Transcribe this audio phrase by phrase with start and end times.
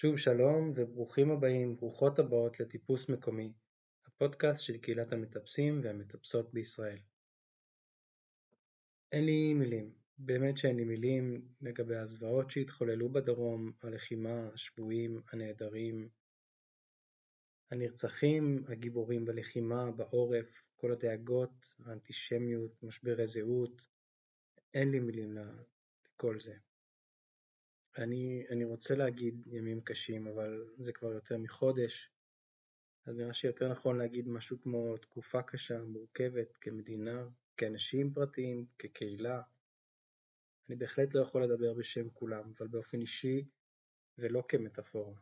[0.00, 3.52] שוב שלום וברוכים הבאים, ברוכות הבאות לטיפוס מקומי,
[4.06, 6.98] הפודקאסט של קהילת המטפסים והמטפסות בישראל.
[9.12, 16.08] אין לי מילים, באמת שאין לי מילים לגבי הזוועות שהתחוללו בדרום, הלחימה, השבויים, הנעדרים,
[17.70, 23.82] הנרצחים, הגיבורים בלחימה, בעורף, כל הדאגות, האנטישמיות, משברי זהות,
[24.74, 25.36] אין לי מילים
[26.06, 26.67] לכל זה.
[27.98, 32.10] אני, אני רוצה להגיד ימים קשים, אבל זה כבר יותר מחודש,
[33.06, 39.42] אז נראה שיותר נכון להגיד משהו כמו תקופה קשה, מורכבת, כמדינה, כאנשים פרטיים, כקהילה.
[40.68, 43.44] אני בהחלט לא יכול לדבר בשם כולם, אבל באופן אישי
[44.18, 45.14] ולא כמטאפורה.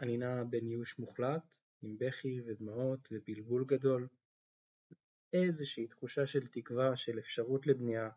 [0.00, 1.42] אני נע בין ייאוש מוחלט,
[1.82, 4.08] עם בכי ודמעות ובלבול גדול,
[5.32, 8.10] איזושהי תחושה של תקווה, של אפשרות לבנייה,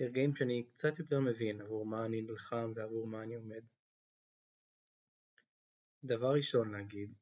[0.00, 3.64] לרגעים שאני קצת יותר מבין עבור מה אני נלחם ועבור מה אני עומד.
[6.04, 7.14] דבר ראשון להגיד,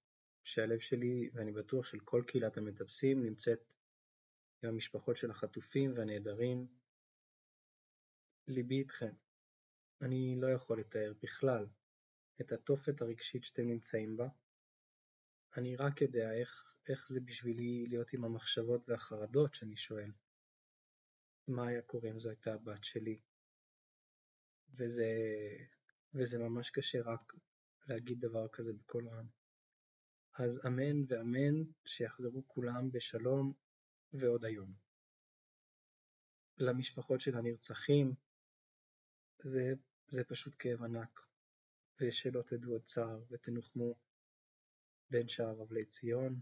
[0.45, 3.59] שהלב שלי, ואני בטוח של כל קהילת המטפסים, נמצאת
[4.63, 6.67] עם המשפחות של החטופים והנעדרים.
[8.49, 9.15] ליבי איתכם.
[10.01, 11.67] אני לא יכול לתאר בכלל
[12.41, 14.29] את התופת הרגשית שאתם נמצאים בה.
[15.57, 20.11] אני רק יודע איך, איך זה בשבילי להיות עם המחשבות והחרדות שאני שואל.
[21.49, 23.21] מה היה קורה אם זו הייתה הבת שלי.
[24.71, 25.07] וזה,
[26.15, 27.33] וזה ממש קשה רק
[27.89, 29.27] להגיד דבר כזה בקול רם.
[30.39, 33.53] אז אמן ואמן שיחזרו כולם בשלום
[34.13, 34.75] ועוד היום.
[36.59, 38.15] למשפחות של הנרצחים
[39.43, 39.73] זה,
[40.09, 41.21] זה פשוט כאב ענק,
[42.01, 43.95] ושלא תדעו עוד צער ותנוחמו
[45.11, 46.41] בין שאר אבלי ציון,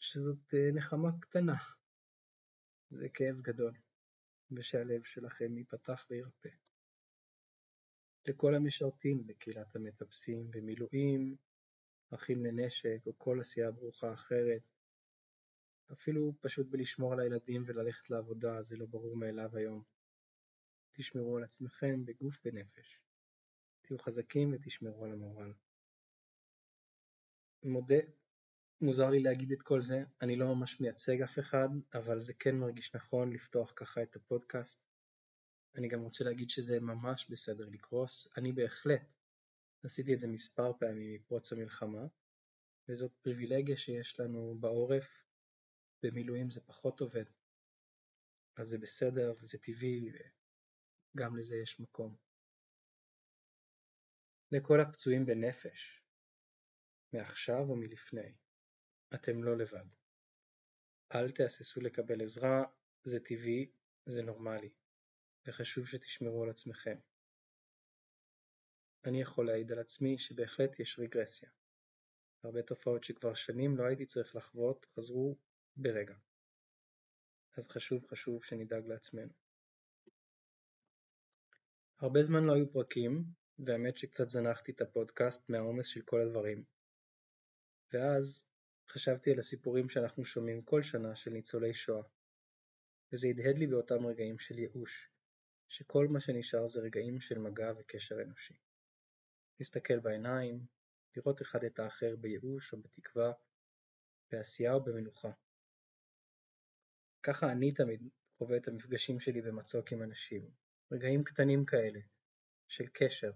[0.00, 1.54] שזאת אה, נחמה קטנה
[2.94, 3.74] זה כאב גדול,
[4.52, 6.48] ושהלב שלכם ייפתח וירפא.
[8.28, 11.36] לכל המשרתים בקהילת המטפסים במילואים,
[12.14, 14.62] אחים לנשק או כל עשייה ברוכה אחרת,
[15.92, 19.82] אפילו פשוט בלשמור על הילדים וללכת לעבודה זה לא ברור מאליו היום.
[20.92, 23.00] תשמרו על עצמכם בגוף ונפש.
[23.82, 25.52] תהיו חזקים ותשמרו על המורל.
[27.62, 28.00] מודה
[28.80, 32.56] מוזר לי להגיד את כל זה, אני לא ממש מייצג אף אחד, אבל זה כן
[32.56, 34.84] מרגיש נכון לפתוח ככה את הפודקאסט.
[35.76, 39.02] אני גם רוצה להגיד שזה ממש בסדר לקרוס, אני בהחלט
[39.84, 42.06] עשיתי את זה מספר פעמים מפרוץ המלחמה,
[42.88, 45.24] וזאת פריבילגיה שיש לנו בעורף,
[46.02, 47.24] במילואים זה פחות עובד.
[48.56, 50.10] אז זה בסדר וזה טבעי,
[51.14, 52.16] וגם לזה יש מקום.
[54.52, 56.02] לכל הפצועים בנפש,
[57.12, 58.34] מעכשיו או מלפני,
[59.14, 59.86] אתם לא לבד.
[61.14, 62.64] אל תהססו לקבל עזרה,
[63.02, 63.70] זה טבעי,
[64.06, 64.70] זה נורמלי,
[65.46, 66.96] וחשוב שתשמרו על עצמכם.
[69.04, 71.50] אני יכול להעיד על עצמי שבהחלט יש רגרסיה.
[72.42, 75.36] הרבה תופעות שכבר שנים לא הייתי צריך לחוות חזרו
[75.76, 76.14] ברגע.
[77.56, 79.32] אז חשוב חשוב שנדאג לעצמנו.
[81.98, 83.24] הרבה זמן לא היו פרקים,
[83.58, 86.64] והאמת שקצת זנחתי את הפודקאסט מהעומס של כל הדברים.
[87.92, 88.46] ואז
[88.88, 92.02] חשבתי על הסיפורים שאנחנו שומעים כל שנה של ניצולי שואה,
[93.12, 95.10] וזה הדהד לי באותם רגעים של ייאוש,
[95.68, 98.54] שכל מה שנשאר זה רגעים של מגע וקשר אנושי.
[99.60, 100.66] להסתכל בעיניים,
[101.16, 103.32] לראות אחד את האחר בייאוש או בתקווה,
[104.32, 105.30] בעשייה או במנוחה.
[107.22, 108.08] ככה אני תמיד
[108.38, 110.50] חווה את המפגשים שלי במצוק עם אנשים,
[110.92, 112.00] רגעים קטנים כאלה,
[112.68, 113.32] של קשר.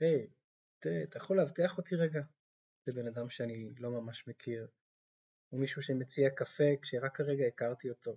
[0.00, 2.20] היי, hey, אתה יכול להבטיח אותי רגע?
[2.86, 4.68] לבן אדם שאני לא ממש מכיר,
[5.52, 8.16] או מישהו שמציע קפה כשרק כרגע הכרתי אותו.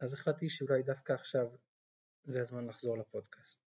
[0.00, 1.46] אז החלטתי שאולי דווקא עכשיו
[2.24, 3.60] זה הזמן לחזור לפודקאסט.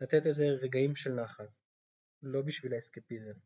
[0.00, 1.48] לתת איזה רגעים של נחת,
[2.22, 3.38] לא בשביל האסקפיזם,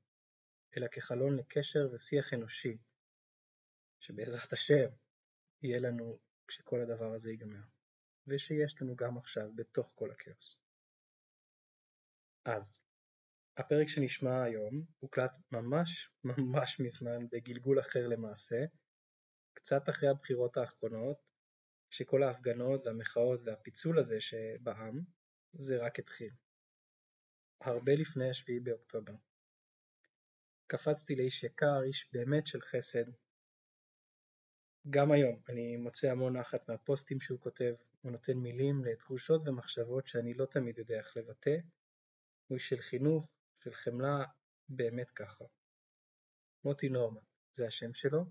[0.76, 2.78] אלא כחלון לקשר ושיח אנושי,
[4.00, 4.88] שבעזרת השם
[5.62, 6.18] יהיה לנו
[6.48, 7.64] כשכל הדבר הזה ייגמר,
[8.26, 10.58] ושיש לנו גם עכשיו בתוך כל הכאוס.
[12.44, 12.78] אז,
[13.58, 18.64] הפרק שנשמע היום הוקלט ממש ממש מזמן בגלגול אחר למעשה,
[19.54, 21.16] קצת אחרי הבחירות האחרונות,
[21.90, 25.00] כשכל ההפגנות והמחאות והפיצול הזה שבעם,
[25.52, 26.30] זה רק התחיל.
[27.60, 29.14] הרבה לפני השביעי באוקטובר.
[30.66, 33.04] קפצתי לאיש יקר, איש באמת של חסד.
[34.90, 40.34] גם היום אני מוצא המון נחת מהפוסטים שהוא כותב, הוא נותן מילים לתחושות ומחשבות שאני
[40.34, 41.56] לא תמיד יודע איך לבטא.
[42.46, 44.24] הוא איש של חינוך, של חמלה
[44.68, 45.44] באמת ככה.
[46.64, 47.20] מוטי נורמן,
[47.52, 48.24] זה השם שלו.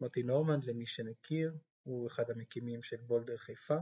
[0.00, 3.76] מוטי נורמן, למי שמכיר, הוא אחד המקימים של בולדר חיפה,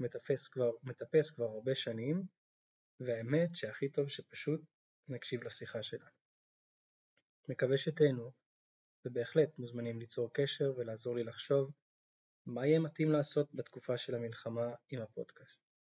[0.00, 2.22] מטפס כבר, מטפס כבר הרבה שנים,
[3.00, 4.60] והאמת שהכי טוב שפשוט
[5.08, 6.10] נקשיב לשיחה שלנו.
[7.48, 8.32] מקווה שתהנו,
[9.04, 11.72] ובהחלט מוזמנים ליצור קשר ולעזור לי לחשוב
[12.46, 15.73] מה יהיה מתאים לעשות בתקופה של המלחמה עם הפודקאסט.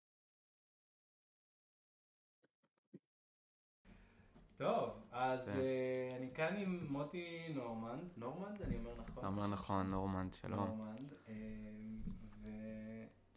[4.63, 5.59] טוב, אז כן.
[5.59, 9.19] uh, אני כאן עם מוטי נורמנד, נורמנד אני אומר נכון?
[9.19, 10.67] אתה אומר נכון, נורמנד, שלום.
[10.67, 11.29] נורמנד, uh,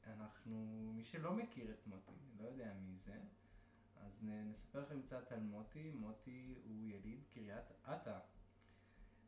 [0.06, 3.20] ואנחנו, מי שלא מכיר את מוטי, לא יודע מי זה,
[3.98, 8.20] אז נספר לכם קצת על מוטי, מוטי הוא יליד קריית אתא,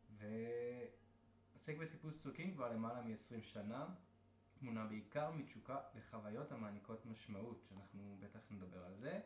[0.09, 3.85] ועוסק בטיפוס צוקים כבר למעלה מ-20 שנה,
[4.61, 9.19] מונע בעיקר מתשוקה לחוויות המעניקות משמעות, שאנחנו בטח נדבר על זה.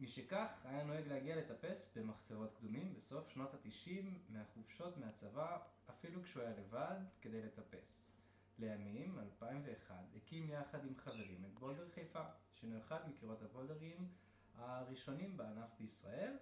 [0.00, 5.58] משכך היה נוהג להגיע לטפס במחצבות קדומים בסוף שנות התשעים מהחופשות מהצבא
[5.90, 8.12] אפילו כשהוא היה לבד כדי לטפס.
[8.58, 14.08] לימים, 2001, הקים יחד עם חברים את בולדר חיפה, שהינו אחד מקירות הבולדרים
[14.54, 16.36] הראשונים בענף בישראל.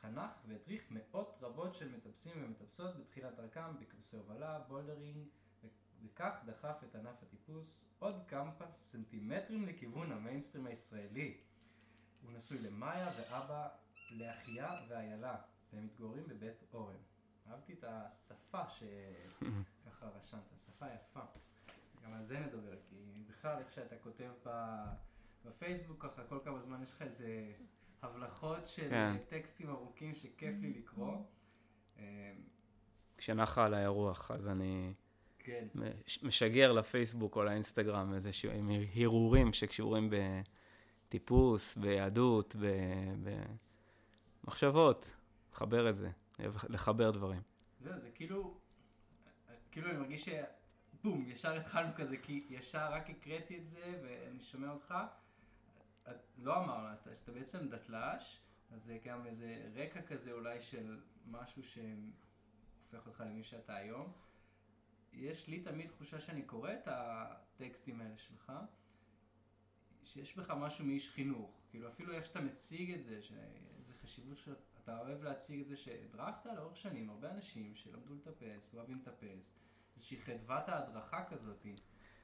[0.00, 5.26] חנך והדריך מאות רבות של מטפסים ומטפסות בתחילת דרכם בקורסי הובלה, בולדרינג,
[6.02, 11.40] וכך דחף את ענף הטיפוס עוד כמה סנטימטרים לכיוון המיינסטרים הישראלי.
[12.26, 13.68] הוא נשוי למאיה ואבא
[14.10, 15.36] לאחיה ואיילה,
[15.72, 16.94] והם מתגוררים בבית אורן.
[17.50, 21.20] אהבתי את השפה שככה רשמת, שפה יפה.
[22.04, 22.96] גם על זה נדבר, כי
[23.26, 24.30] בכלל איך שאתה כותב
[25.44, 27.52] בפייסבוק ככה, כל כמה זמן יש לך איזה
[28.02, 29.16] הבלחות של כן.
[29.28, 31.16] טקסטים ארוכים שכיף לי לקרוא.
[31.98, 32.02] אמ,
[33.16, 34.92] כשנחה על האירוח, אז אני
[35.38, 35.66] כן.
[36.22, 40.10] משגר לפייסבוק או לאינסטגרם איזה שהם הרהורים שקשורים
[41.16, 42.56] בטיפוס, ביהדות,
[44.44, 45.16] במחשבות,
[45.52, 46.10] לחבר את זה.
[46.68, 47.42] לחבר דברים.
[47.80, 48.54] זהו, זה כאילו,
[49.70, 54.70] כאילו אני מרגיש שבום, ישר התחלנו כזה, כי ישר רק הקראתי את זה ואני שומע
[54.70, 54.94] אותך.
[56.38, 58.40] לא אמרנו, שאתה בעצם דתל"ש,
[58.70, 64.12] אז זה גם איזה רקע כזה אולי של משהו שהופך אותך למי שאתה היום.
[65.12, 68.52] יש לי תמיד תחושה שאני קורא את הטקסטים האלה שלך,
[70.06, 71.50] שיש בך משהו מאיש חינוך.
[71.70, 74.38] כאילו אפילו איך שאתה מציג את זה, שאיזה חשיבות
[74.84, 79.54] אתה אוהב להציג את זה שהדרכת לאורך שנים הרבה אנשים שלמדו לטפס ואוהבים לטפס,
[79.96, 81.66] איזושהי חדוות ההדרכה כזאת.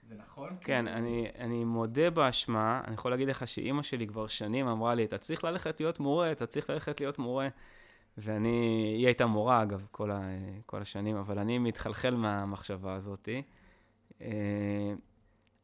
[0.02, 0.56] זה נכון?
[0.60, 0.98] כן, כאילו...
[0.98, 5.18] אני, אני מודה באשמה, אני יכול להגיד לך שאימא שלי כבר שנים אמרה לי, אתה
[5.18, 7.48] צריך ללכת להיות מורה, אתה צריך ללכת להיות מורה.
[8.18, 10.20] ואני, היא הייתה מורה אגב, כל, ה,
[10.66, 13.28] כל השנים, אבל אני מתחלחל מהמחשבה הזאת.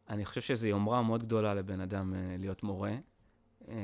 [0.08, 2.94] אני חושב שזו יומרה מאוד גדולה לבן אדם אה, להיות מורה.
[3.69, 3.75] אה,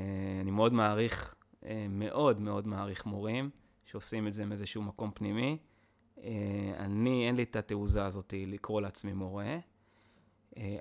[0.41, 1.35] אני מאוד מעריך
[1.65, 3.49] אה, מאוד מאוד מעריך מורים
[3.85, 5.57] שעושים את זה מאיזשהו מקום פנימי.
[6.77, 9.57] אני, אין לי את התעוזה הזאת לקרוא לעצמי מורה,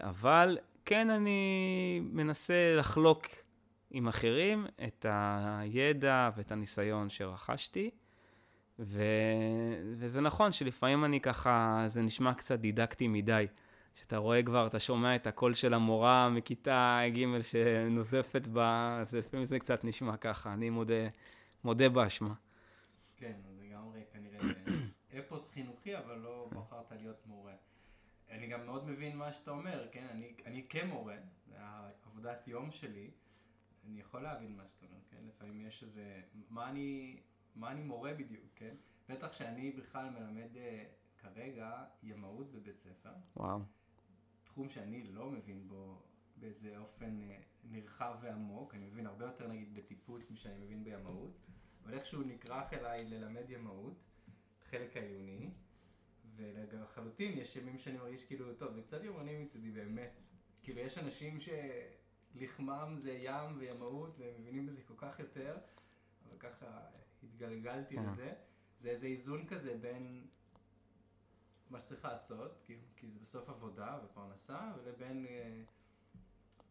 [0.00, 3.26] אבל כן אני מנסה לחלוק
[3.90, 7.90] עם אחרים את הידע ואת הניסיון שרכשתי.
[8.78, 9.02] ו...
[9.96, 13.46] וזה נכון שלפעמים אני ככה, זה נשמע קצת דידקטי מדי.
[13.94, 19.46] שאתה רואה כבר, אתה שומע את הקול של המורה מכיתה ג' שנוזפת בה, אז לפעמים
[19.46, 21.08] זה קצת נשמע ככה, אני מודה,
[21.64, 22.34] מודה באשמה.
[23.16, 24.38] כן, זה גם כנראה
[25.18, 27.54] אפוס חינוכי, אבל לא בחרת להיות מורה.
[28.30, 30.06] אני גם מאוד מבין מה שאתה אומר, כן?
[30.10, 31.16] אני, אני כמורה,
[31.56, 33.10] העבודת יום שלי,
[33.86, 35.18] אני יכול להבין מה שאתה אומר, כן?
[35.28, 36.20] לפעמים יש איזה,
[36.50, 37.16] מה אני,
[37.56, 38.74] מה אני מורה בדיוק, כן?
[39.08, 40.84] בטח שאני בכלל מלמד אה,
[41.18, 43.12] כרגע ימאות בבית ספר.
[43.36, 43.60] וואו.
[44.54, 46.02] תחום שאני לא מבין בו
[46.36, 51.30] באיזה אופן אה, נרחב ועמוק, אני מבין הרבה יותר נגיד בטיפוס משאני מבין בימאות,
[51.82, 53.94] אבל איכשהו נכרך אליי ללמד ימאות,
[54.58, 55.50] את חלק העיוני,
[56.36, 60.20] ולחלוטין יש ימים שאני מרגיש כאילו, טוב, זה קצת יומרני מצידי באמת,
[60.62, 65.58] כאילו יש אנשים שלחמם זה ים וימאות והם מבינים בזה כל כך יותר,
[66.24, 66.80] אבל ככה
[67.22, 68.02] התגלגלתי אה.
[68.02, 68.32] לזה,
[68.76, 70.26] זה איזה איזון כזה בין
[71.74, 75.62] מה שצריך לעשות, כי, כי זה בסוף עבודה ופרנסה, ולבין, אה,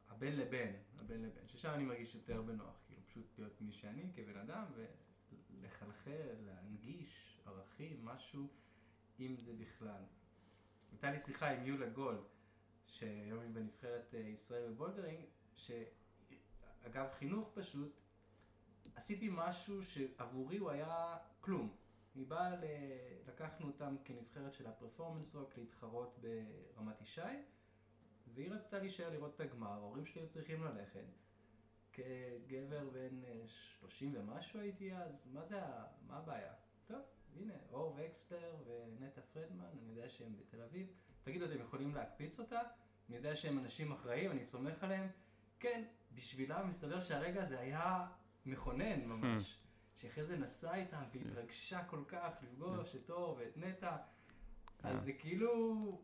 [0.10, 4.38] הבין לבין, הבין לבין, ששם אני מרגיש יותר בנוח, כאילו פשוט להיות מי שאני כבן
[4.38, 4.66] אדם,
[5.52, 8.48] ולחלחל, להנגיש ערכים, משהו,
[9.20, 10.04] אם זה בכלל.
[10.92, 12.24] הייתה לי שיחה עם יולה גולד,
[12.86, 18.02] שהיום היא בנבחרת אה, ישראל בבולדרינג, שאגב חינוך פשוט,
[18.96, 21.83] עשיתי משהו שעבורי הוא היה כלום.
[22.16, 22.64] היא באה, ל...
[23.28, 27.22] לקחנו אותם כנבחרת של הפרפורמנס רוק להתחרות ברמת ישי,
[28.34, 31.06] והיא רצתה להישאר לראות את הגמר, ההורים שלי היו צריכים ללכת.
[31.94, 35.62] כגבר בן 30 אה, ומשהו הייתי אז, מה זה,
[36.08, 36.54] מה הבעיה?
[36.86, 37.02] טוב,
[37.36, 40.88] הנה, אור וקסטר ונטע פרדמן, אני יודע שהם בתל אביב.
[41.24, 42.60] תגידו, אתם יכולים להקפיץ אותה?
[43.10, 45.08] אני יודע שהם אנשים אחראים, אני סומך עליהם.
[45.60, 48.08] כן, בשבילה מסתבר שהרגע הזה היה
[48.46, 49.63] מכונן ממש.
[49.96, 53.98] שאחרי זה נסע איתם והתרגשה כל כך לפגוש את אור ואת נטע.
[54.84, 56.02] אז זה כאילו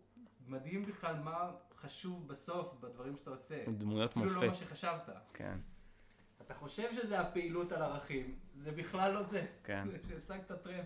[0.47, 3.65] מדהים בכלל מה חשוב בסוף בדברים שאתה עושה.
[3.77, 4.27] דמויות מופת.
[4.27, 5.09] אפילו לא מה שחשבת.
[5.33, 5.57] כן.
[6.41, 9.45] אתה חושב שזה הפעילות על ערכים, זה בכלל לא זה.
[9.63, 9.87] כן.
[9.91, 10.85] זה שהשגת טרמפ.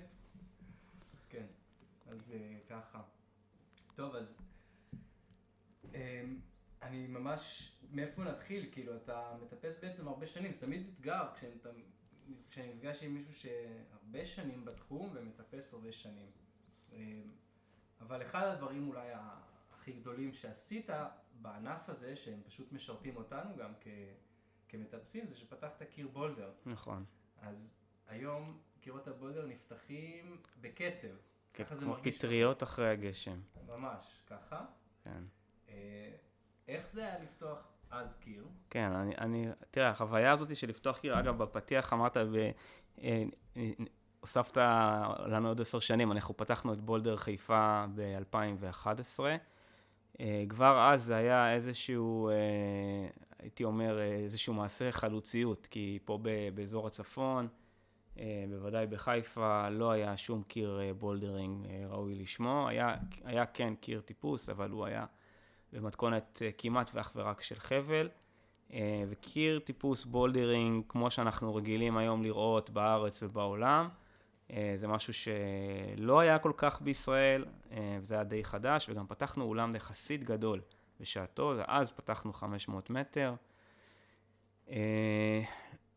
[1.29, 1.45] כן,
[2.07, 3.01] אז אה, ככה.
[3.95, 4.37] טוב, אז
[5.93, 6.39] אמ,
[6.81, 8.69] אני ממש, מאיפה נתחיל?
[8.71, 11.69] כאילו, אתה מטפס בעצם הרבה שנים, זה תמיד אתגר כשאתה,
[12.49, 16.31] כשאני נפגש עם מישהו שהרבה שנים בתחום ומטפס הרבה שנים.
[16.91, 17.31] אמ,
[18.01, 19.09] אבל אחד הדברים אולי
[19.71, 20.89] הכי גדולים שעשית
[21.41, 23.87] בענף הזה, שהם פשוט משרתים אותנו גם כ...
[24.69, 26.51] כמטפסים, זה שפתחת קיר בולדר.
[26.65, 27.05] נכון.
[27.41, 31.07] אז היום קירות הבולדר נפתחים בקצב.
[31.53, 32.17] ככה זה כמו מרגיש.
[32.17, 33.41] פטריות אחרי הגשם.
[33.67, 34.65] ממש, ככה.
[35.03, 35.23] כן.
[35.69, 36.15] אה,
[36.67, 38.43] איך זה היה לפתוח אז קיר?
[38.69, 42.51] כן, אני, אני, תראה, החוויה הזאת של לפתוח קיר, אגב, בפתיח אמרת, ב,
[43.03, 43.23] אה,
[45.25, 49.19] לנו עוד עשר שנים, אנחנו פתחנו את בולדר חיפה ב-2011.
[50.19, 52.33] אה, כבר אז זה היה איזשהו, אה,
[53.39, 56.19] הייתי אומר, איזשהו מעשה חלוציות, כי פה
[56.53, 57.47] באזור הצפון,
[58.49, 62.67] בוודאי בחיפה, לא היה שום קיר בולדרינג ראוי לשמו.
[62.67, 65.05] היה, היה כן קיר טיפוס, אבל הוא היה
[65.73, 68.09] במתכונת אה, כמעט ואך ורק של חבל.
[68.73, 73.89] אה, וקיר טיפוס בולדרינג, כמו שאנחנו רגילים היום לראות בארץ ובעולם,
[74.51, 77.45] אה, זה משהו שלא היה כל כך בישראל,
[77.99, 80.61] וזה היה די חדש, וגם פתחנו אולם יחסית גדול
[80.99, 83.35] בשעתו, אז פתחנו 500 מטר.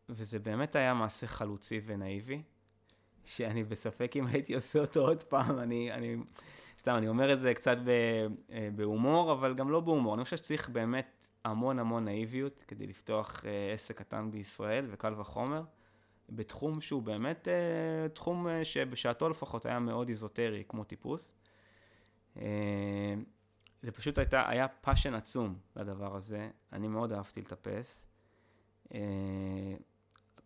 [0.09, 2.41] וזה באמת היה מעשה חלוצי ונאיבי,
[3.25, 6.15] שאני בספק אם הייתי עושה אותו עוד פעם, אני, אני
[6.79, 7.77] סתם, אני אומר את זה קצת
[8.75, 10.15] בהומור, אבל גם לא בהומור.
[10.15, 11.07] אני חושב שצריך באמת
[11.45, 13.43] המון המון נאיביות כדי לפתוח
[13.73, 15.63] עסק קטן בישראל, וקל וחומר,
[16.29, 17.47] בתחום שהוא באמת
[18.13, 21.33] תחום שבשעתו לפחות היה מאוד איזוטרי, כמו טיפוס.
[23.81, 28.07] זה פשוט הייתה, היה passion עצום לדבר הזה, אני מאוד אהבתי לטפס.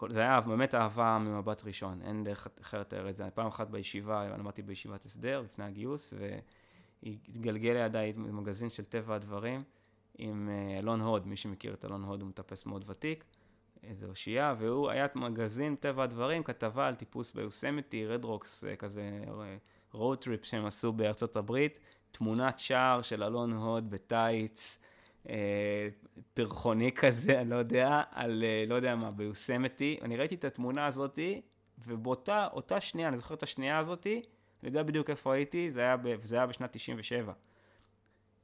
[0.10, 3.30] זה היה באמת אהבה ממבט ראשון, אין דרך אחרת לתאר את זה.
[3.34, 6.14] פעם אחת בישיבה, למדתי בישיבת הסדר לפני הגיוס,
[7.04, 9.64] והתגלגל לידיי מגזין של טבע הדברים
[10.18, 13.24] עם אה, אלון הוד, מי שמכיר את אלון הוד הוא מטפס מאוד ותיק,
[13.84, 19.22] איזה אושייה, והוא היה מגזין טבע הדברים, כתבה על טיפוס ביוסמיטי, רד רוקס, אה, כזה
[19.94, 21.80] אה, trip שהם עשו בארצות הברית,
[22.12, 24.78] תמונת שער של אלון הוד בטייץ.
[25.30, 25.88] אה,
[26.34, 30.00] פרחוני כזה, אני לא יודע, על אה, לא יודע מה, ביוסמיטי.
[30.02, 31.42] אני ראיתי את התמונה הזאתי,
[31.88, 34.22] ובאותה אותה שנייה, אני זוכר את השנייה הזאתי,
[34.62, 37.34] אני יודע בדיוק איפה הייתי, זה היה, ב, זה היה בשנת 97.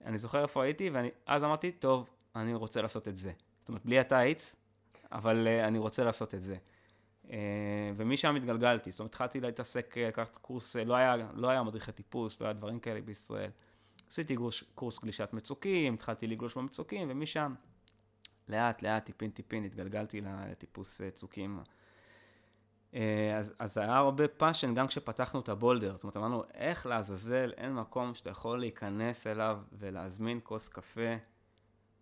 [0.06, 3.32] אני זוכר איפה הייתי, ואז אמרתי, טוב, אני רוצה לעשות את זה.
[3.60, 4.56] זאת אומרת, בלי הטייץ,
[5.12, 6.58] אבל אה, אני רוצה לעשות את זה.
[7.26, 7.30] אה,
[7.96, 12.46] ומשם התגלגלתי, זאת אומרת, התחלתי להתעסק, לקחת קורס, לא היה, לא היה מדריכי טיפוס, לא
[12.46, 13.52] היה דברים כאלה בישראל.
[14.10, 17.54] עשיתי קורס, קורס גלישת מצוקים, התחלתי לגלוש במצוקים, ומשם
[18.50, 21.60] לאט לאט, טיפין טיפין, התגלגלתי לטיפוס אה, צוקים.
[22.94, 25.94] אה, אז, אז היה הרבה passion גם כשפתחנו את הבולדר.
[25.96, 31.16] זאת אומרת, אמרנו, איך לעזאזל אין מקום שאתה יכול להיכנס אליו ולהזמין כוס קפה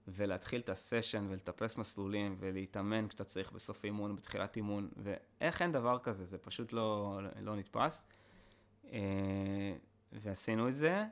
[0.08, 6.00] ולהתחיל את הסשן ולטפס מסלולים ולהתאמן כשאתה צריך בסוף אימון, בתחילת אימון, ואיך אין דבר
[6.00, 8.06] כזה, זה פשוט לא, לא נתפס.
[8.92, 9.76] אה,
[10.12, 11.04] ועשינו את זה.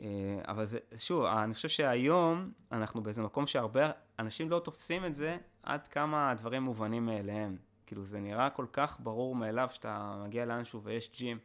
[0.00, 0.06] אה,
[0.48, 5.36] אבל זה, שוב, אני חושב שהיום אנחנו באיזה מקום שהרבה אנשים לא תופסים את זה
[5.62, 7.56] עד כמה הדברים מובנים מאליהם.
[7.86, 11.38] כאילו זה נראה כל כך ברור מאליו שאתה מגיע לאנשהו ויש ג'ים,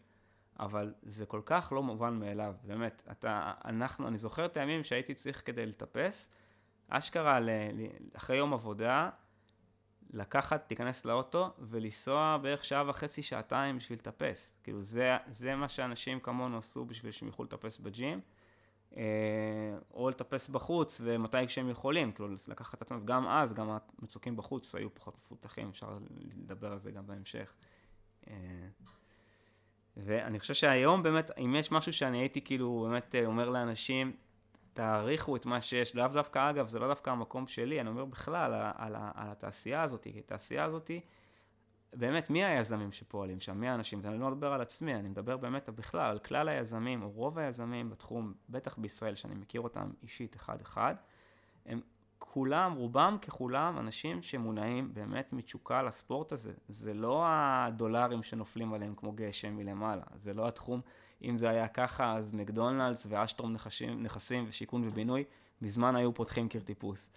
[0.59, 3.03] אבל זה כל כך לא מובן מאליו, באמת.
[3.11, 6.29] אתה, אנחנו, אני זוכר את הימים שהייתי צריך כדי לטפס,
[6.89, 7.49] אשכרה ל,
[8.13, 9.09] אחרי יום עבודה,
[10.13, 14.55] לקחת, להיכנס לאוטו ולנסוע בערך שעה וחצי, שעתיים בשביל לטפס.
[14.63, 18.21] כאילו זה, זה מה שאנשים כמונו עשו בשביל שהם יוכלו לטפס בג'ים.
[18.97, 19.03] אה,
[19.93, 24.75] או לטפס בחוץ, ומתי כשהם יכולים, כאילו לקחת את עצמם, גם אז, גם המצוקים בחוץ
[24.75, 25.97] היו פחות מפותחים, אפשר
[26.35, 27.53] לדבר על זה גם בהמשך.
[28.27, 28.33] אה,
[29.97, 34.15] ואני חושב שהיום באמת, אם יש משהו שאני הייתי כאילו באמת אה, אומר לאנשים,
[34.73, 38.53] תעריכו את מה שיש, לאו דווקא, אגב, זה לא דווקא המקום שלי, אני אומר בכלל
[38.53, 40.91] על, על, על התעשייה הזאת, כי התעשייה הזאת,
[41.93, 43.57] באמת, מי היזמים שפועלים שם?
[43.57, 44.01] מי האנשים?
[44.05, 47.89] אני לא מדבר על עצמי, אני מדבר באמת בכלל, על כלל היזמים, או רוב היזמים
[47.89, 50.95] בתחום, בטח בישראל, שאני מכיר אותם אישית אחד-אחד,
[51.65, 51.81] הם
[52.19, 56.53] כולם, רובם ככולם, אנשים שמונעים באמת מתשוקה לספורט הזה.
[56.67, 60.81] זה לא הדולרים שנופלים עליהם כמו גשם מלמעלה, זה לא התחום,
[61.23, 65.23] אם זה היה ככה, אז מקדונלדס ואשטרום נכסים, נכסים ושיכון ובינוי,
[65.61, 67.09] מזמן היו פותחים קיר טיפוס.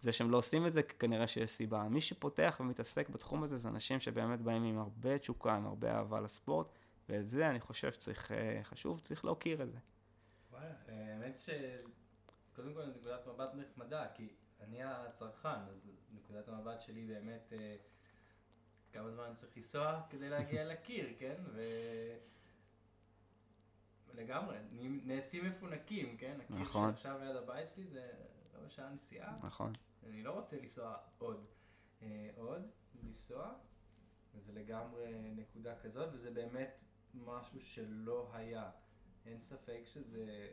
[0.00, 1.88] זה שהם לא עושים את זה, כנראה שיש סיבה.
[1.88, 6.20] מי שפותח ומתעסק בתחום הזה, זה אנשים שבאמת באים עם הרבה תשוקה, עם הרבה אהבה
[6.20, 6.66] לספורט,
[7.08, 9.78] ואת זה אני חושב שצריך, אה, חשוב, צריך להוקיר את זה.
[10.50, 11.50] וואלה, האמת ש...
[12.56, 14.28] קודם כל נקודת מבט נחמדה, כי
[14.60, 17.76] אני הצרכן, אז נקודת המבט שלי באמת, אה,
[18.92, 21.36] כמה זמן צריך לנסוע כדי להגיע לקיר, כן?
[21.52, 21.60] ו...
[24.14, 24.56] לגמרי,
[25.04, 26.38] נעשים מפונקים, כן?
[26.44, 26.90] הקיר נכון.
[26.90, 28.10] שעכשיו ליד הבית שלי זה
[28.54, 29.36] רבע שעה נסיעה.
[29.42, 29.72] נכון.
[30.06, 31.46] אני לא רוצה לנסוע עוד.
[32.02, 32.70] אה, עוד,
[33.02, 33.52] לנסוע,
[34.34, 36.78] וזה לגמרי נקודה כזאת, וזה באמת
[37.14, 38.70] משהו שלא היה.
[39.26, 40.48] אין ספק שזה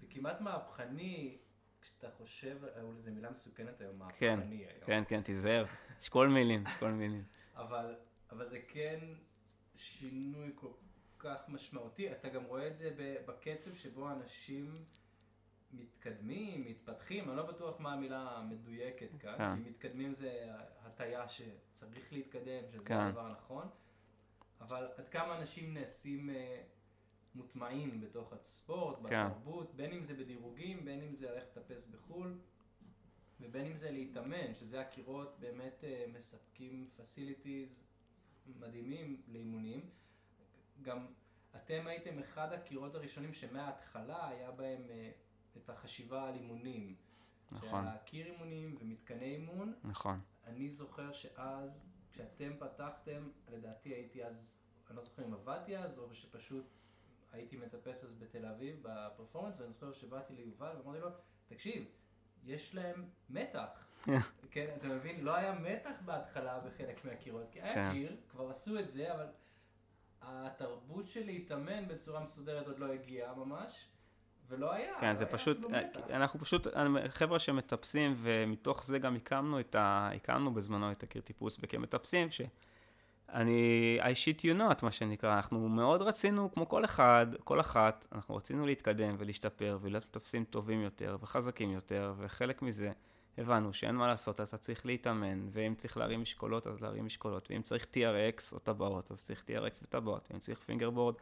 [0.00, 1.38] זה כמעט מהפכני,
[1.80, 4.86] כשאתה חושב, אולי זו מילה מסוכנת היום, כן, מהפכני היום.
[4.86, 5.64] כן, כן, תיזהר,
[6.00, 7.24] יש כל מילים, כל מילים.
[7.54, 7.96] אבל,
[8.30, 9.00] אבל זה כן
[9.74, 10.72] שינוי כל
[11.18, 12.12] כך משמעותי.
[12.12, 12.90] אתה גם רואה את זה
[13.26, 14.84] בקצב שבו אנשים
[15.72, 19.54] מתקדמים, מתפתחים, אני לא בטוח מה המילה המדויקת כאן, כן.
[19.56, 20.46] כי מתקדמים זה
[20.80, 22.94] הטיה שצריך להתקדם, שזה כן.
[22.94, 23.68] הדבר הנכון,
[24.60, 26.62] אבל עד כמה אנשים נעשים אה,
[27.34, 29.04] מוטמעים בתוך הספורט, כן.
[29.04, 32.38] בתרבות, בין אם זה בדירוגים, בין אם זה ללכת לטפס בחו"ל,
[33.40, 37.84] ובין אם זה להתאמן, שזה הקירות באמת אה, מספקים facilities
[38.60, 39.90] מדהימים לאימונים.
[40.82, 41.06] גם
[41.56, 45.10] אתם הייתם אחד הקירות הראשונים שמההתחלה היה בהם אה,
[45.64, 46.94] את החשיבה על אימונים.
[47.52, 47.84] נכון.
[47.84, 49.74] שהיה קיר אימונים ומתקני אימון.
[49.84, 55.98] נכון, אני זוכר שאז, כשאתם פתחתם, לדעתי הייתי אז, אני לא זוכר אם עבדתי אז,
[55.98, 56.66] או שפשוט
[57.32, 61.08] הייתי מטפס אז בתל אביב, בפרפורמנס, ואני זוכר שבאתי ליובל ואמרתי לו,
[61.46, 61.84] תקשיב,
[62.44, 63.86] יש להם מתח.
[64.50, 65.24] כן, אתה מבין?
[65.24, 67.92] לא היה מתח בהתחלה בחלק מהקירות, כי היה כן.
[67.92, 69.26] קיר, כבר עשו את זה, אבל
[70.20, 73.88] התרבות של להתאמן בצורה מסודרת עוד לא הגיעה ממש,
[74.48, 74.92] ולא היה.
[75.00, 76.00] כן, זה היה פשוט, מתח.
[76.10, 76.66] אנחנו פשוט,
[77.08, 80.10] חבר'ה שמטפסים, ומתוך זה גם הקמנו את ה...
[80.14, 86.02] הקמנו בזמנו את הקיר טיפוס וכמטפסים, שאני, I shit you not, מה שנקרא, אנחנו מאוד
[86.02, 91.70] רצינו, כמו כל אחד, כל אחת, אנחנו רצינו להתקדם ולהשתפר ולהיות מטפסים טובים יותר וחזקים
[91.70, 92.92] יותר, וחלק מזה
[93.38, 97.62] הבנו שאין מה לעשות, אתה צריך להתאמן, ואם צריך להרים משקולות, אז להרים משקולות, ואם
[97.62, 101.14] צריך TRX או טבעות, אז צריך TRX וטבעות, ואם צריך פינגרבורד,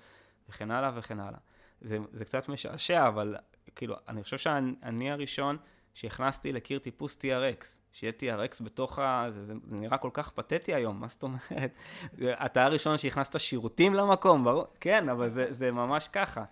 [0.49, 1.39] וכן הלאה וכן הלאה.
[1.81, 3.37] זה, זה קצת משעשע, אבל
[3.77, 5.57] כאילו, אני חושב שאני הראשון
[5.95, 9.27] שהכנסתי לקיר טיפוס TRX, שיהיה TRX בתוך ה...
[9.29, 11.73] זה, זה, זה נראה כל כך פתטי היום, מה זאת אומרת?
[12.47, 14.65] אתה הראשון שהכנסת שירותים למקום, ברור?
[14.81, 16.45] כן, אבל זה, זה ממש ככה.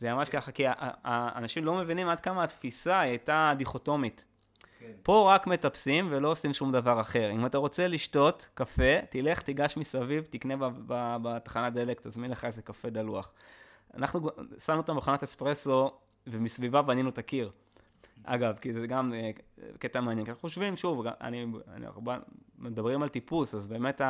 [0.00, 0.64] זה ממש ככה, כי
[1.04, 4.24] האנשים לא מבינים עד כמה התפיסה הייתה דיכוטומית.
[4.78, 4.92] כן.
[5.02, 7.30] פה רק מטפסים ולא עושים שום דבר אחר.
[7.30, 10.54] אם אתה רוצה לשתות קפה, תלך, תיגש מסביב, תקנה
[11.22, 13.32] בתחנת דלק, תזמין לך איזה קפה דלוח.
[13.94, 15.90] אנחנו שמנו אותם במכונת אספרסו,
[16.26, 17.50] ומסביבה בנינו את הקיר.
[18.24, 19.30] אגב, כי זה גם אה,
[19.78, 22.18] קטע מעניין, כי אנחנו חושבים, שוב, אני, אני, בא-
[22.58, 24.00] מדברים על טיפוס, אז באמת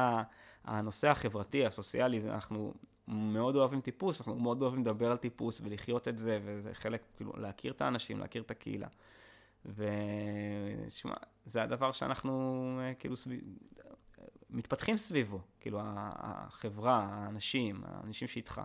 [0.64, 2.74] הנושא החברתי, הסוציאלי, אנחנו
[3.08, 7.32] מאוד אוהבים טיפוס, אנחנו מאוד אוהבים לדבר על טיפוס ולחיות את זה, וזה חלק, כאילו,
[7.36, 8.88] להכיר את האנשים, להכיר את הקהילה.
[9.66, 11.14] ושמע,
[11.44, 13.40] זה הדבר שאנחנו אה, כאילו סביב,
[14.50, 18.60] מתפתחים סביבו, כאילו החברה, האנשים, האנשים שאיתך.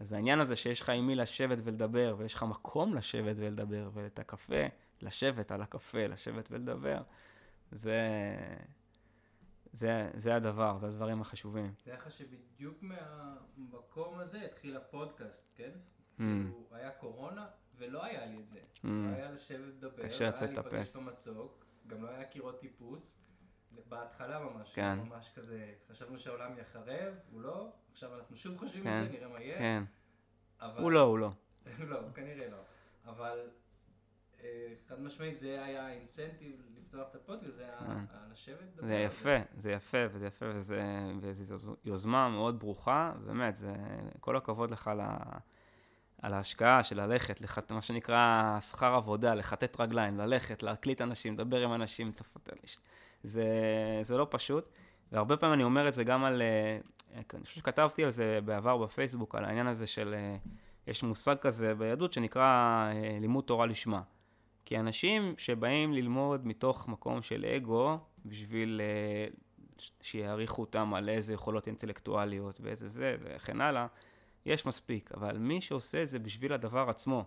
[0.00, 4.18] אז העניין הזה שיש לך עם מי לשבת ולדבר, ויש לך מקום לשבת ולדבר, ואת
[4.18, 4.66] הקפה,
[5.02, 7.02] לשבת על הקפה, לשבת ולדבר,
[7.72, 8.00] זה,
[9.72, 11.72] זה, זה הדבר, זה הדברים החשובים.
[11.84, 15.70] תאר לך שבדיוק מהמקום הזה התחיל הפודקאסט, כן?
[15.70, 16.18] Mm.
[16.18, 18.58] כאילו, היה קורונה, ולא היה לי את זה.
[18.58, 18.88] Mm.
[18.88, 20.96] לא היה לשבת לדבר, קשה לא היה להיפגש.
[20.96, 23.18] במצוק, גם לא היה קירות טיפוס.
[23.88, 24.98] בהתחלה ממש, כן.
[24.98, 29.28] ממש כזה, חשבנו שהעולם יחרב, הוא לא, עכשיו אנחנו שוב חושבים כן, על זה, נראה
[29.28, 29.58] מה יהיה.
[29.58, 29.82] כן.
[30.60, 30.82] אבל...
[30.82, 31.30] הוא לא, הוא לא.
[31.90, 32.58] לא, כנראה לא.
[33.06, 33.48] אבל
[34.40, 38.32] אה, חד משמעית זה היה האינסנטיב לפתוח את הפודקאסט, זה היה כן.
[38.32, 38.74] לשבת.
[38.76, 40.82] זה יפה, זה יפה, וזה יפה, וזה,
[41.20, 43.72] וזו יוזמה מאוד ברוכה, באמת, זה,
[44.20, 45.16] כל הכבוד לך על, ה,
[46.22, 51.60] על ההשקעה של ללכת, לחת, מה שנקרא שכר עבודה, לכתת רגליים, ללכת, להקליט אנשים, לדבר
[51.60, 52.52] עם אנשים, תפתח,
[53.24, 53.44] זה,
[54.02, 54.68] זה לא פשוט,
[55.12, 56.78] והרבה פעמים אני אומר את זה גם על, אה,
[57.34, 60.36] אני חושב שכתבתי על זה בעבר בפייסבוק, על העניין הזה של, אה,
[60.86, 62.42] יש מושג כזה ביהדות שנקרא
[62.92, 64.02] אה, לימוד תורה לשמה.
[64.64, 68.80] כי אנשים שבאים ללמוד מתוך מקום של אגו, בשביל
[70.00, 73.86] שיעריכו אותם על איזה יכולות אינטלקטואליות ואיזה זה וכן הלאה,
[74.46, 75.12] יש מספיק.
[75.12, 77.24] אבל מי שעושה את זה בשביל הדבר עצמו,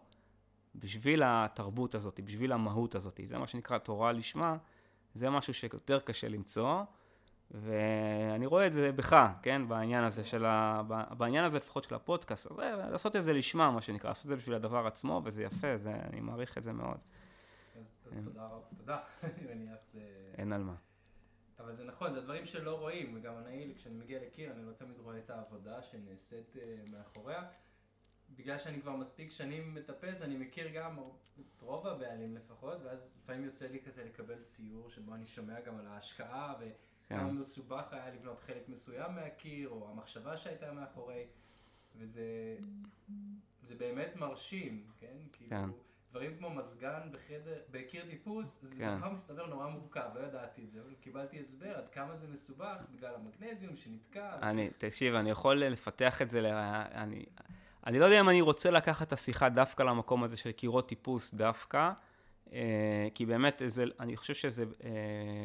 [0.76, 4.58] בשביל התרבות הזאת, בשביל המהות הזאת, זה מה שנקרא תורה לשמה,
[5.14, 6.84] זה משהו שיותר קשה למצוא,
[7.52, 10.82] ואני רואה את זה בך, כן, בעניין הזה של ה...
[11.18, 14.30] בעניין הזה לפחות של הפודקאסט, אז אה, לעשות את זה לשמה, מה שנקרא, לעשות את
[14.30, 16.98] זה בשביל הדבר עצמו, וזה יפה, זה, אני מעריך את זה מאוד.
[17.80, 18.24] אז, אז כן.
[18.24, 20.02] תודה רבה, תודה, אני מניח זה...
[20.38, 20.76] אין על מה.
[21.60, 25.00] אבל זה נכון, זה דברים שלא רואים, וגם אני, כשאני מגיע לקיר, אני לא תמיד
[25.00, 27.44] רואה את העבודה שנעשית uh, מאחוריה.
[28.36, 30.98] בגלל שאני כבר מספיק שנים מטפס, אני מכיר גם
[31.40, 35.78] את רוב הבעלים לפחות, ואז לפעמים יוצא לי כזה לקבל סיור שבו אני שומע גם
[35.78, 37.36] על ההשקעה, וכמה כן.
[37.36, 41.28] מסובך היה לבנות חלק מסוים מהקיר, או המחשבה שהייתה מאחורי,
[41.96, 42.58] וזה
[43.64, 45.18] זה באמת מרשים, כן?
[45.32, 45.70] כאילו, כן.
[46.12, 48.98] דברים כמו מזגן בחדר, בקיר טיפוס, זה כן.
[48.98, 52.78] דבר מסתבר נורא מורכב, לא ידעתי את זה, אבל קיבלתי הסבר עד כמה זה מסובך
[52.92, 54.40] בגלל המגנזיום שנתקע.
[54.42, 54.78] אני, צריך...
[54.78, 57.26] תקשיב, אני יכול לפתח את זה, לה, אני,
[57.88, 61.34] אני לא יודע אם אני רוצה לקחת את השיחה דווקא למקום הזה של קירות טיפוס
[61.34, 61.92] דווקא,
[62.54, 64.90] אה, כי באמת, זה, אני חושב שזה אה,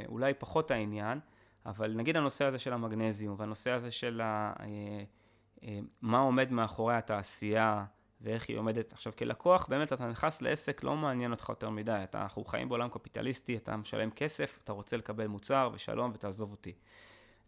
[0.09, 1.20] אולי פחות העניין,
[1.66, 7.85] אבל נגיד הנושא הזה של המגנזיום, והנושא הזה של ה, אה, מה עומד מאחורי התעשייה,
[8.20, 8.92] ואיך היא עומדת.
[8.92, 12.01] עכשיו, כלקוח, באמת, אתה נכנס לעסק, לא מעניין אותך יותר מדי.
[12.05, 16.72] אתה, אנחנו חיים בעולם קפיטליסטי, אתה משלם כסף, אתה רוצה לקבל מוצר, ושלום, ותעזוב אותי.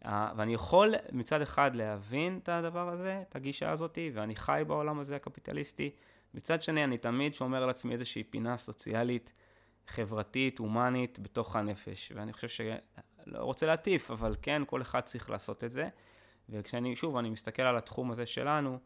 [0.03, 4.99] Uh, ואני יכול מצד אחד להבין את הדבר הזה, את הגישה הזאת, ואני חי בעולם
[4.99, 5.91] הזה הקפיטליסטי.
[6.33, 9.33] מצד שני, אני תמיד שומר על עצמי איזושהי פינה סוציאלית,
[9.87, 12.11] חברתית, הומנית, בתוך הנפש.
[12.15, 12.61] ואני חושב ש...
[13.25, 15.89] לא רוצה להטיף, אבל כן, כל אחד צריך לעשות את זה.
[16.49, 18.79] וכשאני, שוב, אני מסתכל על התחום הזה שלנו,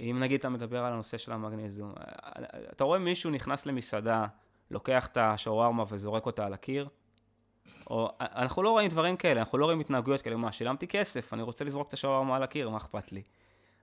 [0.00, 1.92] אם נגיד אתה מדבר על הנושא של המגנזיום,
[2.72, 4.26] אתה רואה מישהו נכנס למסעדה,
[4.70, 6.88] לוקח את השווארמה וזורק אותה על הקיר,
[7.90, 11.42] או, אנחנו לא רואים דברים כאלה, אנחנו לא רואים התנהגויות כאלה, מה, שילמתי כסף, אני
[11.42, 13.22] רוצה לזרוק את השווארמה על הקיר, מה אכפת לי?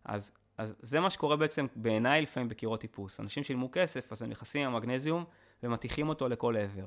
[0.05, 3.19] אז, אז זה מה שקורה בעצם בעיניי לפעמים בקירות טיפוס.
[3.19, 5.23] אנשים שילמו כסף, אז הם נכנסים עם המגנזיום
[5.63, 6.85] ומטיחים אותו לכל עבר.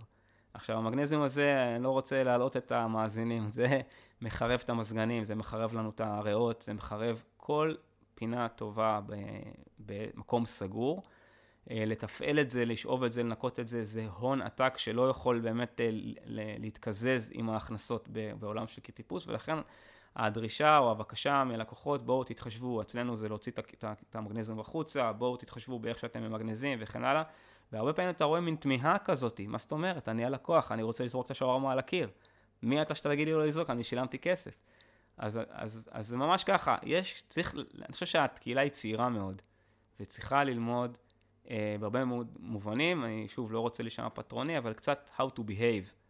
[0.55, 3.81] עכשיו, המגנזיום הזה, אני לא רוצה להעלות את המאזינים, זה
[4.23, 7.75] מחרב את המזגנים, זה מחרב לנו את הריאות, זה מחרב כל
[8.15, 9.01] פינה טובה
[9.79, 11.03] במקום סגור.
[11.71, 15.41] אה, לתפעל את זה, לשאוב את זה, לנקות את זה, זה הון עתק שלא יכול
[15.41, 15.89] באמת אה,
[16.59, 19.57] להתקזז עם ההכנסות בעולם של טיפוס, ולכן
[20.17, 23.53] הדרישה או הבקשה מלקוחות, בואו תתחשבו, אצלנו זה להוציא
[24.11, 27.23] את המגנזיום החוצה, בואו תתחשבו באיך שאתם ממגנזים וכן הלאה,
[27.73, 31.27] והרבה פעמים אתה רואה מין תמיהה כזאת, מה זאת אומרת, אני הלקוח, אני רוצה לזרוק
[31.27, 32.11] את השווארמה על הקיר.
[32.63, 34.55] מי אתה שאתה תגיד לי לא לזרוק, אני שילמתי כסף.
[35.17, 39.43] אז, אז, אז זה ממש ככה, יש, צריך, אני חושב שהקהילה היא צעירה מאוד,
[40.01, 40.99] וצריכה ללמוד
[41.81, 46.01] בהרבה מאוד מובנים, אני שוב לא רוצה להישמע פטרוני, אבל קצת how to behave.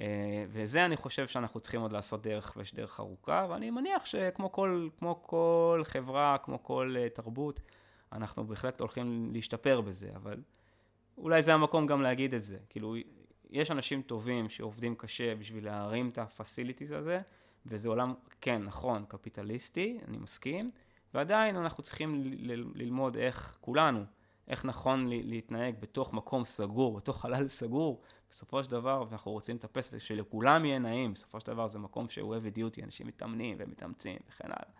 [0.00, 4.52] אה, וזה אני חושב שאנחנו צריכים עוד לעשות דרך, ויש דרך ארוכה, ואני מניח שכמו
[4.52, 7.60] כל, כמו כל חברה, כמו כל אה, תרבות,
[8.12, 10.42] אנחנו בהחלט הולכים להשתפר בזה, אבל
[11.18, 12.58] אולי זה המקום גם להגיד את זה.
[12.68, 12.94] כאילו,
[13.50, 17.20] יש אנשים טובים שעובדים קשה בשביל להרים את הפסיליטיז הזה,
[17.66, 20.70] וזה עולם, כן, נכון, קפיטליסטי, אני מסכים,
[21.14, 22.22] ועדיין אנחנו צריכים
[22.74, 24.04] ללמוד איך, כולנו,
[24.48, 29.90] איך נכון להתנהג בתוך מקום סגור, בתוך חלל סגור, בסופו של דבר, אנחנו רוצים לטפס
[29.92, 34.44] ושלכולם יהיה נעים, בסופו של דבר זה מקום שהוא heavy duty, אנשים מתאמנים ומתאמצים וכן
[34.46, 34.72] הלאה.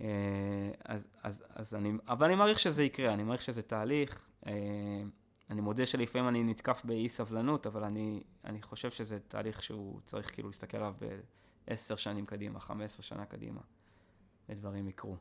[0.00, 4.28] אה, אז, אז, אז אני, אבל אני מעריך שזה יקרה, אני מעריך שזה תהליך.
[4.46, 4.52] אה,
[5.50, 10.32] אני מודה שלפעמים אני נתקף באי סבלנות, אבל אני, אני חושב שזה תהליך שהוא צריך
[10.32, 10.94] כאילו להסתכל עליו
[11.68, 13.60] בעשר שנים קדימה, חמש עשר שנה קדימה,
[14.48, 15.16] ודברים יקרו.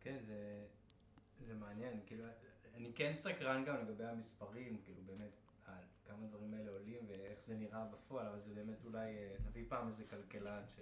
[0.00, 0.66] כן, זה,
[1.48, 2.24] זה מעניין, כאילו,
[2.74, 5.30] אני כן סקרן גם לגבי המספרים, כאילו באמת,
[5.66, 9.64] על כמה דברים האלה עולים ואיך זה נראה בפועל, אבל זה באמת אולי, אה, נביא
[9.68, 10.80] פעם איזה כלכלן ש...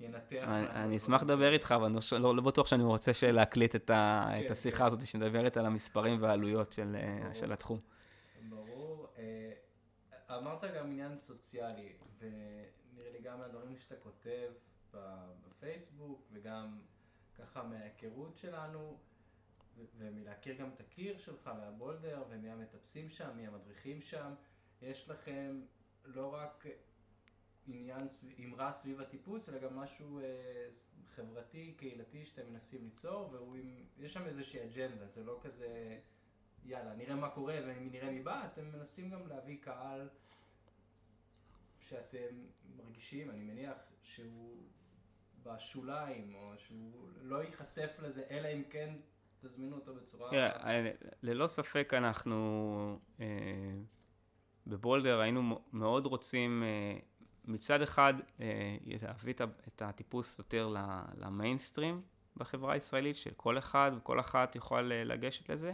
[0.00, 0.44] ינתח.
[0.70, 4.46] אני אשמח לדבר איתך, אבל אני לא, לא, לא בטוח שאני רוצה להקליט את, כן,
[4.46, 4.84] את השיחה כן.
[4.84, 7.80] הזאת שמדברת על המספרים והעלויות של, אה, של התחום.
[8.48, 9.06] ברור.
[9.18, 14.50] אה, אמרת גם עניין סוציאלי, ונראה לי גם מהדברים שאתה כותב
[15.48, 16.78] בפייסבוק, וגם
[17.38, 18.98] ככה מההיכרות שלנו,
[19.98, 24.34] ומלהכיר גם את הקיר שלך מהבולדר, ומי המטפסים שם, מי המדריכים שם,
[24.82, 25.60] יש לכם
[26.04, 26.66] לא רק
[27.66, 28.06] עניין,
[28.44, 30.24] אמרה סביב הטיפוס, אלא גם משהו אה,
[31.14, 33.34] חברתי, קהילתי שאתם מנסים ליצור,
[33.98, 35.98] ויש שם איזושהי אג'נדה, זה לא כזה,
[36.64, 40.08] יאללה, נראה מה קורה ונראה מי בא, אתם מנסים גם להביא קהל
[41.80, 44.62] שאתם מרגישים, אני מניח, שהוא
[45.42, 48.94] בשוליים, או שהוא לא ייחשף לזה, אלא אם כן
[49.40, 50.30] תזמינו אותו בצורה...
[50.30, 50.58] Yeah,
[51.22, 53.26] ללא ספק אנחנו אה,
[54.66, 56.98] בבולדר היינו מאוד רוצים אה,
[57.44, 59.34] מצד אחד אה, להביא
[59.68, 60.74] את הטיפוס יותר
[61.16, 62.02] למיינסטרים
[62.36, 65.72] בחברה הישראלית, שכל אחד וכל אחת אה, לגשת לזה,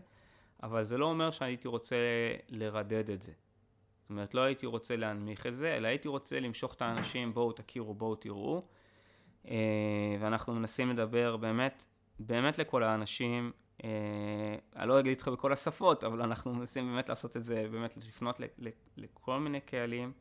[0.62, 1.96] אבל זה לא אומר שהייתי רוצה
[2.48, 3.32] לרדד את זה.
[4.02, 7.52] זאת אומרת, לא הייתי רוצה להנמיך את זה, אלא הייתי רוצה למשוך את האנשים, בואו
[7.52, 8.62] תכירו, בואו תראו.
[10.20, 11.84] ואנחנו מנסים לדבר באמת,
[12.18, 13.52] באמת לכל האנשים,
[14.76, 18.40] אני לא אגיד איתך בכל השפות, אבל אנחנו מנסים באמת לעשות את זה, באמת לפנות
[18.96, 20.12] לכל מיני קהלים.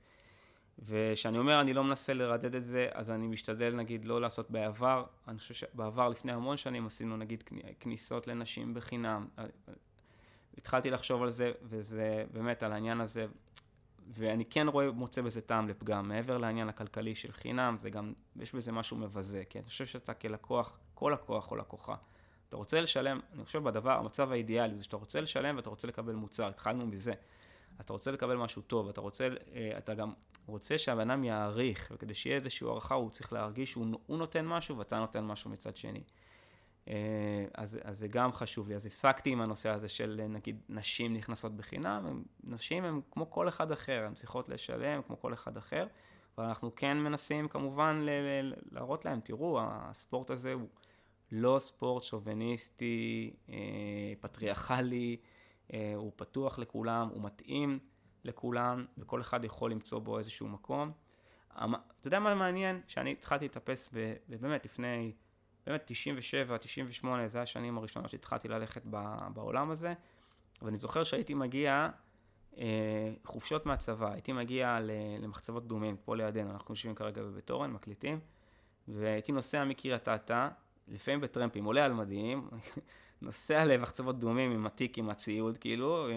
[0.80, 5.06] וכשאני אומר אני לא מנסה לרדד את זה, אז אני משתדל נגיד לא לעשות בעבר,
[5.28, 7.44] אני חושב שבעבר לפני המון שנים עשינו נגיד
[7.80, 9.28] כניסות לנשים בחינם.
[10.58, 13.26] התחלתי לחשוב על זה, וזה באמת על העניין הזה,
[14.08, 16.08] ואני כן רואה, מוצא בזה טעם לפגם.
[16.08, 20.14] מעבר לעניין הכלכלי של חינם, זה גם, יש בזה משהו מבזה, כי אני חושב שאתה
[20.14, 21.96] כלקוח, כל לקוח או לקוחה,
[22.50, 26.14] אתה רוצה לשלם, אני חושב בדבר, המצב האידיאלי זה שאתה רוצה לשלם ואתה רוצה לקבל
[26.14, 27.14] מוצר, התחלנו מזה.
[27.82, 30.14] אתה רוצה לקבל משהו טוב, אתה רוצה, אה, אתה גם
[30.46, 35.00] רוצה שהבן אדם יעריך, וכדי שיהיה איזושהי הערכה הוא צריך להרגיש שהוא נותן משהו ואתה
[35.00, 36.04] נותן משהו מצד שני.
[36.88, 38.76] אה, אז, אז זה גם חשוב לי.
[38.76, 43.72] אז הפסקתי עם הנושא הזה של נגיד נשים נכנסות בחינם, נשים הן כמו כל אחד
[43.72, 45.88] אחר, הן צריכות לשלם כמו כל אחד אחר,
[46.38, 50.68] אבל אנחנו כן מנסים כמובן ל, ל, להראות להם, תראו, הספורט הזה הוא
[51.32, 53.56] לא ספורט שוביניסטי, אה,
[54.20, 55.18] פטריארכלי,
[55.74, 57.80] אה, הוא פתוח לכולם, הוא מתאים
[58.24, 60.92] לכולם, וכל אחד יכול למצוא בו איזשהו מקום.
[61.54, 62.82] אתה יודע מה מעניין?
[62.88, 63.90] שאני התחלתי לטפס
[64.30, 65.12] באמת לפני,
[65.66, 68.82] באמת 97, 98, זה השנים הראשונות שהתחלתי ללכת
[69.34, 69.94] בעולם הזה,
[70.62, 71.90] ואני זוכר שהייתי מגיע,
[72.58, 74.80] אה, חופשות מהצבא, הייתי מגיע
[75.20, 78.20] למחצבות דומים, פה לידינו, אנחנו יושבים כרגע בבית אורן, מקליטים,
[78.88, 80.50] והייתי נוסע מקריית אתא,
[80.88, 82.50] לפעמים בטרמפים, עולה על מדים,
[83.22, 86.08] נוסע למחצבות דומים עם התיק, עם הציוד, כאילו,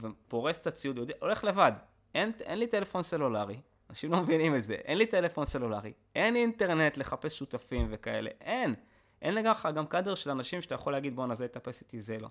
[0.00, 1.72] ופורס את הציוד, יודע, הולך לבד.
[2.14, 3.60] אין, אין לי טלפון סלולרי,
[3.90, 8.74] אנשים לא מבינים את זה, אין לי טלפון סלולרי, אין אינטרנט לחפש שותפים וכאלה, אין.
[9.22, 12.28] אין לך גם קאדר של אנשים שאתה יכול להגיד בואנה זה יטפס איתי, זה לא.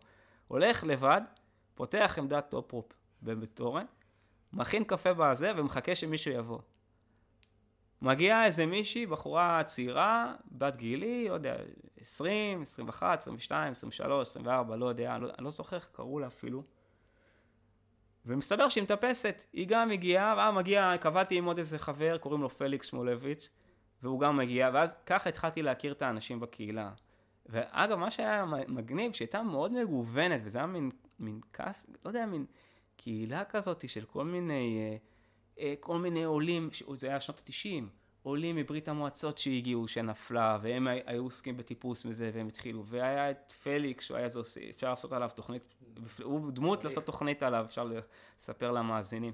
[0.47, 1.21] הולך לבד,
[1.75, 3.59] פותח עמדת top-rope בבית
[4.53, 6.59] מכין קפה בזה ומחכה שמישהו יבוא.
[8.05, 11.55] מגיעה איזה מישהי, בחורה צעירה, בת גילי, לא יודע,
[11.99, 16.63] 20, 21, 22, 23, 24, לא יודע, לא, אני לא זוכר איך קראו לה אפילו.
[18.25, 22.49] ומסתבר שהיא מטפסת, היא גם הגיעה, ואז מגיע, קבעתי עם עוד איזה חבר, קוראים לו
[22.49, 23.49] פליקס שמולביץ',
[24.03, 26.91] והוא גם מגיע, ואז ככה התחלתי להכיר את האנשים בקהילה.
[27.45, 32.45] ואגב, מה שהיה מגניב, שהייתה מאוד מגוונת, וזה היה מין, מין כס, לא יודע, מין
[32.97, 34.97] קהילה כזאת של כל מיני, אה,
[35.79, 37.83] כל מיני עולים, זה היה שנות ה-90,
[38.23, 44.05] עולים מברית המועצות שהגיעו, שנפלה, והם היו עוסקים בטיפוס מזה, והם התחילו, והיה את פליקס,
[44.05, 44.27] שהוא היה,
[44.69, 45.63] אפשר לעשות עליו תוכנית,
[46.23, 47.89] הוא דמות לעשות תוכנית עליו, אפשר
[48.39, 49.33] לספר למאזינים.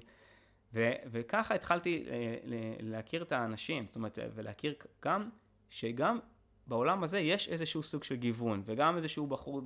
[0.74, 2.36] ו, וככה התחלתי אה,
[2.80, 5.30] להכיר את האנשים, זאת אומרת, ולהכיר גם,
[5.70, 6.18] שגם
[6.66, 9.62] בעולם הזה יש איזשהו סוג של גיוון, וגם איזשהו בחור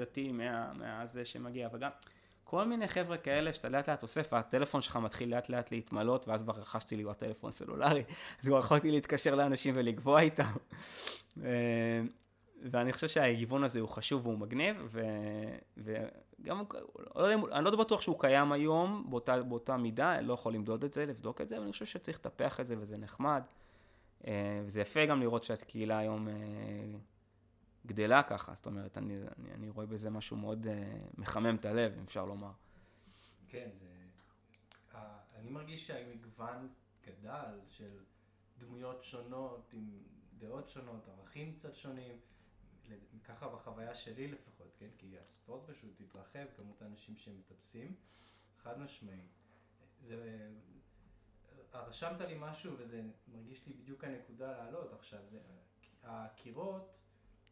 [0.00, 1.90] דתי מה, מהזה שמגיע, וגם...
[2.50, 6.42] כל מיני חבר'ה כאלה שאתה לאט לאט אוסף, והטלפון שלך מתחיל לאט לאט להתמלות, ואז
[6.42, 8.04] כבר רכשתי לי כבר טלפון סלולרי,
[8.40, 10.52] אז כבר יכולתי להתקשר לאנשים ולגבוה איתם.
[11.44, 11.50] אה,
[12.62, 15.00] ואני חושב שהגיוון הזה הוא חשוב והוא מגניב, ו...
[15.76, 16.62] וגם,
[17.16, 21.06] לא אני לא בטוח שהוא קיים היום באותה, באותה מידה, לא יכול למדוד את זה,
[21.06, 23.42] לבדוק את זה, אבל אני חושב שצריך לטפח את זה וזה נחמד.
[24.26, 26.34] אה, וזה יפה גם לראות שהקהילה היום אה,
[27.86, 30.70] גדלה ככה, זאת אומרת, אני, אני, אני רואה בזה משהו מאוד uh,
[31.18, 32.52] מחמם את הלב, אם אפשר לומר.
[33.48, 33.86] כן, זה...
[34.92, 34.96] Uh,
[35.34, 36.68] אני מרגיש שהמגוון
[37.06, 37.98] גדל של
[38.58, 40.02] דמויות שונות, עם
[40.38, 42.18] דעות שונות, ערכים קצת שונים,
[43.24, 44.88] ככה בחוויה שלי לפחות, כן?
[44.98, 47.94] כי הספורט פשוט התרחב, כמות האנשים שמטפסים,
[48.62, 49.26] חד משמעי.
[50.02, 50.50] זה...
[51.74, 55.38] רשמת לי משהו וזה מרגיש לי בדיוק הנקודה לעלות עכשיו, זה...
[56.02, 56.94] הקירות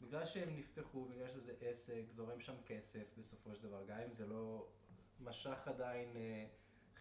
[0.03, 4.27] בגלל שהם נפתחו, בגלל שזה עסק, זורם שם כסף בסופו של דבר, גם אם זה
[4.27, 4.69] לא
[5.21, 6.47] משך עדיין אה,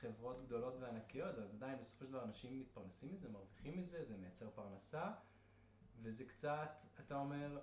[0.02, 4.50] חברות גדולות וענקיות, אז עדיין בסופו של דבר אנשים מתפרנסים מזה, מרוויחים מזה, זה מייצר
[4.50, 5.12] פרנסה,
[6.02, 7.60] וזה קצת, אתה אומר,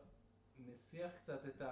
[0.58, 1.62] מסיח קצת את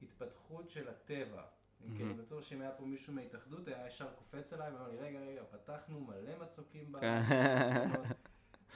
[0.00, 1.42] ההתפתחות של הטבע.
[1.42, 1.96] Mm-hmm.
[1.96, 5.20] כי אני בטוח שאם היה פה מישהו מההתאחדות, היה ישר קופץ עליי ואומר לי, רגע,
[5.20, 7.24] רגע, פתחנו מלא מצוקים בארץ.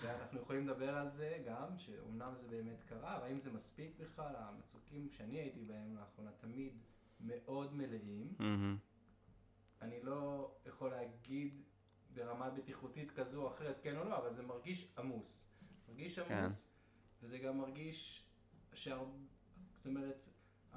[0.07, 5.09] ואנחנו יכולים לדבר על זה גם, שאומנם זה באמת קרה, והאם זה מספיק בכלל, המצוקים
[5.11, 6.79] שאני הייתי בהם לאחרונה תמיד
[7.21, 8.35] מאוד מלאים.
[8.39, 9.83] Mm-hmm.
[9.83, 11.63] אני לא יכול להגיד
[12.15, 15.53] ברמה בטיחותית כזו או אחרת, כן או לא, אבל זה מרגיש עמוס.
[15.89, 16.35] מרגיש כן.
[16.35, 17.27] עמוס, כן.
[17.27, 18.27] וזה גם מרגיש,
[18.73, 19.05] שהר...
[19.77, 20.29] זאת אומרת,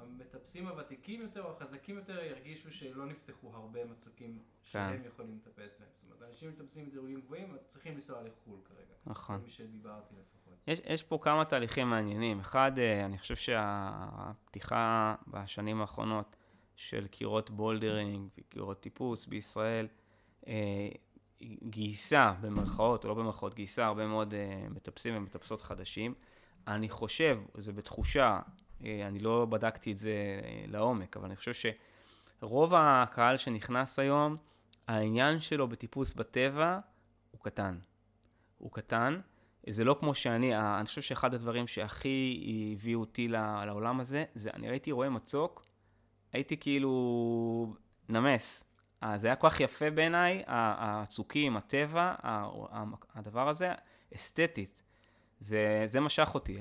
[0.02, 5.08] המטפסים הוותיקים יותר או החזקים יותר ירגישו שלא נפתחו הרבה מצוקים שהם כן.
[5.08, 5.88] יכולים לטפס בהם.
[6.00, 8.94] זאת אומרת, אנשים מטפסים בדירוגים גבוהים צריכים לנסוע לחו"ל כרגע.
[9.06, 9.40] נכון.
[9.42, 10.58] מי שדיברתי לפחות.
[10.66, 12.40] יש, יש פה כמה תהליכים מעניינים.
[12.40, 16.36] אחד, אה, אני חושב שהפתיחה בשנים האחרונות
[16.76, 19.86] של קירות bouldering וקירות טיפוס בישראל,
[20.46, 20.88] אה,
[21.62, 26.14] גייסה, במרכאות או לא במרכאות, גייסה הרבה מאוד אה, מטפסים ומטפסות חדשים.
[26.66, 28.40] אני חושב, זה בתחושה,
[28.84, 31.70] אני לא בדקתי את זה אה, לעומק, אבל אני חושב
[32.40, 34.36] שרוב הקהל שנכנס היום,
[34.88, 36.78] העניין שלו בטיפוס בטבע
[37.30, 37.78] הוא קטן.
[38.58, 39.20] הוא קטן.
[39.68, 44.68] זה לא כמו שאני, אני חושב שאחד הדברים שהכי הביאו אותי לעולם הזה, זה אני
[44.68, 45.64] הייתי רואה מצוק,
[46.32, 47.74] הייתי כאילו
[48.08, 48.64] נמס.
[49.16, 52.14] זה היה כל כך יפה בעיניי, הצוקים, הטבע,
[53.14, 53.72] הדבר הזה,
[54.14, 54.82] אסתטית.
[55.40, 56.58] זה, זה משך אותי,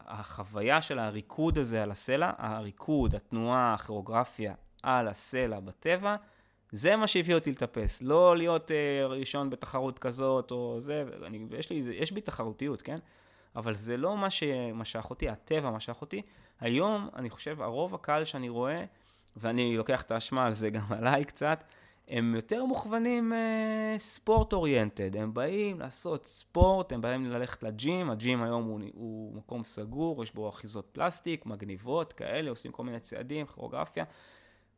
[0.00, 6.16] החוויה של הריקוד הזה על הסלע, הריקוד, התנועה, הכירוגרפיה על הסלע בטבע,
[6.72, 11.70] זה מה שהביא אותי לטפס, לא להיות uh, ראשון בתחרות כזאת או זה, אני, יש,
[11.70, 12.98] לי, יש בי תחרותיות, כן?
[13.56, 16.22] אבל זה לא מה שמשך אותי, הטבע משך אותי.
[16.60, 18.84] היום, אני חושב, הרוב הקהל שאני רואה,
[19.36, 21.64] ואני לוקח את האשמה על זה גם עליי קצת,
[22.08, 28.42] הם יותר מוכוונים uh, ספורט אוריינטד, הם באים לעשות ספורט, הם באים ללכת לג'ים, הג'ים
[28.42, 33.46] היום הוא, הוא מקום סגור, יש בו אחיזות פלסטיק, מגניבות כאלה, עושים כל מיני צעדים,
[33.46, 34.04] כירוגרפיה.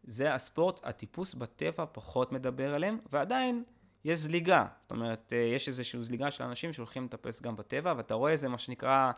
[0.05, 3.65] זה הספורט, הטיפוס בטבע פחות מדבר עליהם, ועדיין
[4.05, 4.67] יש זליגה.
[4.81, 8.49] זאת אומרת, אה, יש איזושהי זליגה של אנשים שהולכים לטפס גם בטבע, ואתה רואה איזה
[8.49, 9.13] מה שנקרא,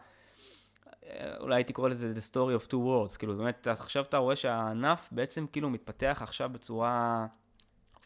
[1.04, 4.36] אה, אולי הייתי קורא לזה The Story of Two Worlds, כאילו באמת, עכשיו אתה רואה
[4.36, 7.26] שהענף בעצם כאילו מתפתח עכשיו בצורה,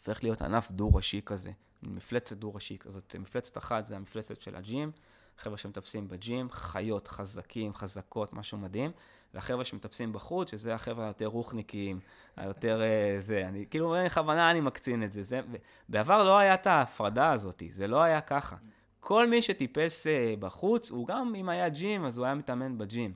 [0.07, 1.51] הופך להיות ענף דו-ראשי כזה,
[1.83, 3.17] מפלצת דו-ראשי כזאת.
[3.19, 4.93] מפלצת אחת זה המפלצת של הג'ים,
[5.39, 8.91] חבר'ה שמטפסים בג'ים, חיות, חזקים, חזקות, משהו מדהים.
[9.35, 12.01] והחבר'ה שמטפסים בחוץ, שזה החבר'ה היותר רוחניקים,
[12.37, 15.23] היותר uh, זה, אני, כאילו, בכוונה אני מקצין את זה.
[15.23, 15.41] זה
[15.89, 18.57] בעבר לא היה את ההפרדה הזאת, זה לא היה ככה.
[19.01, 23.13] כל מי שטיפס uh, בחוץ, הוא גם, אם היה ג'ים, אז הוא היה מתאמן בג'ים.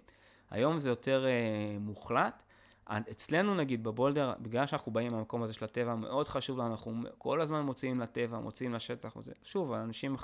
[0.51, 2.43] היום זה יותר uh, מוחלט.
[2.91, 7.41] אצלנו נגיד בבולדר, בגלל שאנחנו באים מהמקום הזה של הטבע, מאוד חשוב לנו, אנחנו כל
[7.41, 10.17] הזמן מוציאים לטבע, מוציאים לשטח, וזה, שוב, אנשים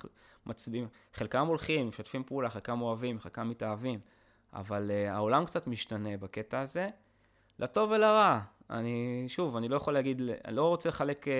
[0.46, 4.00] מצביעים, חלקם הולכים, משתפים פעולה, חלקם אוהבים, חלקם מתאהבים.
[4.52, 6.88] אבל uh, העולם קצת משתנה בקטע הזה,
[7.58, 8.40] לטוב ולרע.
[8.70, 11.30] אני, שוב, אני לא יכול להגיד, אני לא רוצה לחלק, uh,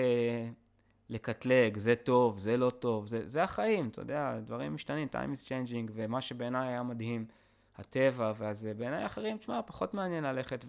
[1.09, 5.45] לקטלג, זה טוב, זה לא טוב, זה, זה החיים, אתה יודע, דברים משתנים, time is
[5.45, 7.25] changing, ומה שבעיניי היה מדהים,
[7.77, 10.65] הטבע, ואז בעיניי אחרים, תשמע, פחות מעניין ללכת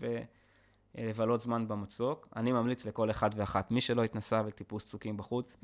[0.94, 2.28] ולבלות זמן במצוק.
[2.36, 5.56] אני ממליץ לכל אחד ואחת, מי שלא התנסה בטיפוס צוקים בחוץ,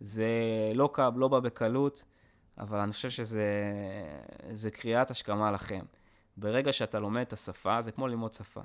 [0.00, 0.28] זה
[0.74, 2.04] לא, קב, לא בא בקלות,
[2.58, 5.84] אבל אני חושב שזה קריאת השכמה לכם.
[6.36, 8.60] ברגע שאתה לומד את השפה, זה כמו ללמוד שפה.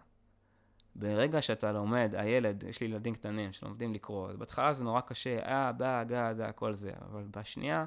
[0.96, 5.72] ברגע שאתה לומד, הילד, יש לי ילדים קטנים שלומדים לקרוא, בהתחלה זה נורא קשה, אה,
[5.72, 7.86] בא, גא, דה, כל זה, אבל בשנייה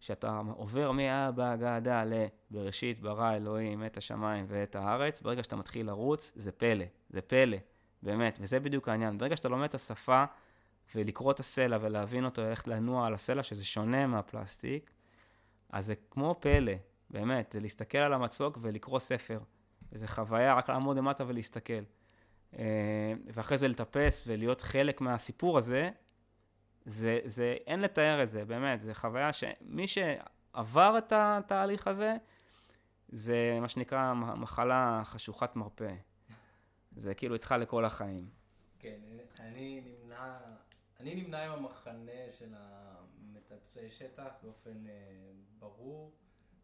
[0.00, 2.12] שאתה עובר מאה, בא, גא, דה, ל...
[2.50, 7.56] בראשית ברא אלוהים את השמיים ואת הארץ, ברגע שאתה מתחיל לרוץ, זה פלא, זה פלא,
[8.02, 9.18] באמת, וזה בדיוק העניין.
[9.18, 10.24] ברגע שאתה לומד את השפה
[10.94, 14.90] ולקרוא את הסלע ולהבין אותו, ללכת לנוע על הסלע, שזה שונה מהפלסטיק,
[15.70, 16.72] אז זה כמו פלא,
[17.10, 19.38] באמת, זה להסתכל על המצוק ולקרוא ספר.
[19.92, 21.82] איזה חוויה, רק לעמוד למטה ולהסתכל.
[22.58, 22.64] אה,
[23.26, 25.90] ואחרי זה לטפס ולהיות חלק מהסיפור הזה,
[26.88, 32.16] זה, זה, אין לתאר את זה, באמת, זה חוויה שמי שעבר את התהליך הזה,
[33.08, 35.94] זה מה שנקרא מחלה חשוכת מרפא.
[36.96, 38.28] זה כאילו איתך לכל החיים.
[38.78, 38.98] כן,
[39.38, 40.38] אני נמנע,
[41.00, 44.92] אני נמנע עם המחנה של המטפסי שטח באופן אה,
[45.58, 46.12] ברור.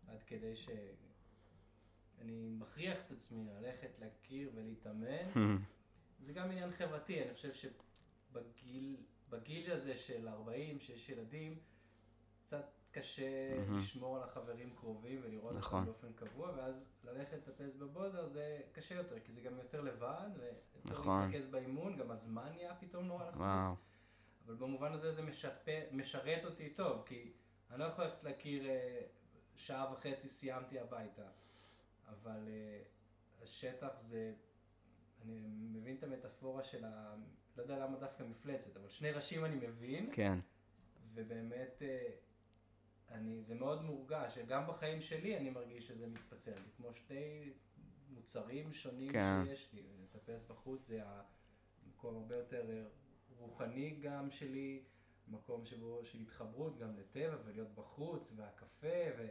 [0.09, 5.31] עד כדי שאני מכריח את עצמי ללכת להכיר ולהתאמן.
[6.27, 8.97] זה גם עניין חברתי, אני חושב שבגיל
[9.35, 11.59] בגיל הזה של 40, שיש ילדים,
[12.43, 15.81] קצת קשה לשמור על החברים קרובים ולראות נכון.
[15.81, 20.29] אותם באופן קבוע, ואז ללכת לטפס בבולדר זה קשה יותר, כי זה גם יותר לבד,
[20.39, 21.21] ויותר נכון.
[21.21, 23.79] להתרכז באימון, גם הזמן נהיה פתאום נורא לחוץ.
[24.47, 27.33] אבל במובן הזה זה משפר, משרת אותי טוב, כי
[27.71, 29.01] אני לא יכול ללכת להכיר אה,
[29.57, 31.27] שעה וחצי סיימתי הביתה.
[32.09, 34.33] אבל uh, השטח זה,
[35.23, 35.41] אני
[35.73, 37.15] מבין את המטאפורה של ה...
[37.57, 40.11] לא יודע למה דווקא מפלצת, אבל שני ראשים אני מבין.
[40.13, 40.39] כן.
[41.15, 46.55] ובאמת, uh, אני, זה מאוד מורגש, שגם בחיים שלי אני מרגיש שזה מתפצל.
[46.55, 47.53] זה כמו שתי
[48.11, 49.45] מוצרים שונים כן.
[49.45, 49.83] שיש לי.
[50.03, 52.85] לטפס בחוץ זה המקום הרבה יותר אה,
[53.39, 54.85] רוחני גם שלי.
[55.29, 59.29] מקום שבו של התחברות גם לטבע ולהיות בחוץ והקפה ו...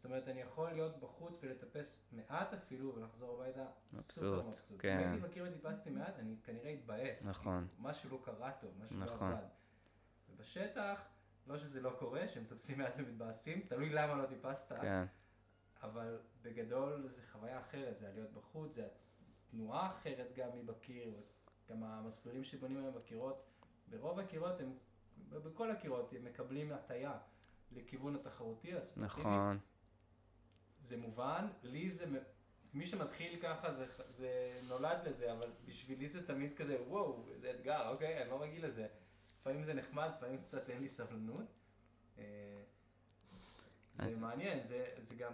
[0.00, 3.66] זאת אומרת, אני יכול להיות בחוץ ולטפס מעט אפילו, ולחזור הביתה
[4.00, 4.80] סופר מבסוט.
[4.80, 4.98] כן.
[4.98, 7.28] אם הייתי מכיר וטיפסתי מעט, אני כנראה אתבאס.
[7.28, 7.68] נכון.
[7.78, 9.30] משהו לא קרה טוב, משהו לא נכון.
[9.30, 9.46] לא עבד.
[10.30, 11.00] ובשטח,
[11.46, 14.72] לא שזה לא קורה, שהם מטפסים מעט ומתבאסים, תלוי למה לא טיפסת.
[14.80, 15.04] כן.
[15.82, 18.88] אבל בגדול זה חוויה אחרת, זה להיות בחוץ, זה
[19.50, 21.20] תנועה אחרת גם מבקיר,
[21.70, 23.46] גם המסלולים שבונים היום בקירות,
[23.88, 24.72] ברוב הקירות הם,
[25.28, 27.18] בכל הקירות הם מקבלים הטיה
[27.72, 29.20] לכיוון התחרותי, הספורטיבי.
[29.20, 29.58] נכון.
[30.80, 32.06] זה מובן, לי זה
[32.74, 37.88] מי שמתחיל ככה זה, זה נולד לזה, אבל בשבילי זה תמיד כזה, וואו, איזה אתגר,
[37.88, 38.86] אוקיי, אני לא רגיל לזה.
[39.40, 41.46] לפעמים זה נחמד, לפעמים קצת אין לי סבלנות.
[42.18, 42.24] אה,
[43.96, 45.32] זה מעניין, זה, זה גם,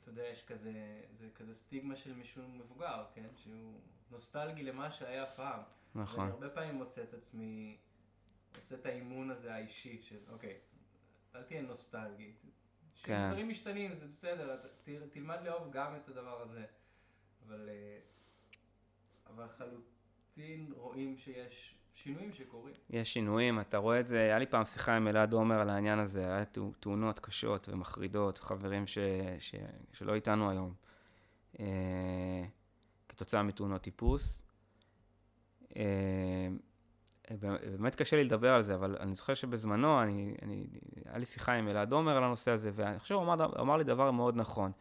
[0.00, 3.28] אתה יודע, יש כזה, זה כזה סטיגמה של מישהו מבוגר, כן?
[3.36, 5.60] שהוא נוסטלגי למה שהיה פעם.
[5.94, 6.20] נכון.
[6.20, 7.78] ואני הרבה פעמים מוצא את עצמי
[8.56, 10.58] עושה את האימון הזה האישי של, אוקיי,
[11.34, 12.32] אל תהיה נוסטלגי.
[13.02, 13.28] כן.
[13.30, 16.64] דברים משתנים, זה בסדר, ת- תלמד לאהוב גם את הדבר הזה.
[17.46, 17.98] אבל, אה,
[19.26, 22.74] אבל לחלוטין רואים שיש שינויים שקורים.
[22.90, 25.98] יש שינויים, אתה רואה את זה, היה לי פעם שיחה עם אלעד עומר על העניין
[25.98, 28.98] הזה, היה תאו- תאונות קשות ומחרידות, חברים ש,
[29.38, 29.54] ש,
[29.92, 30.74] שלא איתנו היום,
[31.60, 32.44] אה,
[33.08, 34.42] כתוצאה מתאונות טיפוס.
[35.76, 36.48] אה,
[37.30, 40.66] באמת קשה לי לדבר על זה, אבל אני זוכר שבזמנו, אני, אני,
[41.04, 43.84] היה לי שיחה עם אלעד עומר על הנושא הזה, ואני חושב שהוא אמר, אמר לי
[43.84, 44.72] דבר מאוד נכון.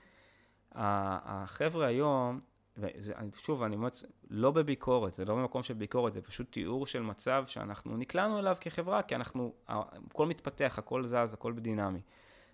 [0.75, 2.39] החבר'ה היום,
[2.77, 3.89] ושוב, אני אומר,
[4.29, 8.57] לא בביקורת, זה לא במקום של ביקורת, זה פשוט תיאור של מצב שאנחנו נקלענו אליו
[8.61, 12.01] כחברה, כי אנחנו, הכל מתפתח, הכל זז, הכל דינמי.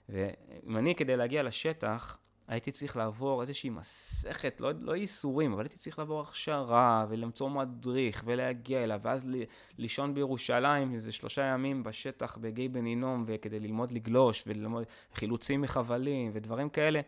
[0.10, 2.18] ואם אני, כדי להגיע לשטח,
[2.50, 8.24] הייתי צריך לעבור איזושהי מסכת, לא, לא ייסורים, אבל הייתי צריך לעבור הכשרה ולמצוא מדריך
[8.26, 9.44] ולהגיע אליו, ואז ל,
[9.78, 14.84] לישון בירושלים איזה שלושה ימים בשטח בגיא בן הינום, וכדי ללמוד לגלוש וללמוד
[15.16, 17.02] חילוצים מחבלים ודברים כאלה.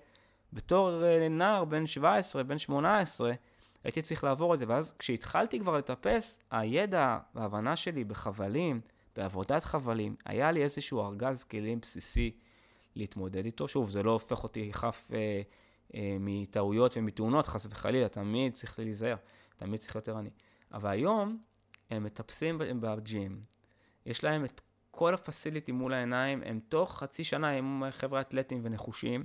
[0.53, 3.31] בתור אה, נער בן 17, בן 18,
[3.83, 8.81] הייתי צריך לעבור את זה, ואז כשהתחלתי כבר לטפס, הידע וההבנה שלי בחבלים,
[9.15, 12.31] בעבודת חבלים, היה לי איזשהו ארגז כלים בסיסי
[12.95, 13.67] להתמודד איתו.
[13.67, 15.41] שוב, זה לא הופך אותי חף אה,
[15.95, 19.15] אה, מטעויות ומתאונות, חס וחלילה, תמיד צריך להיזהר,
[19.57, 20.29] תמיד צריך יותר עני.
[20.73, 21.37] אבל היום
[21.89, 23.41] הם מטפסים בג'ים,
[24.05, 24.61] יש להם את
[24.91, 29.23] כל הפסיליטי מול העיניים, הם תוך חצי שנה הם חבר'ה אתלטים ונחושים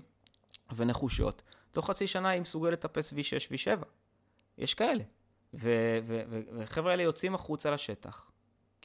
[0.77, 1.43] ונחושות,
[1.73, 3.17] תוך חצי שנה היא מסוגלת לטפס V6,
[3.53, 3.85] V7.
[4.59, 5.05] יש כאלה.
[5.55, 8.31] וחבר'ה האלה יוצאים החוצה לשטח,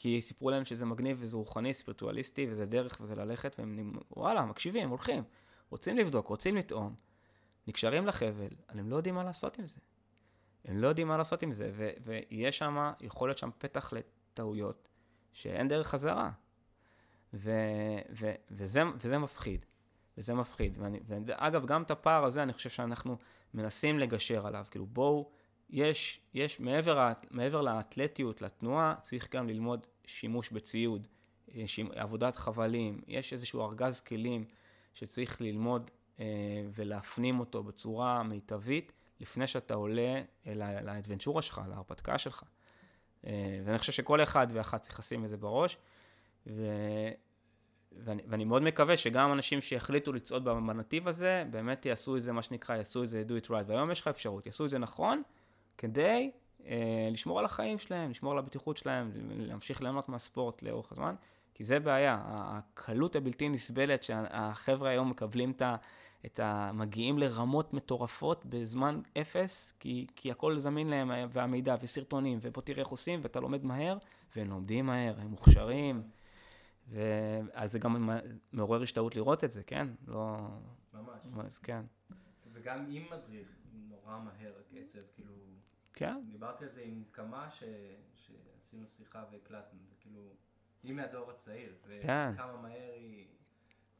[0.01, 4.89] כי סיפרו להם שזה מגניב וזה רוחני, ספירטואליסטי, וזה דרך וזה ללכת, והם וואלה, מקשיבים,
[4.89, 5.23] הולכים,
[5.69, 6.95] רוצים לבדוק, רוצים לטעום,
[7.67, 9.79] נקשרים לחבל, אבל הם לא יודעים מה לעשות עם זה.
[10.65, 14.87] הם לא יודעים מה לעשות עם זה, ו- ויש שם, יכול להיות שם פתח לטעויות
[15.33, 16.31] שאין דרך חזרה.
[17.33, 19.65] ו- ו- וזה, וזה מפחיד.
[20.17, 20.77] וזה מפחיד.
[20.79, 23.17] ואני, ואגב, גם את הפער הזה, אני חושב שאנחנו
[23.53, 24.65] מנסים לגשר עליו.
[24.71, 25.31] כאילו, בואו,
[25.71, 31.07] יש, יש מעבר, מעבר לאתלטיות, לתנועה, צריך גם ללמוד שימוש בציוד,
[31.65, 34.45] שימ, עבודת חבלים, יש איזשהו ארגז כלים
[34.93, 36.25] שצריך ללמוד אה,
[36.73, 40.21] ולהפנים אותו בצורה מיטבית, לפני שאתה עולה
[40.83, 42.43] לאדוונצ'ורה שלך, להרפתקה שלך.
[43.25, 45.77] אה, ואני חושב שכל אחד ואחת צריך לשים את זה בראש.
[46.47, 46.65] ו...
[47.91, 52.41] ואני, ואני מאוד מקווה שגם אנשים שיחליטו לצעוד בנתיב הזה, באמת יעשו את זה, מה
[52.41, 53.63] שנקרא, יעשו את זה do it right.
[53.65, 55.21] והיום יש לך אפשרות, יעשו את זה נכון,
[55.81, 56.31] כדי
[56.65, 61.15] אה, לשמור על החיים שלהם, לשמור על הבטיחות שלהם, להמשיך ליהנות מהספורט לאורך הזמן,
[61.53, 65.75] כי זה בעיה, הקלות הבלתי נסבלת שהחבר'ה היום מקבלים את ה...
[66.25, 66.71] את ה...
[66.73, 72.87] מגיעים לרמות מטורפות בזמן אפס, כי, כי הכל זמין להם, והמידע, וסרטונים, ובוא תראה איך
[72.87, 73.97] עושים, ואתה לומד מהר,
[74.35, 76.03] והם לומדים מהר, הם מוכשרים.
[76.89, 78.09] ואז זה גם
[78.53, 79.87] מעורר השתאות לראות את זה, כן?
[80.07, 80.37] לא...
[80.93, 81.45] ממש.
[81.45, 81.81] אז כן.
[82.53, 83.47] וגם עם מדריך,
[83.89, 85.50] נורא מהר הקצב, כאילו...
[86.01, 86.21] כן.
[86.31, 87.63] דיברתי על זה עם כמה ש...
[88.15, 90.21] שעשינו שיחה והקלטנו, כאילו,
[90.83, 91.75] היא מהדור הצעיר.
[92.01, 92.31] כן.
[92.33, 93.27] וכמה מהר היא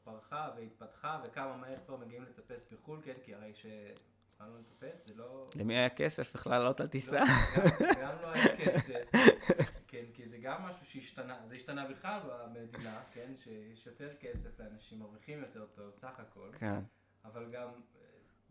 [0.04, 3.14] פרחה והתפתחה, וכמה מהר כבר מגיעים לטפס בחו"ל, כן?
[3.22, 5.50] כי הרי שהתחלנו לטפס, זה לא...
[5.54, 7.20] למי היה כסף בכלל לעלות על טיסה?
[7.20, 9.04] לא, גם, גם לא היה כסף.
[9.88, 12.20] כן, כי זה גם משהו שהשתנה, זה השתנה בכלל
[12.54, 16.50] במדינה, כן, שיש יותר כסף לאנשים, מרוויחים יותר טוב, סך הכל.
[16.58, 16.80] כן.
[17.24, 17.68] אבל גם,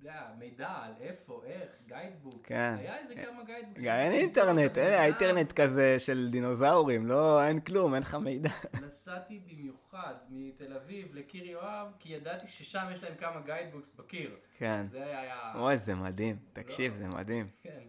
[0.01, 2.75] יודע, מידע על איפה, איך, גיידבוקס, כן.
[2.77, 3.83] היה איזה כמה guidebooks.
[3.83, 8.49] אין אינטרנט, אין האינטרנט כזה של דינוזאורים, לא, אין כלום, אין לך מידע.
[8.85, 14.37] נסעתי במיוחד מתל אביב לקיר יואב, כי ידעתי ששם יש להם כמה guidebooks בקיר.
[14.57, 14.87] כן.
[14.87, 15.53] זה היה...
[15.55, 17.49] אוי, זה מדהים, תקשיב, זה מדהים.
[17.61, 17.81] כן.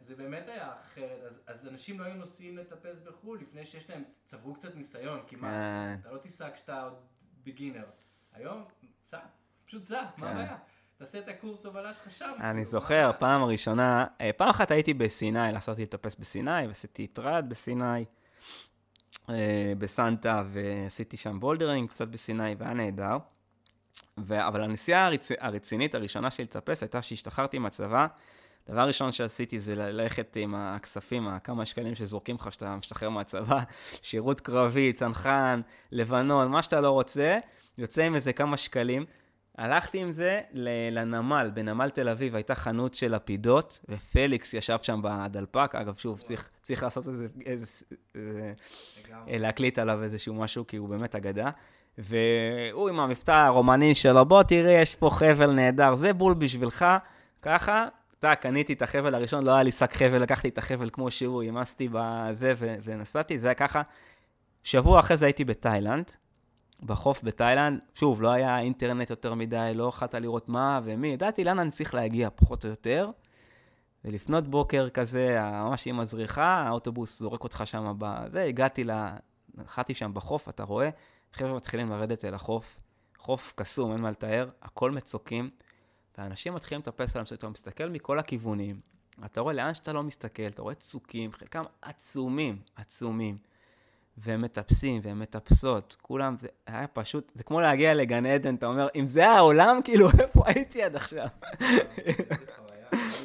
[0.00, 4.04] זה באמת היה אחרת, אז, אז אנשים לא היו נוסעים לטפס בחו"ל לפני שיש להם,
[4.24, 6.00] צברו קצת ניסיון, מה, כן.
[6.00, 6.94] אתה לא תיסע כשאתה עוד
[7.44, 7.84] beginner.
[8.32, 8.64] היום,
[9.04, 9.18] סע,
[9.64, 10.26] פשוט סע, מה כן.
[10.26, 10.56] הבעיה?
[10.98, 12.32] תעשה את הקורס הובלה שלך שם.
[12.40, 13.10] אני זוכר?
[13.18, 18.04] פעם הראשונה, אה, פעם אחת הייתי בסיני, נסעתי לטפס בסיני, ועשיתי trad בסיני,
[19.30, 23.16] אה, בסנטה, ועשיתי שם bouldering קצת בסיני, והיה נהדר.
[24.18, 25.28] ו- אבל הנסיעה הרצ...
[25.38, 28.06] הרצינית הראשונה שלי לטפס הייתה שהשתחררתי מהצבא.
[28.68, 33.60] דבר ראשון שעשיתי זה ללכת עם הכספים, הכמה שקלים שזורקים לך כשאתה משתחרר מהצבא,
[34.02, 35.60] שירות קרבי, צנחן,
[35.92, 37.38] לבנון, מה שאתה לא רוצה,
[37.78, 39.04] יוצא עם איזה כמה שקלים.
[39.58, 40.40] הלכתי עם זה
[40.90, 46.50] לנמל, בנמל תל אביב הייתה חנות של לפידות, ופליקס ישב שם בדלפק, אגב, שוב, צריך,
[46.62, 47.66] צריך לעשות איזה, איזה,
[48.14, 48.52] איזה.
[49.26, 51.50] להקליט עליו איזשהו משהו, כי הוא באמת אגדה.
[51.98, 56.84] והוא עם המבטא הרומני שלו, בוא תראי, יש פה חבל נהדר, זה בול בשבילך,
[57.42, 57.88] ככה.
[58.20, 61.42] טאק, קניתי את החבל הראשון, לא היה לי שק חבל, לקחתי את החבל כמו שהוא,
[61.42, 63.82] העמסתי בזה ונסעתי, זה היה ככה.
[64.62, 66.12] שבוע אחרי זה הייתי בתאילנד,
[66.82, 71.58] בחוף בתאילנד, שוב, לא היה אינטרנט יותר מדי, לא יכולת לראות מה ומי, ידעתי לאן
[71.58, 73.10] אני צריך להגיע, פחות או יותר.
[74.04, 78.90] ולפנות בוקר כזה, ממש עם הזריחה, האוטובוס זורק אותך שם בזה, הגעתי ל...
[79.54, 80.90] נחתי שם בחוף, אתה רואה,
[81.32, 82.80] חבר'ה מתחילים לרדת אל החוף,
[83.18, 85.50] חוף קסום, אין מה לתאר, הכל מצוקים,
[86.18, 88.80] ואנשים מתחילים לטפס על המסורת, אתה מסתכל מכל הכיוונים,
[89.24, 93.38] אתה רואה לאן שאתה לא מסתכל, אתה רואה צוקים, חלקם עצומים, עצומים.
[94.22, 98.88] והם מטפסים והם מטפסות, כולם, זה היה פשוט, זה כמו להגיע לגן עדן, אתה אומר,
[98.94, 101.26] אם זה העולם, כאילו, איפה הייתי עד עכשיו?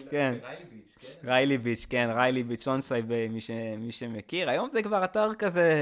[0.10, 0.36] כן.
[0.44, 1.18] ריילי ביץ', כן?
[1.24, 4.50] ריילי ביץ', כן, ריילי ביץ', לונסאי, מי, ש, מי שמכיר.
[4.50, 5.74] היום זה כבר אתר כזה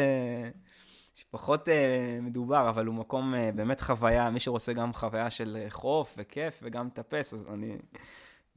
[1.15, 5.69] שפחות אה, מדובר, אבל הוא מקום אה, באמת חוויה, מי שרוצה גם חוויה של אה,
[5.69, 7.77] חוף וכיף וגם לטפס, אז אני...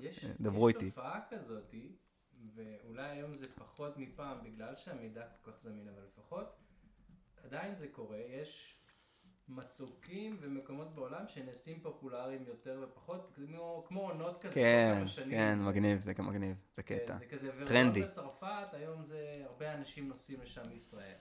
[0.00, 0.90] יש, דברו יש איתי.
[0.90, 1.74] תופעה כזאת,
[2.54, 6.56] ואולי היום זה פחות מפעם בגלל שהמידע כל כך זמין, אבל לפחות
[7.44, 8.80] עדיין זה קורה, יש
[9.48, 15.30] מצוקים ומקומות בעולם שנעשים פופולריים יותר ופחות, כמו, כמו עונות כזה, כן, כמה שנים.
[15.30, 17.16] כן, מגניב, זה גם מגניב, זה כן, קטע.
[17.16, 17.72] זה כזה, טרנדי.
[17.72, 21.16] ורעיון בצרפת, היום זה, הרבה אנשים נוסעים לשם מישראל.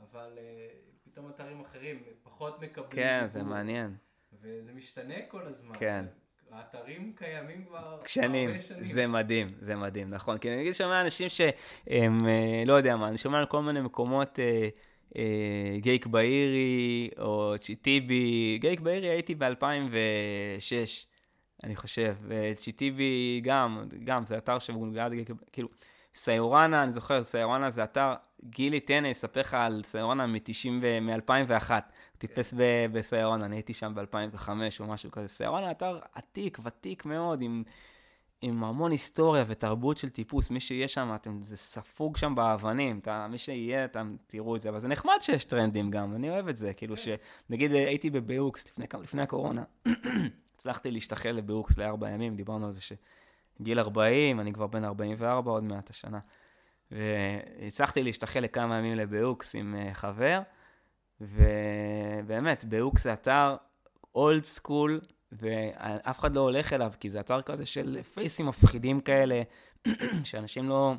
[0.00, 0.68] אבל אה,
[1.02, 2.90] פתאום אתרים אחרים פחות מקבלים.
[2.90, 3.42] כן, זה.
[3.42, 3.96] מעניין.
[4.32, 5.74] וזה משתנה כל הזמן.
[5.78, 6.04] כן.
[6.52, 8.82] האתרים קיימים כבר שנים, הרבה שנים.
[8.82, 10.38] זה מדהים, זה מדהים, נכון.
[10.38, 13.80] כי אני אגיד, שומע אנשים שהם, אה, לא יודע מה, אני שומע על כל מיני
[13.80, 14.68] מקומות, אה,
[15.16, 21.06] אה, גייק באירי, או צ'יטיבי, גייק באירי הייתי ב-2006,
[21.64, 24.58] אני חושב, וצ'יטיבי גם, גם, זה אתר
[25.14, 25.68] גייק, כאילו,
[26.14, 30.98] סיורנה, אני זוכר, סיורנה זה אתר, גילי, תן, אני אספר לך על סיורנה מ-90 ו...
[31.00, 31.70] מ-2001.
[31.70, 31.80] הוא
[32.18, 32.54] טיפס
[32.92, 34.48] בסיורנה, אני הייתי שם ב-2005
[34.80, 35.28] או משהו כזה.
[35.28, 37.62] סיורנה אתר עתיק, ותיק מאוד, עם,
[38.42, 40.50] עם המון היסטוריה ותרבות של טיפוס.
[40.50, 42.98] מי שיהיה שם, אתם, זה ספוג שם באבנים.
[42.98, 44.68] אתה, מי שיהיה, אתם תראו את זה.
[44.68, 46.72] אבל זה נחמד שיש טרנדים גם, אני אוהב את זה.
[46.72, 49.62] כאילו שנגיד הייתי בביוקס לפני, לפני הקורונה.
[50.56, 52.80] הצלחתי להשתחל לביוקס לארבע ימים, דיברנו על זה
[53.58, 56.18] שגיל 40, אני כבר בן 44 עוד מעט השנה.
[56.90, 60.40] והצלחתי להשתחל לכמה ימים לביוקס עם אה, חבר,
[61.20, 63.56] ובאמת, ביוקס זה אתר
[64.14, 65.00] old school,
[65.32, 69.42] ואף אחד לא הולך אליו, כי זה אתר כזה של פייסים מפחידים כאלה,
[70.24, 70.94] שאנשים לא,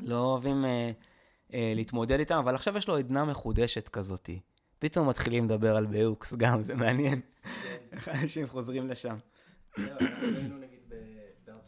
[0.00, 0.90] לא אוהבים אה,
[1.54, 4.40] אה, להתמודד איתם, אבל עכשיו יש לו עדנה מחודשת כזאתי.
[4.78, 7.20] פתאום מתחילים לדבר על ביוקס גם, זה מעניין.
[7.20, 7.78] כן.
[7.92, 9.16] איך אנשים חוזרים לשם.
[9.76, 10.94] זהו, אנחנו היינו נגיד ב-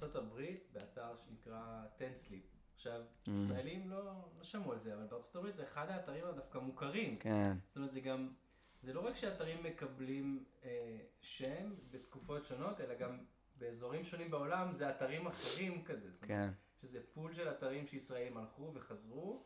[0.01, 2.45] בארצות הברית, באתר שנקרא טנסליפ.
[2.75, 3.31] עכשיו, אממ.
[3.31, 4.05] ישראלים לא
[4.37, 7.19] לא שמעו על זה, אבל בארצות הברית זה אחד האתרים הדווקא מוכרים.
[7.19, 8.35] כן, זאת אומרת, זה גם,
[8.83, 13.25] זה לא רק שאתרים מקבלים אה, שם בתקופות שונות, אלא גם
[13.59, 16.11] באזורים שונים בעולם זה אתרים אחרים כזה.
[16.23, 16.49] כן,
[16.81, 19.45] שזה pool של אתרים שישראלים הלכו וחזרו,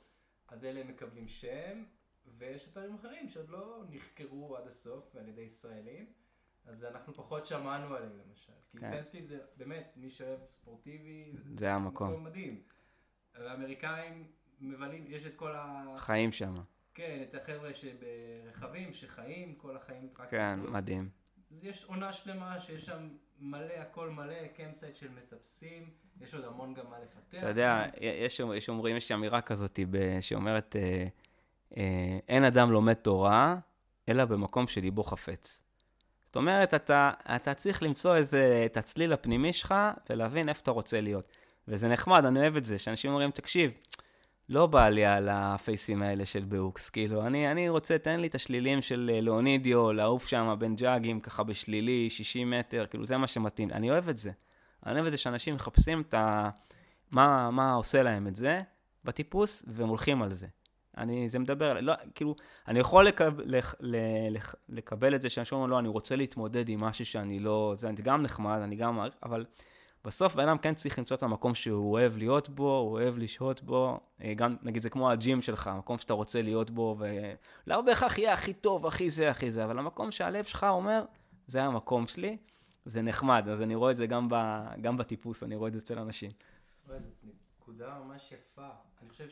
[0.49, 1.85] אז אלה מקבלים שם,
[2.39, 6.13] ויש אתרים אחרים שעוד לא נחקרו עד הסוף על ידי ישראלים,
[6.67, 8.53] אז אנחנו פחות שמענו עליהם למשל.
[8.71, 8.91] כי כן.
[8.91, 12.25] טנסליפ זה באמת, מי שאוהב ספורטיבי, זה המקום.
[12.25, 12.63] מדהים.
[13.35, 14.27] האמריקאים
[14.61, 15.95] מבלים, יש את כל ה...
[15.97, 16.55] חיים שם.
[16.95, 20.75] כן, את החבר'ה שברכבים, שחיים, כל החיים רק כן, טיפוס.
[20.75, 21.09] מדהים.
[21.51, 23.09] אז יש עונה שלמה שיש שם
[23.39, 25.91] מלא, הכל מלא, campsite של מטפסים,
[26.21, 27.39] יש עוד המון גם מה לפתח.
[27.39, 27.87] אתה יודע.
[28.01, 29.81] יש, יש אומרים, יש אמירה כזאת
[30.21, 31.07] שאומרת, אה,
[31.77, 33.59] אה, אין אדם לומד תורה,
[34.09, 35.70] אלא במקום שליבו חפץ.
[36.31, 39.75] זאת אומרת, אתה, אתה צריך למצוא איזה, את הצליל הפנימי שלך,
[40.11, 41.33] ולהבין איפה אתה רוצה להיות.
[41.69, 43.73] וזה נחמד, אני אוהב את זה, שאנשים אומרים, תקשיב,
[44.49, 48.35] לא בא לי על הפייסים האלה של באוקס, כאילו, אני, אני רוצה, תן לי את
[48.35, 53.27] השלילים של אה, לאונידיו, לעוף שם בין ג'אגים, ככה בשלילי, 60 מטר, כאילו, זה מה
[53.27, 53.71] שמתאים.
[53.71, 54.31] אני אוהב את זה.
[54.87, 56.51] אני אוהב את זה שאנשים מחפשים את ה...
[57.11, 58.63] מה, מה עושה להם את זה
[59.05, 60.47] בטיפוס, והם הולכים על זה.
[61.01, 62.35] אני, זה מדבר, לא, כאילו,
[62.69, 63.97] אני יכול לקב, לח, ל,
[64.31, 67.91] לח, לקבל את זה שאנשים אומרים, לא, אני רוצה להתמודד עם משהו שאני לא, זה
[68.03, 69.45] גם נחמד, אני גם מעריך, אבל
[70.05, 73.63] בסוף בן אדם כן צריך למצוא את המקום שהוא אוהב להיות בו, הוא אוהב לשהות
[73.63, 78.19] בו, אה, גם, נגיד, זה כמו הג'ים שלך, המקום שאתה רוצה להיות בו, ולא בהכרח
[78.19, 81.05] יהיה הכי טוב, הכי זה, הכי זה, אבל המקום שהלב שלך אומר,
[81.47, 82.37] זה המקום שלי,
[82.85, 84.35] זה נחמד, אז אני רואה את זה גם, ב,
[84.81, 86.31] גם בטיפוס, אני רואה את זה אצל אנשים.
[87.61, 88.69] נקודה ממש יפה.
[89.03, 89.29] אני חושב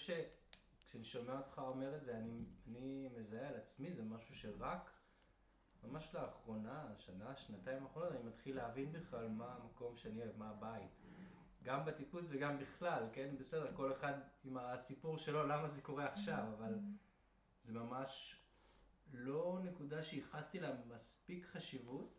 [0.88, 4.90] שכשאני שומע אותך אומר את זה, אני, אני מזהה על עצמי, זה משהו שרק
[5.84, 10.90] ממש לאחרונה, שנה, שנתיים האחרונות, אני מתחיל להבין בכלל מה המקום שאני אוהב, מה הבית.
[11.62, 13.34] גם בטיפוס וגם בכלל, כן?
[13.38, 14.14] בסדר, כל אחד
[14.44, 16.78] עם הסיפור שלו, למה זה קורה עכשיו, אבל
[17.62, 18.40] זה ממש
[19.12, 22.17] לא נקודה שייחסתי לה מספיק חשיבות,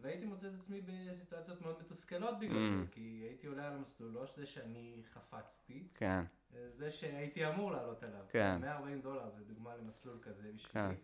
[0.00, 4.26] והייתי מוצא את עצמי בסיטואציות מאוד מתוסכלות בגלל זה, כי הייתי עולה על המסלול, לא
[4.26, 6.24] זה שאני חפצתי, כן,
[6.70, 8.24] זה שהייתי אמור לעלות עליו.
[8.28, 8.60] כן.
[8.60, 10.54] 140 דולר זה דוגמה למסלול כזה כן.
[10.56, 10.94] בשבילי.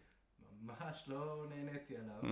[0.61, 2.23] ממש לא נהניתי עליו.
[2.23, 2.27] Mm,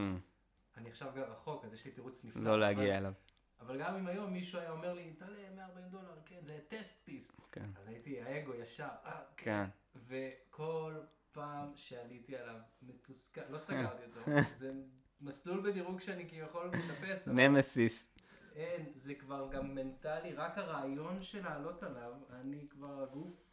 [0.77, 2.43] אני עכשיו גר רחוק, אז יש לי תירוץ נפלא.
[2.43, 3.13] לא להגיע אליו.
[3.61, 7.41] אבל גם אם היום מישהו היה אומר לי, תעלה 140 דולר, כן, זה טסט פיס.
[7.53, 7.71] כן.
[7.77, 9.65] אז הייתי, האגו ישר, אה, כן.
[9.97, 11.01] וכל
[11.33, 14.21] פעם שעליתי עליו, מתוסכל, לא סגרתי אותו,
[14.55, 14.73] זה
[15.21, 18.17] מסלול בדירוג שאני כביכול מטפס, נמסיס.
[18.55, 23.51] אין, זה כבר גם מנטלי, רק הרעיון של לעלות עליו, אני כבר, הגוף,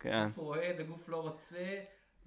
[0.00, 0.12] כן.
[0.12, 1.82] הגוף רועד, הגוף לא רוצה,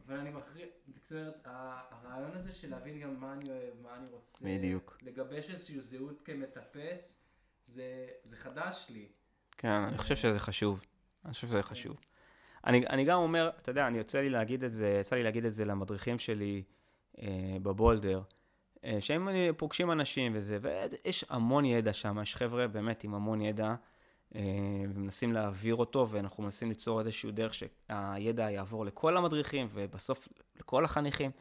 [0.05, 0.65] אבל אני מכריע,
[0.95, 4.97] זאת אומרת, הרעיון הזה של להבין גם מה אני אוהב, מה אני רוצה, בדיוק.
[5.01, 7.23] לגבש איזושהי זהות כמטפס,
[7.65, 9.07] זה, זה חדש לי.
[9.57, 10.81] כן, אני חושב שזה חשוב.
[11.25, 11.97] אני חושב שזה חשוב.
[12.65, 15.45] אני, אני גם אומר, אתה יודע, אני יוצא לי להגיד את זה, יצא לי להגיד
[15.45, 16.63] את זה למדריכים שלי
[17.21, 18.21] אה, בבולדר,
[18.99, 23.75] שהם אה, פוגשים אנשים וזה, ויש המון ידע שם, יש חבר'ה באמת עם המון ידע,
[24.35, 24.41] אה,
[24.89, 30.27] ומנסים להעביר אותו, ואנחנו מנסים ליצור איזשהו דרך שהידע יעבור לכל המדריכים, ובסוף
[30.59, 31.31] לכל החניכים.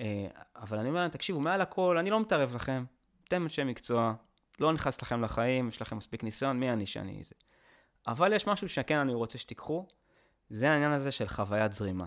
[0.00, 2.84] אה, אבל אני אומר להם, תקשיבו, מעל הכל, אני לא מתערב לכם,
[3.28, 4.14] אתם אנשי מקצוע,
[4.60, 7.34] לא נכנס לכם לחיים, יש לכם מספיק ניסיון, מי אני שאני זה.
[8.06, 9.86] אבל יש משהו שכן אני רוצה שתיקחו,
[10.50, 12.06] זה העניין הזה של חוויית זרימה.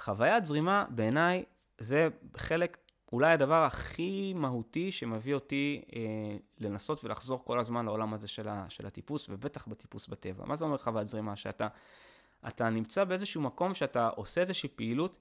[0.00, 1.44] חוויית זרימה, בעיניי,
[1.78, 2.78] זה חלק,
[3.12, 6.00] אולי הדבר הכי מהותי שמביא אותי אה,
[6.58, 10.44] לנסות ולחזור כל הזמן לעולם הזה של, ה, של הטיפוס, ובטח בטיפוס בטבע.
[10.46, 11.36] מה זה אומר חוויית זרימה?
[11.36, 11.68] שאתה
[12.48, 15.18] אתה נמצא באיזשהו מקום שאתה עושה איזושהי פעילות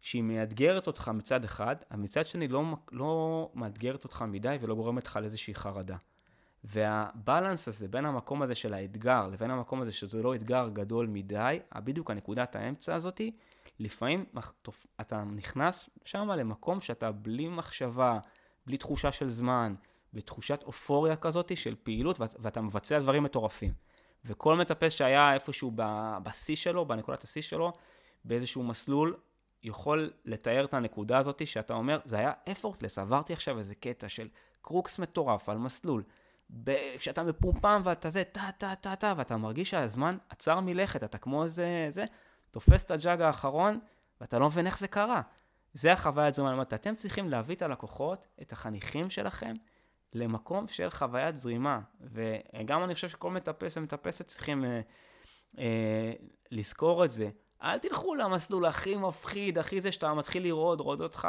[0.00, 5.16] שהיא מאתגרת אותך מצד אחד, מצד שני לא, לא מאתגרת אותך מדי ולא גורמת לך
[5.16, 5.96] לאיזושהי חרדה.
[6.64, 11.58] והבלנס הזה בין המקום הזה של האתגר לבין המקום הזה שזה לא אתגר גדול מדי,
[11.76, 13.32] בדיוק הנקודת האמצע הזאתי,
[13.80, 14.24] לפעמים
[15.00, 18.18] אתה נכנס שם למקום שאתה בלי מחשבה,
[18.66, 19.74] בלי תחושה של זמן,
[20.14, 23.72] בתחושת אופוריה כזאת של פעילות, ואת- ואתה מבצע דברים מטורפים.
[24.24, 25.72] וכל מטפס שהיה איפשהו
[26.22, 27.72] בשיא שלו, בנקודת השיא שלו,
[28.24, 29.16] באיזשהו מסלול,
[29.62, 34.28] יכול לתאר את הנקודה הזאת שאתה אומר, זה היה effortless, עברתי עכשיו איזה קטע של
[34.62, 36.02] crux מטורף על מסלול.
[36.64, 41.18] ב- כשאתה מפומפם ואתה זה, טה, טה, טה, טה, ואתה מרגיש שהזמן עצר מלכת, אתה
[41.18, 42.04] כמו איזה, זה,
[42.50, 43.80] תופס את ה jug האחרון,
[44.20, 45.22] ואתה לא מבין איך זה קרה.
[45.74, 46.52] זה החוויית זרימה.
[46.52, 49.54] אומר, אתם צריכים להביא את הלקוחות, את החניכים שלכם,
[50.14, 51.80] למקום של חוויית זרימה.
[52.00, 54.80] וגם אני חושב שכל מטפס ומטפסת צריכים אה,
[55.58, 56.12] אה,
[56.50, 57.30] לזכור את זה.
[57.62, 61.28] אל תלכו למסלול הכי מפחיד, הכי זה שאתה מתחיל לרעוד, רועד אותך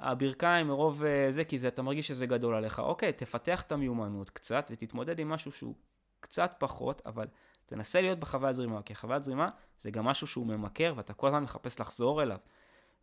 [0.00, 2.78] הברכיים מרוב אה, זה, כי זה, אתה מרגיש שזה גדול עליך.
[2.78, 5.74] אוקיי, תפתח את המיומנות קצת ותתמודד עם משהו שהוא
[6.20, 7.26] קצת פחות, אבל
[7.68, 11.42] תנסה להיות בחוויית זרימה, כי חוויית זרימה זה גם משהו שהוא ממכר ואתה כל הזמן
[11.42, 12.38] מחפש לחזור אליו.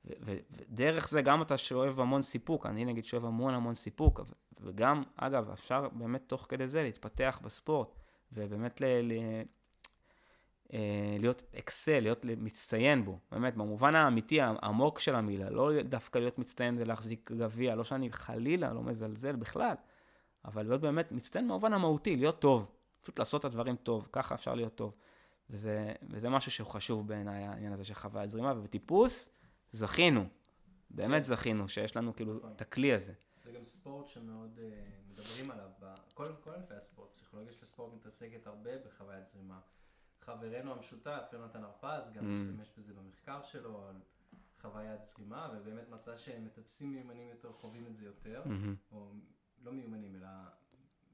[0.06, 4.22] ודרך זה גם אתה שואב המון סיפוק, אני נגיד שואב המון המון סיפוק,
[4.62, 7.96] וגם, אגב, אפשר באמת תוך כדי זה להתפתח בספורט,
[8.32, 9.44] ובאמת ל- ל-
[10.74, 16.40] אה, להיות אקסל, להיות מצטיין בו, באמת, במובן האמיתי, העמוק של המילה, לא דווקא להיות
[16.40, 19.76] מצטיין ולהחזיק גביע, לא שאני חלילה לא מזלזל בכלל,
[20.46, 22.75] אבל להיות באמת מצטיין במובן המהותי, להיות טוב,
[23.06, 24.94] פשוט לעשות את הדברים טוב, ככה אפשר להיות טוב.
[25.50, 29.30] וזה, וזה משהו שהוא חשוב בעיניי, העניין הזה של חוויית זרימה, ובטיפוס
[29.72, 30.26] זכינו,
[30.90, 33.14] באמת זכינו, שיש לנו כאילו את הכלי הזה.
[33.44, 34.70] זה גם ספורט שמאוד אה,
[35.10, 35.70] מדברים עליו,
[36.14, 39.60] כל כל ענפי הספורט, פסיכולוגיה של הספורט מתעסקת הרבה בחוויית זרימה.
[40.22, 42.28] חברנו המשותף, יונתן הרפז, גם Mm.
[42.28, 43.96] משתמש בזה במחקר שלו על
[44.62, 49.12] חוויית זרימה, ובאמת מצא שמטפסים מיומנים יותר חווים את זה יותר, מהמם, או
[49.64, 50.28] לא מיומנים, אלא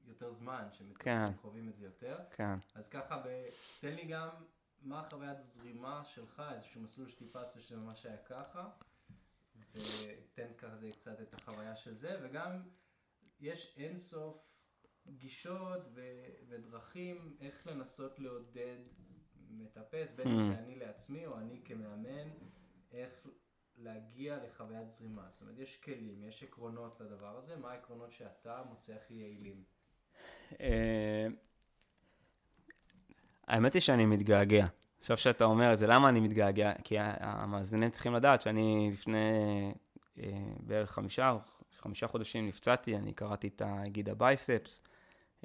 [0.06, 1.32] יותר זמן שמטפסים כן.
[1.40, 2.18] חווים את זה יותר.
[2.30, 2.54] כן.
[2.74, 3.48] אז ככה, ב...
[3.80, 4.28] תן לי גם
[4.82, 8.70] מה חוויית זרימה שלך, איזשהו מסלול שטיפסת שממש היה ככה,
[9.72, 12.62] ותן כזה קצת את החוויה של זה, וגם
[13.40, 14.66] יש אינסוף
[15.06, 16.00] גישות ו...
[16.48, 18.78] ודרכים איך לנסות לעודד
[19.50, 20.42] מטפס, בין אם Mm.
[20.42, 22.30] זה אני לעצמי או אני כמאמן,
[22.92, 23.26] איך
[23.76, 25.28] להגיע לחוויית זרימה.
[25.30, 29.64] זאת אומרת, יש כלים, יש עקרונות לדבר הזה, מה העקרונות שאתה מוצא הכי יעילים?
[30.60, 31.26] אה,
[33.48, 34.66] האמת היא שאני מתגעגע.
[34.98, 36.72] עכשיו שאתה אומר את זה, למה אני מתגעגע?
[36.84, 39.18] כי המאזינים צריכים לדעת שאני לפני
[40.18, 40.28] אה,
[40.60, 41.36] בערך חמישה,
[41.80, 44.82] חמישה חודשים נפצעתי, אני קרעתי את הגיד ה biceps,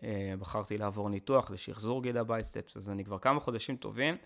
[0.03, 4.17] אה, בחרתי לעבור ניתוח לשחזור גיד ה biceps, אז אני כבר כמה חודשים טובים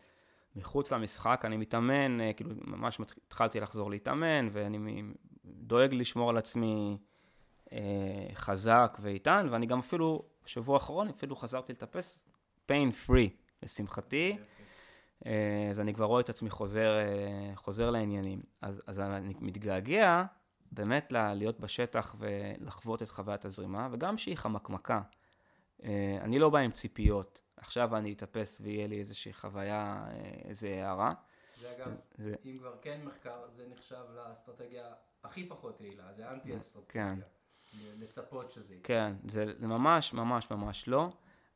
[0.56, 5.04] מחוץ למשחק, אני מתאמן, כאילו ממש התחלתי לחזור להתאמן, ואני
[5.46, 6.98] דואג לשמור על עצמי
[8.36, 12.26] חזק ואיתן, ואני גם אפילו, בשבוע האחרון אפילו חזרתי לטפס
[12.68, 13.30] pain free,
[13.64, 14.38] לשמחתי.
[15.26, 18.42] אה, אז אני כבר רואה את עצמי חוזר, אה, חוזר לעניינים.
[18.62, 20.24] אז, אז אני מתגעגע
[20.72, 25.02] באמת להיות בשטח ולחוות את חוויית הזרימה, וגם שהיא חמקמקה.
[25.84, 30.06] אה, אני לא בא עם ציפיות, עכשיו אני אטפס ויהיה לי איזושהי חוויה,
[30.46, 31.14] איזו הערה.
[31.62, 32.36] זה אגב, זה...
[32.46, 34.86] אם כבר כן מחקר, זה נחשב לאסטרטגיה
[35.24, 36.92] הכי פחות יעילה, זה אנטי אסטרטגיה.
[36.94, 37.20] כן.
[38.00, 38.98] לצפות שזה יקרה.
[38.98, 41.10] כן, זה ממש ממש ממש לא.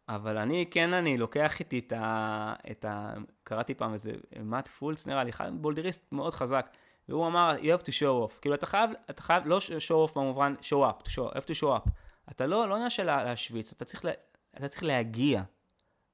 [0.09, 2.53] אבל אני, כן, אני לוקח איתי את ה...
[2.71, 3.13] את ה
[3.43, 4.11] קראתי פעם איזה
[4.43, 6.69] מאט פולס, נראה לי, בולדריסט מאוד חזק,
[7.09, 8.39] והוא אמר, you have to show off.
[8.41, 11.61] כאילו, אתה חייב, אתה חייב, לא show off במובן, show up, to show, have to
[11.61, 11.89] show up.
[12.31, 14.11] אתה לא, לא נשאר להשוויץ, אתה צריך, לה,
[14.57, 15.43] אתה צריך להגיע.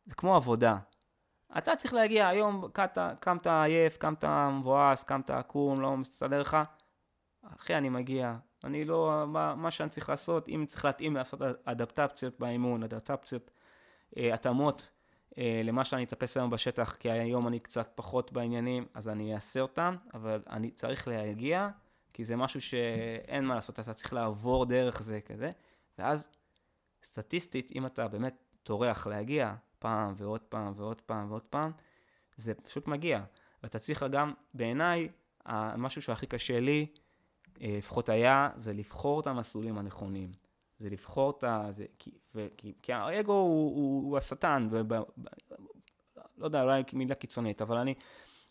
[0.05, 0.77] זה כמו עבודה.
[1.57, 6.57] אתה צריך להגיע, היום קמת, קמת עייף, קמת מבואס, קמת עקום, לא מסתדר לך.
[7.55, 8.35] אחי, אני מגיע.
[8.63, 13.51] אני לא, מה, מה שאני צריך לעשות, אם צריך להתאים לעשות אדפטציות באימון, אדפטציות
[14.17, 14.89] אה, התאמות
[15.37, 19.59] אה, למה שאני אטפס היום בשטח, כי היום אני קצת פחות בעניינים, אז אני אעשה
[19.59, 21.69] אותם, אבל אני צריך להגיע,
[22.13, 25.51] כי זה משהו שאין מה לעשות, אתה צריך לעבור דרך זה כזה,
[25.99, 26.29] ואז
[27.03, 31.71] סטטיסטית, אם אתה באמת טורח להגיע פעם ועוד פעם ועוד פעם ועוד פעם,
[32.35, 33.23] זה פשוט מגיע.
[33.63, 35.09] ואתה צריך גם, בעיניי,
[35.45, 36.87] המשהו שהכי קשה לי,
[37.59, 40.31] לפחות היה, זה לבחור את המסלולים הנכונים.
[40.79, 41.65] זה לבחור את ה...
[41.69, 44.93] זה, כי, ו, כי, כי האגו הוא, הוא, הוא השטן, ו, ב,
[46.37, 47.93] לא יודע, אולי מילה קיצונית, אבל אני,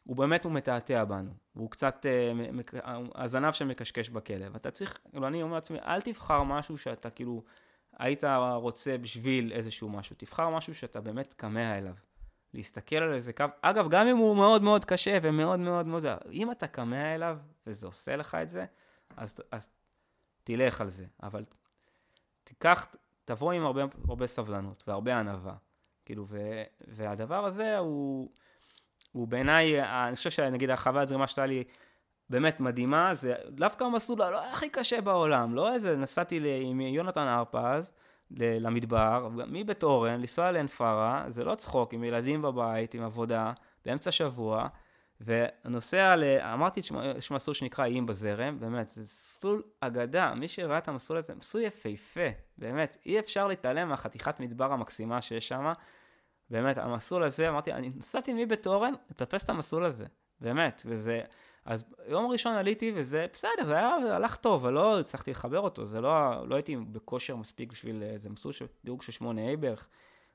[0.04, 1.30] הוא באמת, הוא מתעתע בנו.
[1.52, 4.54] הוא קצת, אה, הזנב שמקשקש בכלב.
[4.54, 7.42] אתה צריך, כאילו, אני אומר לעצמי, אל תבחר משהו שאתה כאילו,
[7.98, 8.24] היית
[8.54, 10.16] רוצה בשביל איזשהו משהו.
[10.18, 11.94] תבחר משהו שאתה באמת כמה אליו.
[12.54, 16.50] להסתכל על איזה קו, אגב, גם אם הוא מאוד מאוד קשה ומאוד מאוד מאוד, אם
[16.50, 18.64] אתה כמה אליו, וזה עושה לך את זה,
[19.16, 19.70] אז, אז
[20.44, 21.04] תלך על זה.
[21.22, 21.44] אבל
[22.44, 22.86] תיקח,
[23.24, 25.54] תבוא עם הרבה, הרבה סבלנות והרבה ענווה.
[26.04, 28.30] כאילו, ו, והדבר הזה הוא,
[29.12, 31.64] הוא בעיניי, אני חושב שנגיד החוויה הזרימה שהייתה לי
[32.30, 37.92] באמת מדהימה, זה דווקא המסלול לא הכי קשה בעולם, לא איזה, נסעתי עם יונתן הרפז
[38.30, 43.52] למדבר, מבית אורן, לנסוע לעין פארה, זה לא צחוק, עם ילדים בבית, עם עבודה,
[43.84, 44.68] באמצע שבוע,
[45.20, 46.24] ונוסע ל...
[46.24, 46.80] אמרתי,
[47.16, 51.64] יש מסלול שנקרא איים בזרם, באמת, זה מסלול אגדה, מי שראה את המסלול הזה, מסלול
[51.64, 55.72] יפהפה, באמת, אי אפשר להתעלם מהחתיכת מדבר המקסימה שיש שם,
[56.50, 60.04] באמת, המסלול הזה, אמרתי, אני נסעתי מבית אורן לטפס את המסלול הזה,
[60.40, 61.20] באמת, וזה...
[61.64, 65.60] אז יום ראשון עליתי וזה בסדר, זה היה, זה הלך טוב, אבל לא הצלחתי לחבר
[65.60, 69.88] אותו, זה לא, לא הייתי בכושר מספיק בשביל איזה מסלול של דירוג של 8A בערך,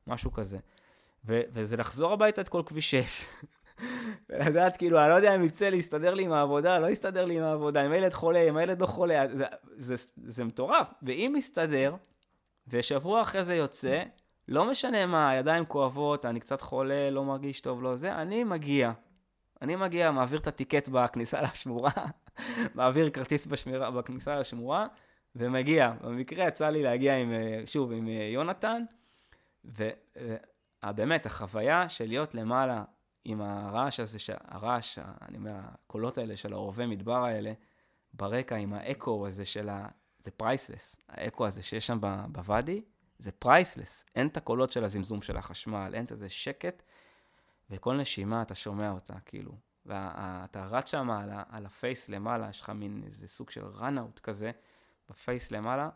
[0.07, 0.57] משהו כזה.
[1.25, 3.25] ו, וזה לחזור הביתה את כל כביש 6.
[4.29, 7.43] ולדעת, כאילו, אני לא יודע אם יצא להסתדר לי עם העבודה, לא יסתדר לי עם
[7.43, 9.45] העבודה, אם הילד חולה, אם הילד לא חולה, זה,
[9.77, 9.95] זה,
[10.25, 10.93] זה, מטורף.
[11.03, 11.95] ואם מסתדר,
[12.67, 14.03] ושבוע אחרי זה יוצא,
[14.47, 18.91] לא משנה מה, הידיים כואבות, אני קצת חולה, לא מרגיש טוב, לא זה, אני מגיע.
[19.61, 21.91] אני מגיע, מעביר את הטיקט בכניסה לשמורה,
[22.75, 24.87] מעביר כרטיס בשמירה, בכניסה לשמורה,
[25.35, 25.91] ומגיע.
[26.01, 28.83] במקרה יצא לי להגיע עם, אה, שוב, עם אה, יונתן,
[29.65, 32.83] ובאמת, החוויה של להיות למעלה
[33.25, 37.53] עם הרעש הזה, הרעש, אני אומר, הקולות האלה של העורבי מדבר האלה,
[38.13, 39.87] ברקע עם האקו הזה של ה...
[40.19, 40.95] זה priceless.
[41.09, 41.99] האקו הזה שיש שם
[42.31, 42.81] בוואדי,
[43.19, 44.05] זה priceless.
[44.15, 46.83] אין את הקולות של הזמזום של החשמל, אין את איזה שקט,
[47.69, 49.51] וכל נשימה אתה שומע אותה, כאילו.
[49.85, 54.19] ואתה רץ שם על, על ה face למעלה, יש לך מין איזה סוג של runout
[54.19, 54.51] כזה,
[55.09, 55.89] ב face למעלה,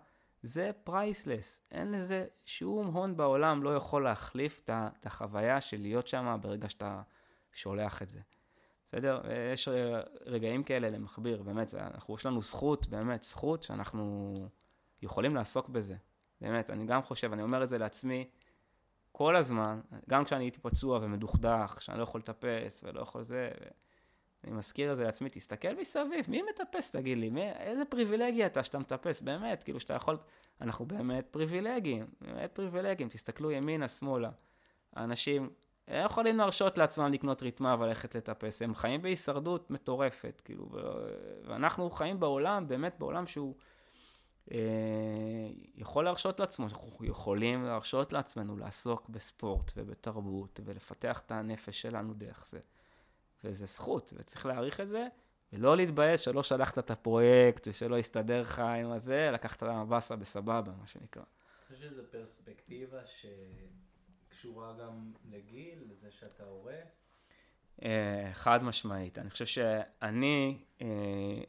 [0.43, 1.62] זה priceless.
[1.71, 7.01] אין לזה שום הון בעולם לא יכול להחליף את החוויה של להיות שם ברגע שאתה
[7.54, 8.20] שולח את זה.
[8.86, 9.22] בסדר?
[9.54, 9.68] יש
[10.26, 14.34] רגעים כאלה למכביר, באמת, אנחנו, יש לנו זכות, באמת, זכות שאנחנו
[15.02, 15.95] יכולים לעסוק בזה.
[16.41, 18.30] באמת, אני גם חושב, אני אומר את זה לעצמי
[19.12, 19.80] כל הזמן,
[20.10, 23.52] גם כשאני הייתי פצוע ומדוכדך, שאני לא יכול לטפס ולא יכול זה,
[24.43, 28.64] אני מזכיר את זה לעצמי, תסתכל מסביב, מי מטפס תגיד לי, מי, איזה פריבילגיה אתה
[28.64, 30.18] שאתה מטפס, באמת, כאילו שאתה יכול,
[30.62, 34.30] אנחנו באמת פריבילגיים, באמת פריבילגיים, תסתכלו ימינה, שמאלה.
[34.93, 35.50] האנשים
[35.90, 40.70] הם יכולים להרשות לעצמם לקנות ריתמה וללכת לטפס, הם חיים בהישרדות מטורפת, כאילו,
[41.44, 43.56] ואנחנו חיים בעולם, באמת בעולם שהוא
[44.52, 44.58] אה,
[45.76, 52.46] יכול להרשות לעצמו, אנחנו יכולים להרשות לעצמנו לעסוק בספורט ובתרבות ולפתח את הנפש שלנו דרך
[52.48, 52.60] זה.
[53.44, 55.08] וזה זכות, וצריך להעריך את זה,
[55.54, 60.72] ולא להתבאס שלא שלחת את הפרויקט ושלא הסתדר לך עם הזה, לקחת את המבאסה בסבבה,
[60.80, 61.24] מה שנקרא.
[61.24, 63.26] אני חושב שזו פרספקטיבה ש...
[64.30, 66.80] קשורה גם לגיל, לזה שאתה הורה?
[67.84, 69.17] אה, חד משמעית.
[69.17, 70.88] אני חושב שאני אה,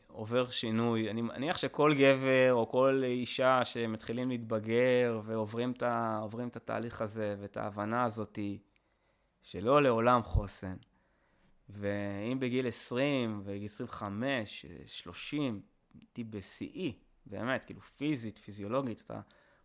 [0.06, 6.56] עובר שינוי, אני מניח שכל גבר או כל אישה שמתחילים להתבגר ועוברים את, ה, את
[6.56, 8.58] התהליך הזה ואת ההבנה הזאתי,
[9.42, 10.76] שלא לעולם חוסן.
[11.68, 15.62] ואם בגיל 20 וגיל 25, 30,
[15.94, 19.20] הייתי בשיאי, באמת, כאילו פיזית, פיזיולוגית, אתה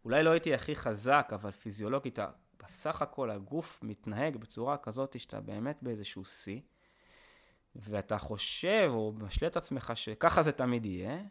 [0.05, 2.19] אולי לא הייתי הכי חזק, אבל פיזיולוגית,
[2.65, 6.61] בסך הכל הגוף מתנהג בצורה כזאת שאתה באמת באיזשהו שיא,
[7.75, 11.21] ואתה חושב או משלה את עצמך שככה זה תמיד יהיה,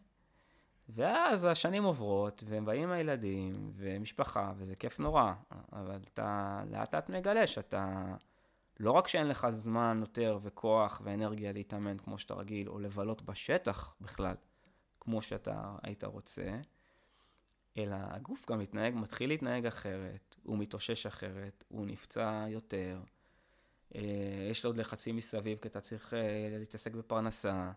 [0.89, 5.33] ואז השנים עוברות, והם באים הילדים, ומשפחה, וזה כיף נורא,
[5.73, 8.15] אבל אתה לאט לאט מגלה שאתה,
[8.81, 13.95] לא רק שאין לך זמן יותר וכוח ואנרגיה להתאמן כמו שאתה רגיל, או לבלות בשטח
[14.01, 14.35] בכלל,
[15.01, 16.61] כמו שאתה היית רוצה,
[17.79, 23.01] אלא הגוף גם מתנהג, מתחיל להתנהג אחרת, הוא מתאושש אחרת, הוא נפצע יותר,
[23.95, 27.71] אה, יש לו עוד לחצים מסביב כי אתה צריך אה, להתעסק בפרנסה,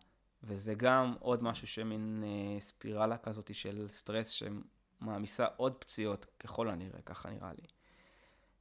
[0.43, 7.01] וזה גם עוד משהו שמין אה, ספירלה כזאת של סטרס שמעמיסה עוד פציעות ככל הנראה,
[7.01, 7.67] ככה נראה לי.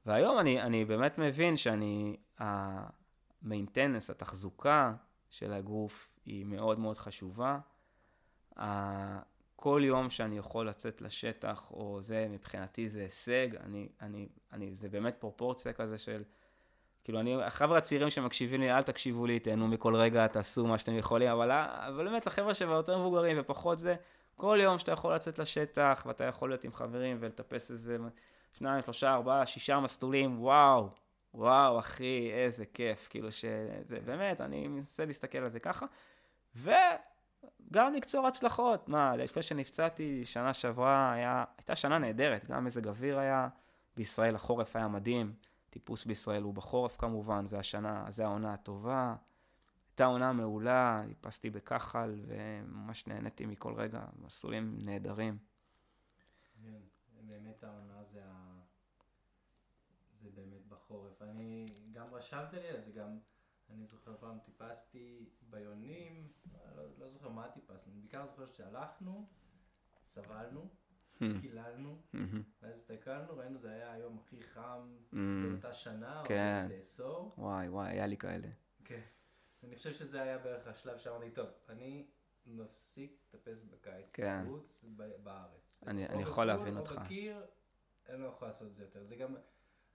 [0.06, 4.94] והיום אני, אני באמת מבין שאני, המיינטנס, התחזוקה
[5.30, 7.58] של הגוף היא מאוד מאוד חשובה.
[9.56, 14.88] כל יום שאני יכול לצאת לשטח, או זה, מבחינתי זה הישג, אני, אני, אני, זה
[14.88, 16.22] באמת פרופורציה כזה של,
[17.04, 20.96] כאילו, אני, החבר'ה הצעירים שמקשיבים לי, אל תקשיבו לי, תהנו מכל רגע, תעשו מה שאתם
[20.96, 23.94] יכולים, אבל, אבל באמת, החבר'ה שיותר מבוגרים ופחות זה,
[24.34, 27.96] כל יום שאתה יכול לצאת לשטח, ואתה יכול להיות עם חברים ולטפס איזה
[28.52, 30.88] שניים, שלושה, ארבעה, שישה מסלולים, וואו,
[31.34, 35.86] וואו, אחי, איזה כיף, כאילו שזה, באמת, אני מנסה להסתכל על זה ככה,
[36.56, 36.70] ו...
[37.72, 38.88] גם לקצור הצלחות.
[38.88, 43.48] מה, לפני שנפצעתי, שנה שעברה היה, הייתה שנה נהדרת, גם מזג אוויר היה,
[43.96, 45.34] בישראל החורף היה מדהים,
[45.70, 49.14] טיפוס בישראל הוא בחורף כמובן, זה השנה, זה העונה הטובה.
[49.90, 55.38] הייתה עונה מעולה, טיפסתי בכחל וממש נהניתי מכל רגע, מסלולים נהדרים.
[56.64, 56.80] כן,
[57.22, 58.60] באמת העונה זה, ה...
[60.22, 61.22] זה באמת בחורף.
[61.22, 63.18] אני גם רשמתי לי על זה, גם
[63.70, 66.32] אני זוכר פעם טיפסתי ביונים,
[66.76, 69.28] לא, לא זוכר מה טיפסנו, אני בעיקר זוכר שהלכנו,
[70.04, 70.68] סבלנו,
[71.18, 71.24] hmm.
[71.40, 72.18] קיללנו, hmm.
[72.62, 75.16] ואז הסתכלנו, ראינו זה היה היום הכי חם hmm.
[75.50, 76.60] באותה שנה, או כן.
[76.62, 77.34] איזה עשור.
[77.38, 78.48] וואי וואי, היה לי כאלה.
[78.84, 79.02] כן.
[79.62, 82.06] אני חושב שזה היה בערך השלב שאמרתי, טוב, אני
[82.46, 84.44] מפסיק לטפס בקיץ, כן.
[84.44, 84.84] בחוץ,
[85.22, 85.84] בארץ.
[85.86, 86.92] אני יכול להבין אותך.
[86.92, 87.46] או בקיר,
[88.08, 89.04] אני לא יכול לעשות את זה יותר.
[89.04, 89.36] זה גם...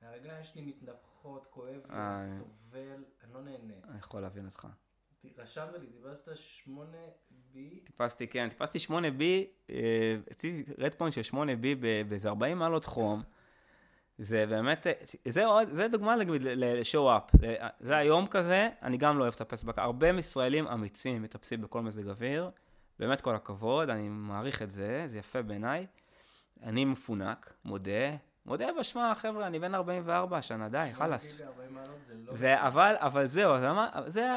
[0.01, 2.17] הרגליים שלי מתנפחות, כואב לי, אה.
[2.19, 3.73] סובל, אני לא נהנה.
[3.89, 4.67] אני יכול להבין אותך.
[5.37, 6.29] רשמת לי, טיפסת
[6.67, 7.57] 8B?
[7.83, 9.21] טיפסתי, כן, טיפסתי 8B,
[9.69, 11.75] אה, אצלי רד פוינט של 8B
[12.07, 13.21] באיזה 40 מעלות חום.
[14.17, 14.87] זה באמת,
[15.27, 17.31] זה, עוד, זה דוגמה לשואו-אפ.
[17.79, 19.81] זה היום כזה, אני גם לא אוהב לטפס בקר.
[19.81, 22.51] הרבה ישראלים אמיצים מטפסים בכל מזג אוויר.
[22.99, 25.87] באמת כל הכבוד, אני מעריך את זה, זה יפה בעיניי.
[26.63, 28.15] אני מפונק, מודה,
[28.45, 31.41] מודה באשמה, חבר'ה, אני בן 44 השנה, די, חלאס.
[31.41, 33.67] לא אבל, אבל זהו, זה,
[34.07, 34.27] זה,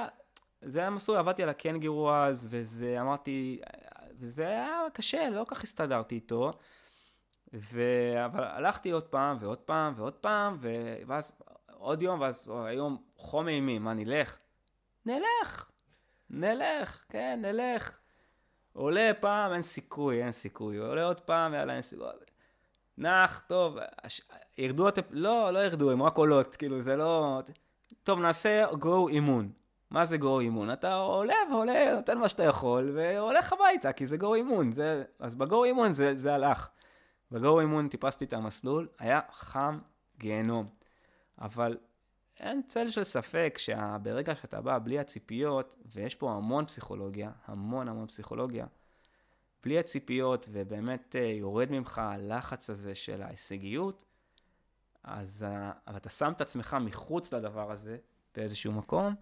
[0.62, 3.60] זה היה מסורי, עבדתי על הקנגרו אז, וזה, אמרתי,
[4.18, 6.52] וזה היה קשה, לא כל כך הסתדרתי איתו.
[7.54, 7.82] ו...
[8.24, 10.96] אבל הלכתי עוד פעם, ועוד פעם, ועוד פעם, ו...
[11.06, 11.32] ואז
[11.72, 14.38] עוד יום, ואז היום חום אימים, מה, נלך?
[15.06, 15.70] נלך,
[16.30, 17.98] נלך, כן, נלך.
[18.72, 20.76] עולה פעם, אין סיכוי, אין סיכוי.
[20.76, 22.06] עולה עוד פעם, יאללה, אין סיכוי.
[22.98, 23.76] נח, טוב,
[24.58, 27.40] ירדו אותם, לא, לא ירדו, הם רק עולות, כאילו, זה לא...
[28.02, 29.52] טוב, נעשה גו אימון.
[29.90, 30.72] מה זה גו אימון?
[30.72, 34.72] אתה עולה ועולה, נותן מה שאתה יכול, והולך הביתה, כי זה גו אימון.
[34.72, 35.04] זה...
[35.18, 36.68] אז בגו אימון זה, זה הלך.
[37.30, 39.78] בגו אימון טיפסתי את המסלול, היה חם
[40.18, 40.66] גיהנום.
[41.40, 41.76] אבל
[42.40, 48.06] אין צל של ספק שברגע שאתה בא בלי הציפיות, ויש פה המון פסיכולוגיה, המון המון
[48.06, 48.66] פסיכולוגיה,
[49.64, 54.04] בלי הציפיות ובאמת אה, יורד ממך הלחץ הזה של ההישגיות,
[55.04, 57.96] אז uh, אתה שם את עצמך מחוץ לדבר הזה
[58.36, 59.14] באיזשהו מקום,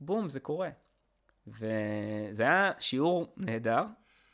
[0.00, 0.70] בום, זה קורה.
[1.46, 3.84] וזה היה שיעור נהדר,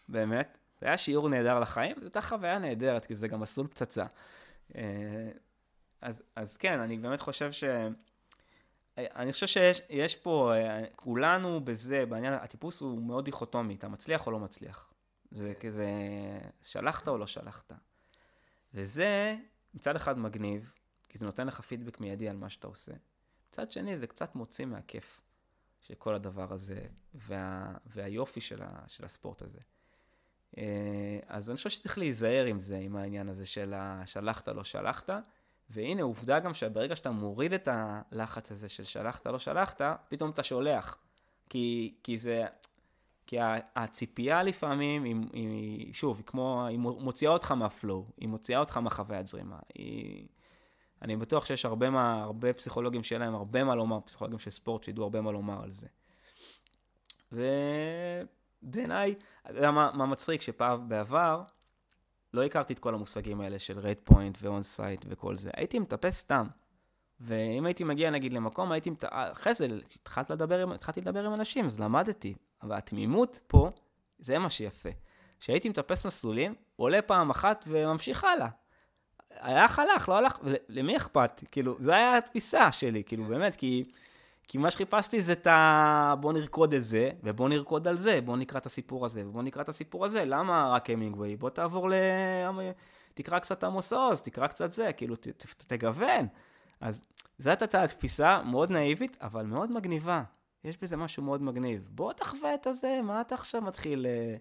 [0.09, 0.59] באמת.
[0.81, 4.07] זה היה שיעור נהדר לחיים, זו הייתה חוויה נהדרת, כי זה גם מסלול פצצה.
[4.75, 5.31] אה,
[6.01, 7.65] אז, אז כן, אני באמת חושב ש...
[8.99, 10.53] אני חושב שיש פה,
[10.97, 14.93] כולנו בזה, בעניין, הטיפוס הוא מאוד דיכוטומי, אתה מצליח או לא מצליח.
[15.31, 15.91] זה כזה,
[16.63, 17.73] שלחת או לא שלחת.
[18.75, 19.37] וזה
[19.75, 20.75] מצד אחד מגניב,
[21.09, 22.93] כי זה נותן לך פידבק מיידי על מה שאתה עושה.
[23.49, 25.21] מצד שני, זה קצת מוציא מהכיף
[25.81, 29.61] של כל הדבר הזה, וה, והיופי של, ה, של הספורט הזה.
[30.59, 35.11] אה, אז אני חושב שצריך להיזהר עם זה, עם העניין הזה של השלחת, לא שלחת.
[35.71, 40.43] והנה, עובדה גם שברגע שאתה מוריד את הלחץ הזה של שלחת, לא שלחת, פתאום אתה
[40.43, 40.97] שולח.
[41.49, 42.47] כי, כי זה,
[43.27, 43.37] כי
[43.77, 49.27] הציפייה לפעמים, היא, היא, שוב, היא כמו, היא מוציאה אותך מהפלואו, היא מוציאה אותך מהחוויית
[49.27, 49.59] זרימה.
[49.75, 50.27] היא,
[51.03, 54.83] אני בטוח שיש הרבה, מה, הרבה פסיכולוגים שיהיה להם הרבה מה לומר, פסיכולוגים של ספורט
[54.83, 55.87] שידעו הרבה מה לומר על זה.
[57.33, 60.43] ובעיניי, אתה יודע מה, מה מצחיק?
[60.89, 61.43] בעבר,
[62.35, 65.51] לא הכרתי את כל המושגים האלה של redpoint ו onsight וכל זה.
[65.57, 66.47] הייתי מטפס סתם.
[67.21, 69.05] ואם הייתי מגיע נגיד למקום, הייתי, מת...
[69.09, 69.67] אחרי זה
[69.97, 70.73] התחלתי לדבר, עם...
[70.73, 72.35] התחלתי לדבר עם אנשים, אז למדתי.
[72.63, 73.71] אבל התמימות פה,
[74.19, 74.89] זה מה שיפה.
[75.41, 78.49] כשהייתי מטפס מסלולים, עולה פעם אחת וממשיך הלאה.
[79.31, 81.45] הלך, הלך, לא הלך, למי אכפת?
[81.51, 83.85] כאילו, זו הייתה התפיסה שלי, כאילו, באמת, כי,
[84.51, 86.15] כי מה שחיפשתי זה את ה...
[86.21, 89.63] בוא נרקוד את זה, ובוא נרקוד על זה, בוא נקרא את הסיפור הזה, ובוא נקרא
[89.63, 90.25] את הסיפור הזה.
[90.25, 91.37] למה רק המינגווי?
[91.37, 91.95] בוא תעבור ל...
[93.15, 96.27] תקרא קצת עמוס עוז, תקרא קצת זה, כאילו, ת, ת, תגוון.
[96.81, 97.03] אז
[97.39, 100.23] זו הייתה תפיסה מאוד נאיבית, אבל מאוד מגניבה.
[100.65, 101.89] יש בזה משהו מאוד מגניב.
[101.91, 104.37] בוא תחווה את הזה, מה אתה עכשיו מתחיל אה,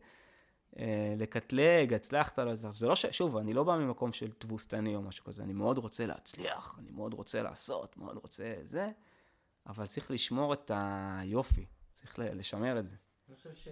[0.80, 3.06] אה, לקטלג, הצלחת, לא זה לא ש...
[3.06, 6.92] שוב, אני לא בא ממקום של תבוסתני או משהו כזה, אני מאוד רוצה להצליח, אני
[6.92, 8.92] מאוד רוצה לעשות, מאוד רוצה זה,
[9.70, 12.96] אבל צריך לשמור את היופי, צריך לשמר את זה.
[13.28, 13.68] אני חושב ש...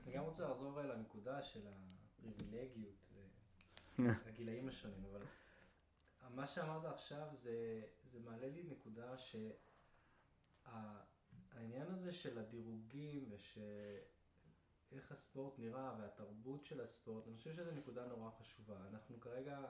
[0.00, 3.08] אני גם רוצה לחזור לנקודה של הפריבילגיות
[3.98, 5.22] והגילאים השונים, אבל
[6.30, 9.14] מה שאמרת עכשיו זה, זה מעלה לי נקודה
[10.64, 18.30] שהעניין הזה של הדירוגים ושאיך הספורט נראה והתרבות של הספורט, אני חושב שזו נקודה נורא
[18.30, 18.76] חשובה.
[18.90, 19.66] אנחנו כרגע,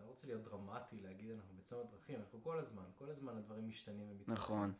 [0.00, 4.10] לא רוצה להיות דרמטי להגיד אנחנו בצומת דרכים, אנחנו כל הזמן, כל הזמן הדברים משתנים
[4.10, 4.36] ומתקדמים.
[4.36, 4.72] נכון.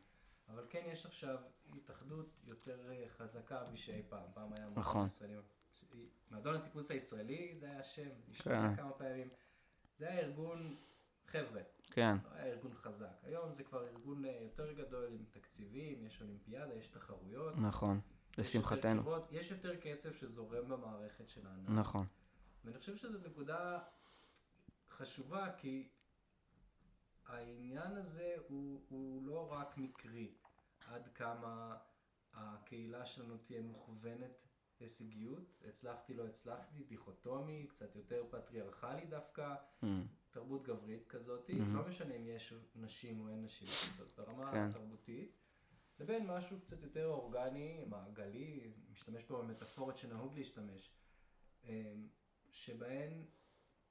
[0.48, 1.38] אבל כן יש עכשיו
[1.74, 4.30] התאחדות יותר אה, חזקה משאי פעם.
[4.34, 5.06] פעם היה נכון.
[5.06, 5.40] ישראלים.
[6.30, 8.82] מועדון הטיפוס הישראלי זה היה השם, השתנה כן.
[8.82, 9.28] כמה פעמים.
[9.98, 10.76] זה היה ארגון
[11.26, 11.62] חבר'ה.
[11.90, 12.16] כן.
[12.24, 13.20] לא היה ארגון חזק.
[13.22, 17.56] היום זה כבר ארגון אה, יותר גדול עם תקציבים, יש אולימפיאדה, יש תחרויות.
[17.56, 18.00] נכון,
[18.38, 19.02] לשמחתנו.
[19.30, 21.70] יש, יותר כסף שזורם במערכת של הענף.
[21.70, 22.06] נכון.
[22.64, 23.78] ואני חושב שזו נקודה
[24.98, 25.88] חשובה, כי
[27.26, 30.34] העניין הזה הוא, הוא לא רק מקרי,
[30.86, 31.76] עד כמה
[32.32, 34.46] הקהילה שלנו תהיה מוכוונת
[34.80, 39.86] הישגיות, הצלחתי לא הצלחתי, דיכוטומי, קצת יותר פטריארכלי דווקא, mm.
[40.30, 41.74] תרבות גברית כזאת, mm-hmm.
[41.74, 44.68] לא משנה אם יש נשים או אין נשים, זאת ברמה כן.
[44.68, 45.36] התרבותית,
[46.00, 50.92] לבין משהו קצת יותר אורגני, מעגלי, משתמש פה במטאפורות שנהוג להשתמש,
[51.64, 52.08] אמ,
[52.50, 53.24] שבהן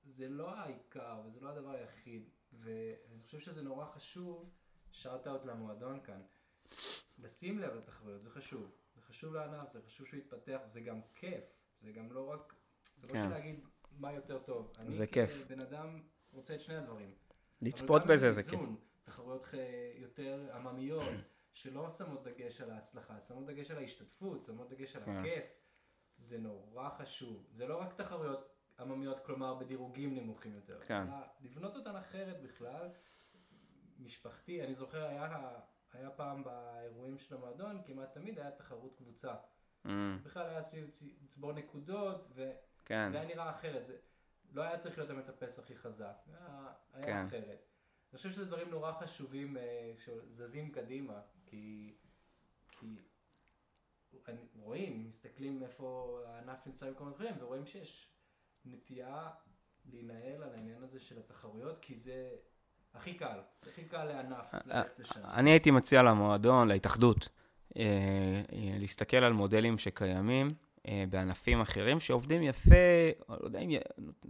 [0.08, 4.49] זה לא העיקר וזה לא הדבר היחיד, ואני חושב שזה נורא חשוב,
[4.91, 6.22] שארט אאוט למועדון כאן,
[7.18, 8.72] לשים לב לתחרויות, זה חשוב.
[8.95, 12.53] זה חשוב לענף, זה חשוב שהוא יתפתח, זה גם כיף, זה גם לא רק,
[12.95, 13.30] זה לא כן.
[13.30, 13.60] להגיד
[13.91, 14.74] מה יותר טוב.
[14.88, 15.32] זה כיף.
[15.32, 16.01] אני כבן אדם
[16.34, 17.16] רוצה את שני הדברים.
[17.62, 18.60] לצפות בזה זה כיף.
[19.03, 19.47] תחרויות
[19.95, 21.10] יותר עממיות,
[21.53, 25.18] שלא שמות דגש על ההצלחה, שמות דגש על ההשתתפות, שמות דגש על כן.
[25.18, 25.45] הכיף.
[26.18, 27.47] זה נורא חשוב.
[27.51, 30.80] זה לא רק תחרויות עממיות, כלומר בדירוגים נמוכים יותר.
[30.86, 31.04] כן.
[31.42, 32.90] לבנות אותן אחרת בכלל.
[34.00, 35.28] משפחתי, אני זוכר, היה
[35.94, 39.36] היה פעם באירועים של המועדון, כמעט תמיד היה תחרות קבוצה.
[39.86, 39.90] Mm.
[40.24, 40.90] בכלל היה סביב
[41.28, 42.54] צבור נקודות, וזה
[42.86, 43.10] כן.
[43.14, 43.86] היה נראה אחרת.
[43.86, 43.98] זה
[44.52, 47.26] לא היה צריך להיות המטפס הכי חזק, היה, היה כן.
[47.28, 47.66] אחרת.
[48.12, 51.96] אני חושב שזה דברים נורא חשובים אה, שזזים קדימה, כי,
[52.72, 52.96] כי
[54.56, 58.16] רואים, מסתכלים איפה הענף נמצא במקומות אחרים, ורואים שיש
[58.72, 59.30] נטייה
[59.91, 62.30] להינעל על העניין הזה של התחרויות, כי זה
[62.93, 65.20] הכי קל, הכי קל לענף אה, ללכת לשם.
[65.26, 67.30] אני הייתי מציע למועדון, להתאחדות,
[67.78, 67.84] אה,
[68.53, 70.53] אה, להסתכל על מודלים שקיימים
[71.09, 72.76] בענפים אחרים, שעובדים יפה,
[73.30, 73.70] לא יודע אם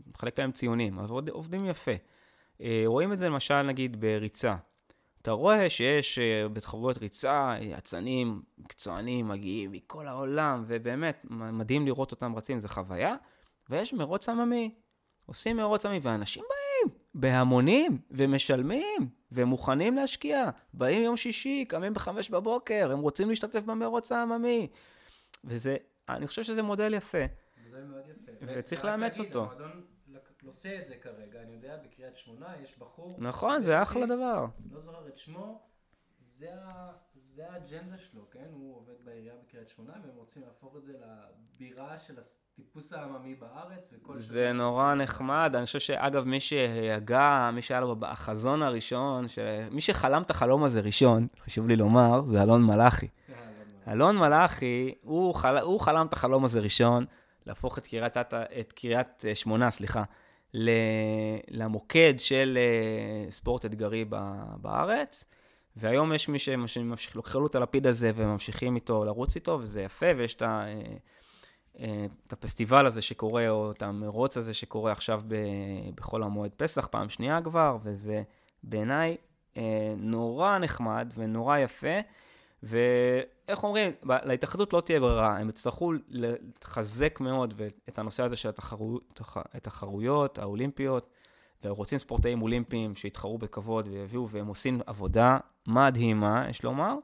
[0.08, 1.92] מחלק להם ציונים, אבל עובדים יפה.
[2.86, 4.56] רואים את זה למשל נגיד בריצה.
[5.22, 6.20] אתה רואה שיש
[6.54, 13.16] בתחרויות ריצה, יצנים מקצוענים מגיעים מכל העולם, ובאמת מדהים לראות אותם רצים, זו חוויה.
[13.70, 14.76] ויש מרוץ עממי.
[15.26, 16.98] עושים מרוץ עממי, ואנשים באים.
[17.14, 20.50] בהמונים, ומשלמים, ומוכנים להשקיע.
[20.74, 24.68] באים יום שישי, קמים בחמש בבוקר, הם רוצים להשתתף במרוץ העממי.
[25.44, 25.78] וזה,
[26.10, 27.18] אני חושב שזה מודל יפה.
[27.66, 28.32] מודל מאוד יפה.
[28.48, 29.44] וצריך לאמץ אותו.
[29.44, 29.84] המועדון
[30.48, 33.10] עושה את זה כרגע, אני יודע, בקריית שמונה יש בחור...
[33.18, 34.46] נכון, זה אחלה דבר.
[34.72, 35.62] לא זוכר את שמו,
[36.20, 36.50] זה,
[37.38, 38.46] זה האג'נדה שלו, כן?
[38.52, 43.94] הוא עובד בעירייה בקריית שמונה, והם רוצים להפוך את זה לבירה של הטיפוס העממי בארץ,
[43.94, 45.52] וכל זה נורא נחמד.
[45.56, 49.40] אני חושב שאגב, מי שהגה, מי שהיה לו החזון הראשון, ש...
[49.72, 53.08] מי שחלם את החלום הזה ראשון, חשוב לי לומר, זה אלון מלאכי.
[53.30, 55.58] אה, אלון מלאכי, הוא, חל...
[55.58, 57.06] הוא חלם את החלום הזה ראשון,
[57.46, 58.18] להפוך את קריית,
[58.60, 60.04] את קריית שמונה, סליחה,
[61.52, 64.06] למוקד של אה, ספורט אתגרי
[64.62, 65.26] בארץ.
[65.80, 70.06] והיום יש מי שממשיך, לוקחים לו את הלפיד הזה וממשיכים איתו לרוץ איתו, וזה יפה,
[70.18, 70.66] ויש את, ה,
[71.80, 75.22] אה, את הפסטיבל הזה שקורה, או את המרוץ הזה שקורה עכשיו
[75.96, 78.24] בחול המועד פסח, פעם שנייה כבר, וזה
[78.64, 79.18] בעיניי
[79.98, 82.00] נורא נחמד ונורא יפה.
[82.64, 89.22] ואיך אומרים, להתאחדות לא תהיה ברירה, הם יצטרכו לחזק מאוד את הנושא הזה של התחרויות,
[89.36, 91.10] התחרויות האולימפיות,
[91.64, 95.38] ורוצים ספורטאים אולימפיים שיתחרו בכבוד ויביאו, והם עושים עבודה
[95.68, 96.96] מדהימה, יש לומר,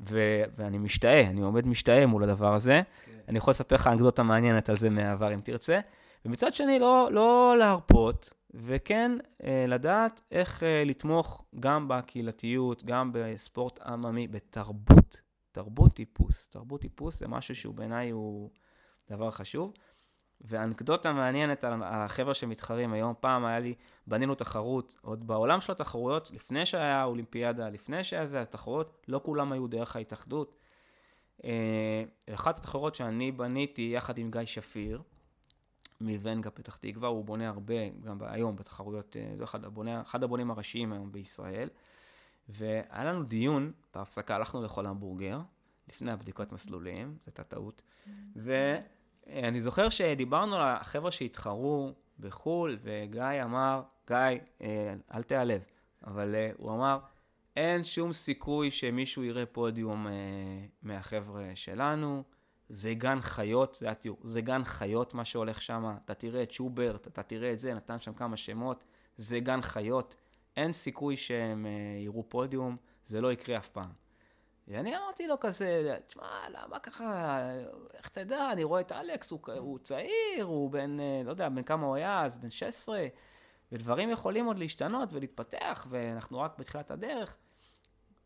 [0.00, 2.82] ו- ואני משתאה, אני עומד משתאה מול הדבר הזה.
[3.06, 3.12] כן.
[3.28, 5.80] אני יכול לספר לך אנקדוטה מעניינת על זה מהעבר, אם תרצה.
[6.24, 9.12] ומצד שני, לא, לא להרפות, וכן
[9.44, 15.20] אה, לדעת איך אה, לתמוך גם בקהילתיות, גם בספורט עממי, בתרבות.
[15.52, 16.48] תרבות טיפוס.
[16.48, 18.50] תרבות טיפוס זה משהו שהוא בעיניי הוא
[19.10, 19.72] דבר חשוב.
[20.44, 23.74] ואנקדוטה מעניינת על החבר'ה שמתחרים היום, פעם היה לי,
[24.06, 29.52] בנינו תחרות, עוד בעולם של התחרויות, לפני שהיה אולימפיאדה, לפני שהיה זה התחרויות, לא כולם
[29.52, 30.56] היו דרך ההתאחדות.
[31.44, 35.02] אה, אחת התחרויות שאני בניתי יחד עם גיא שפיר,
[36.00, 40.50] מוונגה פתח תקווה, הוא בונה הרבה, גם היום בתחרויות, אה, זה אחד, הבונה, אחד הבונים
[40.50, 41.68] הראשיים היום בישראל.
[42.48, 45.40] והיה לנו דיון, בהפסקה הלכנו לאכול המבורגר,
[45.88, 47.82] לפני הבדיקות מסלולים, זו הייתה טעות.
[49.26, 54.16] ואני זוכר שדיברנו על החבר'ה שהתחרו בחו"ל, וגיא אמר, גיא,
[54.62, 55.62] אה, אל תיעלב,
[56.06, 56.98] אבל אה, הוא אמר,
[57.56, 60.06] אין שום סיכוי שמישהו יראה פודיום
[60.82, 62.22] מהחבר'ה שלנו,
[62.68, 67.06] זה גן חיות, זה התיאור, זה גן חיות מה שהולך שם, אתה תראה את שוברט,
[67.06, 68.84] אתה תראה את זה, נתן שם כמה שמות,
[69.16, 70.16] זה גן חיות,
[70.56, 71.66] אין סיכוי שהם
[72.04, 74.03] יראו פודיום, זה לא יקרה אף פעם.
[74.68, 77.38] ואני אמרתי לו כזה, תשמע, למה ככה,
[77.94, 81.62] איך תדע, אני רואה את אלכס, הוא, הוא צעיר, הוא בן, uh, לא יודע, בן
[81.62, 83.06] כמה הוא היה אז, בן 16,
[83.72, 87.36] ודברים יכולים עוד להשתנות ולהתפתח, ואנחנו רק בתחילת הדרך.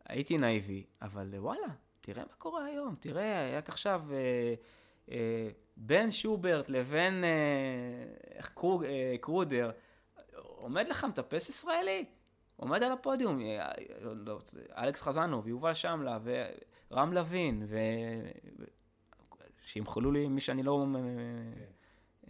[0.09, 1.66] הייתי נאיבי, אבל וואלה,
[2.01, 4.55] תראה מה קורה היום, תראה, רק עכשיו אה,
[5.11, 9.70] אה, בין שוברט לבין אה, קרוג, אה, קרודר,
[10.34, 12.05] עומד לך מטפס ישראלי,
[12.59, 14.39] עומד על הפודיום, אה, לא,
[14.77, 16.19] אלכס חזנוב, יובל שמלה
[16.91, 17.79] ורם לוין, ו...
[19.63, 20.87] שימחלו לי מי שאני לא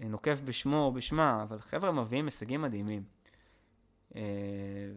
[0.01, 0.09] כן.
[0.09, 3.05] נוקב בשמו או בשמה, אבל חבר'ה מביאים הישגים מדהימים.
[4.17, 4.23] אה,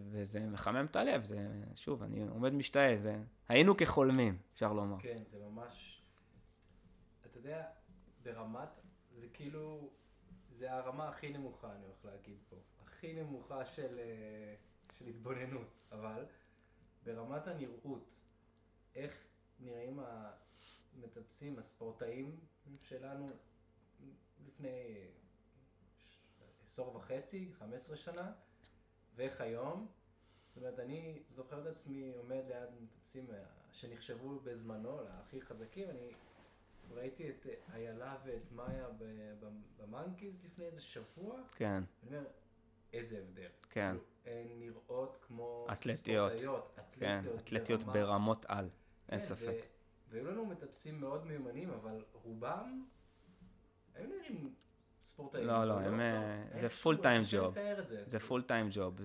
[0.10, 3.20] וזה מחמם את הלב, זה, שוב, אני עומד משתאה, זה,
[3.50, 5.00] היינו כחולמים, אפשר לומר.
[5.00, 6.02] כן, זה ממש,
[7.22, 7.66] אתה יודע,
[8.24, 8.82] ברמת,
[9.16, 9.90] זה כאילו,
[10.50, 12.56] זה הרמה הכי נמוכה, אני הולך להגיד פה,
[12.86, 14.56] הכי נמוכה של, אה,
[15.02, 16.26] של התבוננות, אבל
[17.04, 18.10] ברמת הנראות,
[18.96, 19.14] איך
[19.60, 22.40] נראים המטפסים, הספורטאים
[22.82, 23.32] שלנו
[24.46, 25.08] לפני
[26.66, 28.32] עשור וחצי, 15 שנה,
[29.16, 29.88] ואיך היום.
[30.48, 33.28] זאת אומרת, אני זוכר את עצמי עומד ליד מטפסים
[33.72, 36.12] שנחשבו בזמנו להכי חזקים, אני
[36.90, 38.88] ראיתי את איילה ואת מאיה
[39.78, 41.42] במאנקיז לפני איזה שבוע.
[41.56, 41.84] כן.
[42.04, 42.28] אני אומר,
[42.94, 43.50] איזה הבדל.
[43.70, 43.96] כן.
[44.26, 46.32] הן נראות כמו אתלטיות.
[46.38, 46.80] ספורטאיות.
[46.92, 47.94] כן, אתלטיות ברמה.
[47.94, 48.70] ברמות על,
[49.10, 49.66] אין כן, ספק.
[50.10, 52.86] והיו לנו מטפסים מאוד מיומנים, אבל רובם,
[53.96, 54.54] הם נראים
[55.04, 55.48] ספורטאים.
[55.48, 57.56] לא, לא, הם, אה, זה full time job.
[58.06, 59.02] זה full time job.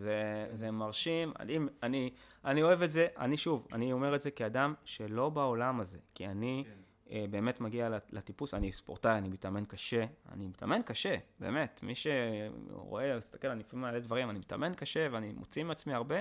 [0.53, 2.11] זה מרשים, אני, אני,
[2.45, 6.27] אני אוהב את זה, אני שוב, אני אומר את זה כאדם שלא בעולם הזה, כי
[6.27, 6.86] אני כן.
[7.07, 11.81] Uh, באמת מגיע לטיפוס, אני ספורטאי, אני מתאמן קשה, אני מתאמן קשה, באמת.
[11.83, 16.17] מי שרואה, מסתכל, אני לפעמים מעלה דברים, אני מתאמן קשה ואני מוציא מעצמי הרבה,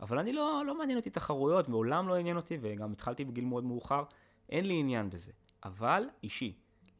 [0.00, 3.64] אבל אני לא, לא מעניין אותי תחרויות, מעולם לא עניין אותי, וגם התחלתי בגיל מאוד
[3.64, 4.04] מאוחר,
[4.50, 5.32] אין לי עניין בזה.
[5.64, 6.52] אבל אישי.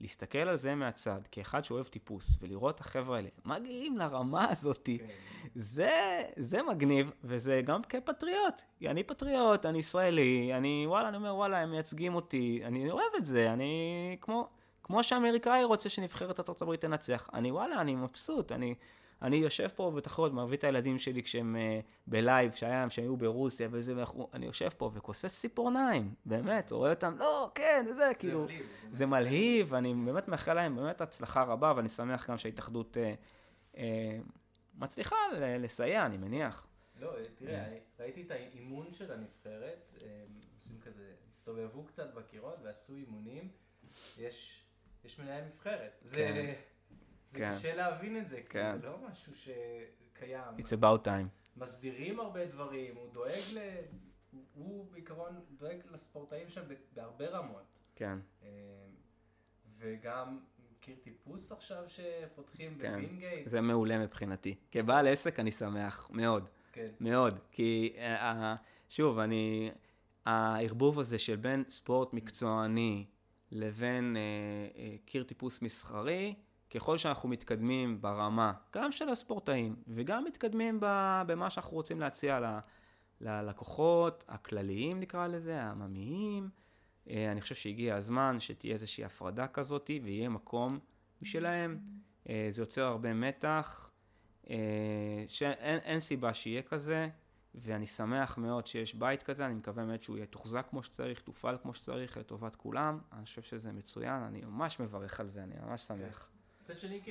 [0.03, 5.07] להסתכל על זה מהצד, כאחד שאוהב טיפוס, ולראות את החבר'ה האלה מגיעים לרמה הזאת, כן.
[5.55, 8.63] זה, זה מגניב, וזה גם כפטריוט.
[8.87, 13.25] אני פטריוט, אני ישראלי, אני, וואלה, אני אומר, וואלה, הם מייצגים אותי, אני אוהב את
[13.25, 14.49] זה, אני כמו,
[14.83, 18.75] כמו שאמריקאי רוצה שנבחרת ארצות הברית תנצח, אני, וואלה, אני מבסוט, אני...
[19.23, 23.69] אני יושב פה בתחרות, מביא את הילדים שלי כשהם uh, בלייב, שהיה, שהם היו ברוסיה
[23.71, 23.95] וזה,
[24.35, 29.07] אני יושב פה וכוסס ציפורניים, באמת, רואה אותם, לא, כן, וזה, כאילו, מלהיב, זה, זה
[29.07, 33.79] מלהיב, אני באמת מאחל להם באמת הצלחה רבה, ואני שמח גם שההתאחדות uh, uh,
[34.75, 35.17] מצליחה
[35.59, 36.67] לסייע, אני מניח.
[37.01, 37.65] לא, תראה,
[38.01, 39.99] ראיתי את האימון של הנבחרת,
[40.57, 43.49] עושים כזה, הסתובבו קצת בקירות ועשו אימונים,
[44.19, 44.65] יש,
[45.05, 46.01] יש מנהל נבחרת.
[46.01, 46.09] כן.
[46.09, 46.55] זה
[47.39, 47.51] כן.
[47.53, 48.73] קשה להבין את זה, כן.
[48.75, 50.55] כי זה לא משהו שקיים.
[50.59, 51.29] It's about time.
[51.57, 53.59] מסדירים הרבה דברים, הוא דואג ל...
[54.55, 56.63] הוא בעיקרון דואג לספורטאים שם
[56.95, 57.79] בהרבה רמות.
[57.97, 58.19] כן.
[58.43, 58.49] אה,
[59.79, 60.39] וגם
[60.81, 63.49] קיר טיפוס עכשיו שפותחים כן, בווינגייט?
[63.49, 64.55] זה מעולה מבחינתי.
[64.71, 66.89] כבעל עסק אני שמח, מאוד, כן.
[67.01, 67.39] מאוד.
[67.51, 68.55] כי אה,
[68.89, 69.71] שוב, אני,
[70.25, 73.07] הערבוב הזה של בין ספורט מקצועני
[73.51, 74.23] לבין אה,
[74.83, 76.35] אה, קיר טיפוס מסחרי,
[76.75, 80.79] ככל שאנחנו מתקדמים ברמה, גם של הספורטאים, וגם מתקדמים
[81.27, 82.59] במה שאנחנו רוצים להציע
[83.21, 86.51] ללקוחות הכלליים נקרא לזה, העממיים,
[87.11, 90.79] אה, אני חושב שהגיע הזמן שתהיה איזושהי הפרדה כזאת ויהיה מקום
[91.23, 91.79] משלהם.
[92.29, 93.91] אה, זה יוצר הרבה מתח,
[94.51, 97.09] אה, שאין סיבה שיהיה כזה,
[97.55, 101.75] ואני שמח מאוד שיש בית כזה, אני מקווה באמת שהוא יתוחזק כמו שצריך, תופעל כמו
[101.75, 102.99] שצריך לטובת כולם.
[103.13, 106.31] אני חושב שזה מצוין, אני ממש מברך על זה, אני ממש שמח.
[106.63, 107.09] מצד שני, כ...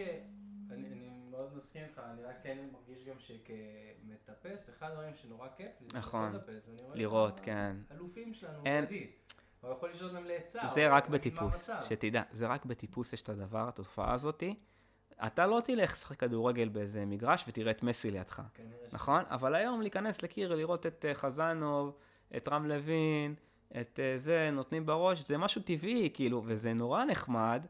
[0.72, 5.72] אני, אני מאוד מסכים איתך, אני רק כן מרגיש גם שכמטפס, אחד הדברים שנורא כיף
[5.82, 7.76] לי, נכון, לטפס, לראות, כן.
[7.92, 9.08] אלופים שלנו, אין, מדהים.
[9.62, 10.62] הוא יכול לשאול אותם לעצה.
[10.68, 14.56] זה רק בטיפוס, שתדע, זה רק בטיפוס יש את הדבר, התופעה הזאתי.
[15.26, 18.42] אתה לא תלך לשחק כדורגל באיזה מגרש ותראה את מסי לידך,
[18.92, 19.24] נכון?
[19.30, 21.98] אבל היום להיכנס לקיר, לראות את אה, חזנוב,
[22.38, 23.36] את רם לוין,
[23.82, 27.66] את אה, זה, נותנים בראש, זה משהו טבעי, כאילו, וזה נורא נחמד.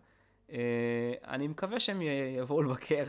[0.51, 2.01] אה, אני מקווה שהם
[2.37, 3.03] יבואו לבקר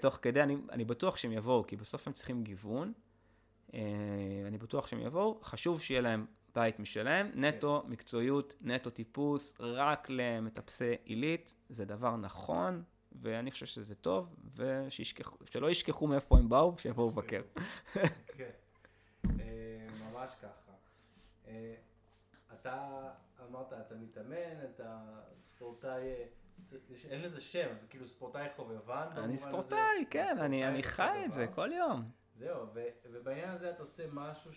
[0.00, 2.92] תוך כדי, אני, אני בטוח שהם יבואו, כי בסוף הם צריכים גיוון.
[4.46, 7.90] אני בטוח שהם יבואו, חשוב שיהיה להם בית משלהם, נטו כן.
[7.90, 12.82] מקצועיות, נטו טיפוס, רק למטפסי עילית, זה דבר נכון,
[13.12, 17.42] ואני חושב שזה טוב, ושלא ישכחו מאיפה הם באו, שיבואו לבקר.
[18.36, 18.50] כן,
[19.40, 20.72] אה, ממש ככה.
[22.52, 23.10] אתה
[23.48, 24.98] אמרת, אתה מתאמן, אתה
[25.42, 26.12] ספורטאי,
[27.10, 29.08] אין לזה שם, זה כאילו ספורטאי חובבן.
[29.16, 32.10] אני ספורטאי, כן, אני חי את זה כל יום.
[32.34, 32.66] זהו,
[33.04, 34.50] ובעניין הזה אתה עושה משהו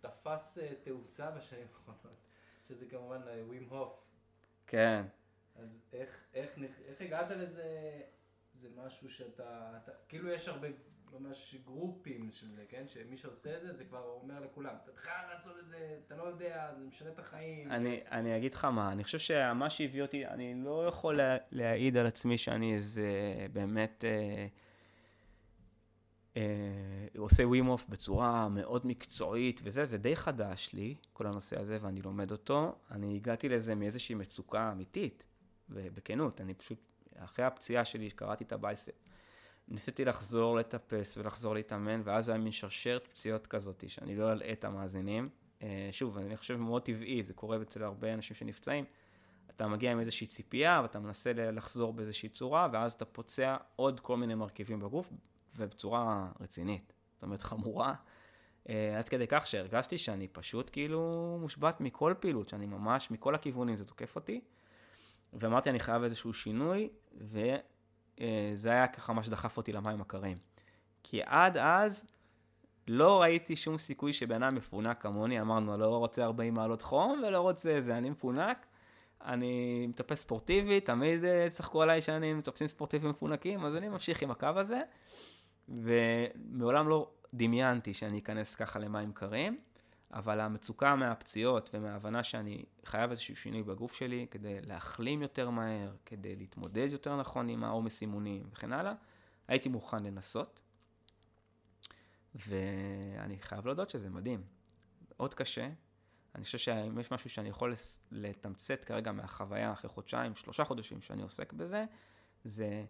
[0.00, 2.18] שתפס אה, תאוצה בשנים האחרונות,
[2.68, 4.04] שזה כמובן ווים הוף.
[4.66, 5.04] כן.
[5.56, 6.50] אז איך, איך,
[6.86, 8.00] איך הגעת לזה,
[8.52, 10.68] זה משהו שאתה, אתה, כאילו יש הרבה
[11.12, 12.84] ממש גרופים של זה, כן?
[12.86, 16.22] שמי שעושה את זה, זה כבר אומר לכולם, אתה חייב לעשות את זה, אתה לא
[16.22, 17.70] יודע, זה משנה את החיים.
[17.70, 18.10] אני, זה...
[18.10, 22.06] אני אגיד לך מה, אני חושב שמה שהביא אותי, אני לא יכול לה, להעיד על
[22.06, 23.06] עצמי שאני איזה
[23.52, 24.04] באמת...
[24.04, 24.46] אה,
[27.18, 32.32] עושה ווימוף בצורה מאוד מקצועית וזה, זה די חדש לי, כל הנושא הזה, ואני לומד
[32.32, 32.74] אותו.
[32.90, 35.24] אני הגעתי לזה מאיזושהי מצוקה אמיתית.
[35.68, 36.78] בכנות, אני פשוט,
[37.16, 38.92] אחרי הפציעה שלי, קראתי את הבייספ,
[39.70, 44.64] ניסיתי לחזור לטפס ולחזור להתאמן, ואז היה מין שרשרת פציעות כזאת, שאני לא אלאה את
[44.64, 45.28] המאזינים.
[45.62, 48.84] אה, שוב, אני חושב מאוד טבעי, זה קורה אצל הרבה אנשים שנפצעים.
[49.50, 54.16] אתה מגיע עם איזושהי ציפייה, ואתה מנסה לחזור באיזושהי צורה, ואז אתה פוצע עוד כל
[54.16, 55.12] מיני מרכיבים בגוף,
[55.56, 56.92] ובצורה רצינית.
[57.14, 57.94] זאת אומרת, חמורה.
[58.68, 63.76] אה, עד כדי כך שהרגשתי שאני פשוט כאילו מושבת מכל פעילות, שאני ממש, מכל הכיוונים
[63.76, 64.40] זה תוקף אותי.
[65.32, 66.88] ואמרתי, אני חייב איזשהו שינוי,
[68.20, 70.38] וזה היה ככה מה שדחף אותי למים הקרים.
[71.02, 72.06] כי עד אז
[72.88, 77.40] לא ראיתי שום סיכוי שבן אדם מפונק כמוני, אמרנו, לא רוצה 40 מעלות חום ולא
[77.40, 78.66] רוצה זה, אני מפונק.
[79.24, 84.30] אני מטפס ספורטיבי, תמיד אה, צחקו עליי שאני מטפסים ספורטיביים מפונקים, אז אני ממשיך עם
[84.30, 84.80] הקו הזה,
[85.68, 89.58] ומעולם לא דמיינתי שאני אכנס ככה למים קרים.
[90.12, 96.36] אבל המצוקה מהפציעות ומההבנה שאני חייב איזשהו שינוי בגוף שלי כדי להחלים יותר מהר, כדי
[96.36, 98.92] להתמודד יותר נכון עם העומס אימונים וכן הלאה,
[99.48, 100.62] הייתי מוכן לנסות.
[102.34, 104.42] ואני חייב להודות שזה מדהים.
[105.10, 105.70] מאוד קשה.
[106.34, 107.74] אני חושב שאם יש משהו שאני יכול
[108.10, 111.84] לתמצת כרגע מהחוויה אחרי חודשיים, שלושה חודשים שאני עוסק בזה,
[112.44, 112.84] זה,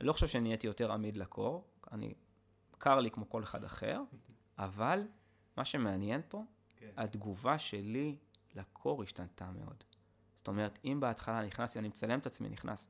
[0.00, 2.14] לא חושב שנהייתי יותר עמיד לקור, אני,
[2.78, 4.02] קר לי כמו כל אחד אחר,
[4.58, 5.02] אבל
[5.56, 6.42] מה שמעניין פה
[6.80, 6.90] כן.
[6.96, 8.16] התגובה שלי
[8.54, 9.84] לקור השתנתה מאוד.
[10.34, 12.86] זאת אומרת, אם בהתחלה נכנסתי, אני מצלם את עצמי, נכנס.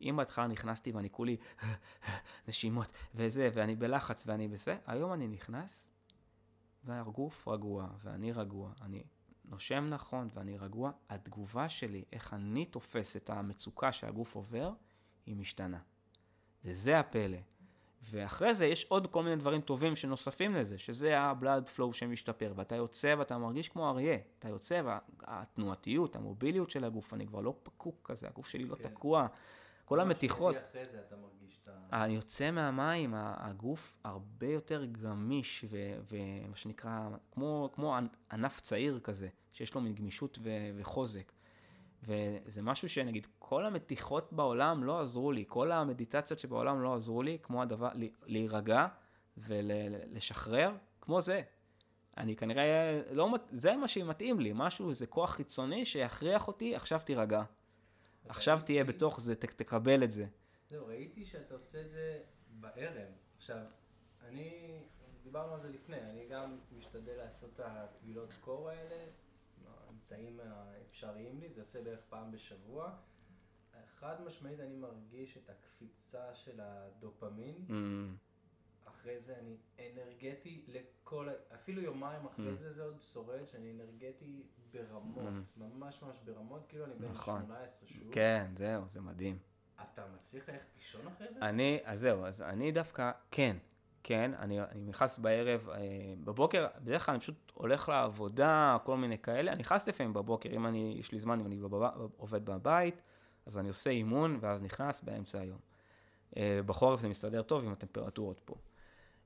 [0.00, 1.36] אם בהתחלה נכנסתי ואני כולי
[2.48, 5.90] נשימות וזה, ואני בלחץ ואני בזה, היום אני נכנס
[6.84, 9.02] והגוף רגוע ואני רגוע, אני
[9.44, 14.72] נושם נכון ואני רגוע, התגובה שלי, איך אני תופס את המצוקה שהגוף עובר,
[15.26, 15.78] היא משתנה.
[16.64, 17.38] וזה הפלא.
[18.10, 22.76] ואחרי זה יש עוד כל מיני דברים טובים שנוספים לזה, שזה ה-blood flow שמשתפר, ואתה
[22.76, 28.00] יוצא ואתה מרגיש כמו אריה, אתה יוצא והתנועתיות, המוביליות של הגוף, אני כבר לא פקוק
[28.04, 28.82] כזה, הגוף שלי לא כן.
[28.82, 29.26] תקוע,
[29.84, 30.56] כל המתיחות.
[30.70, 32.04] אחרי זה אתה מרגיש את ה...
[32.04, 35.64] אני יוצא מהמים, הגוף הרבה יותר גמיש,
[36.10, 37.96] ומה שנקרא, כמו, כמו
[38.32, 40.38] ענף צעיר כזה, שיש לו מין גמישות
[40.76, 41.32] וחוזק.
[42.06, 47.38] וזה משהו שנגיד, כל המתיחות בעולם לא עזרו לי, כל המדיטציות שבעולם לא עזרו לי,
[47.42, 47.88] כמו הדבר,
[48.26, 48.86] להירגע
[49.36, 50.70] ולשחרר,
[51.00, 51.42] כמו זה.
[52.16, 57.42] אני כנראה, לא, זה מה שמתאים לי, משהו, איזה כוח חיצוני שיכריח אותי, עכשיו תירגע.
[58.28, 60.26] עכשיו ראיתי- תהיה בתוך זה, ת- תקבל את זה.
[60.70, 62.18] זהו, ראיתי שאתה עושה את זה
[62.50, 63.08] בערב.
[63.36, 63.56] עכשיו,
[64.28, 64.78] אני,
[65.22, 69.04] דיברנו על זה לפני, אני גם משתדל לעשות את הטבילות קור האלה,
[70.04, 72.96] האמצעים האפשריים לי, זה יוצא בערך פעם בשבוע.
[73.98, 81.82] חד משמעית אני מרגיש את הקפיצה של הדופמין, Mm, אחרי זה אני אנרגטי לכל, אפילו
[81.82, 82.54] יומיים אחרי Mm.
[82.54, 87.40] זה זה עוד שורד שאני אנרגטי ברמות, ממש ממש ברמות, כאילו אני בן נכון.
[87.42, 88.12] 18 שוב.
[88.14, 89.38] כן, זהו, זה מדהים.
[89.82, 91.40] אתה מצליח ללכת לישון אחרי זה?
[91.40, 93.56] אני, אז זהו, אז אני דווקא, כן,
[94.06, 95.78] כן, אני, אני נכנס בערב, אה,
[96.24, 100.66] בבוקר, בדרך כלל אני פשוט הולך לעבודה, כל מיני כאלה, אני נכנס לפעמים בבוקר, אם
[100.66, 103.02] אני, יש לי זמן, אם אני בב, עובד בבית,
[103.46, 105.58] אז אני עושה אימון, ואז נכנס באמצע היום.
[106.36, 108.54] אה, בחורף זה מסתדר טוב עם הטמפרטורות פה.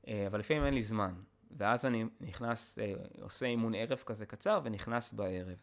[0.08, 1.14] אה, אבל לפעמים אין לי זמן,
[1.56, 2.78] ואז אני נכנס,
[3.20, 5.56] עושה אימון ערב כזה קצר, ונכנס בערב.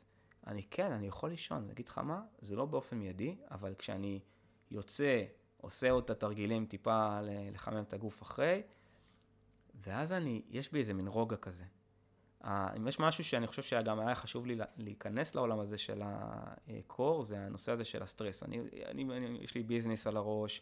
[0.48, 4.20] אני כן, אני יכול לישון, להגיד לך מה, זה לא באופן מיידי, אבל כשאני
[4.72, 5.24] יוצא,
[5.58, 7.20] עושה עוד את התרגילים טיפה
[7.52, 8.62] לחמם את הגוף אחרי,
[9.84, 11.64] ואז אני, יש בי איזה מין רוגע כזה.
[12.44, 17.24] אם יש משהו שאני חושב שגם היה חשוב לי לה- להיכנס לעולם הזה של הקור,
[17.24, 18.44] זה הנושא הזה של הסטרס.
[18.44, 20.62] אני, אני, אני, יש לי ביזנס על הראש,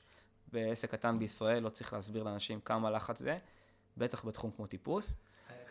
[0.51, 3.37] בעסק קטן בישראל, לא צריך להסביר לאנשים כמה לחץ זה,
[3.97, 5.17] בטח בתחום כמו טיפוס.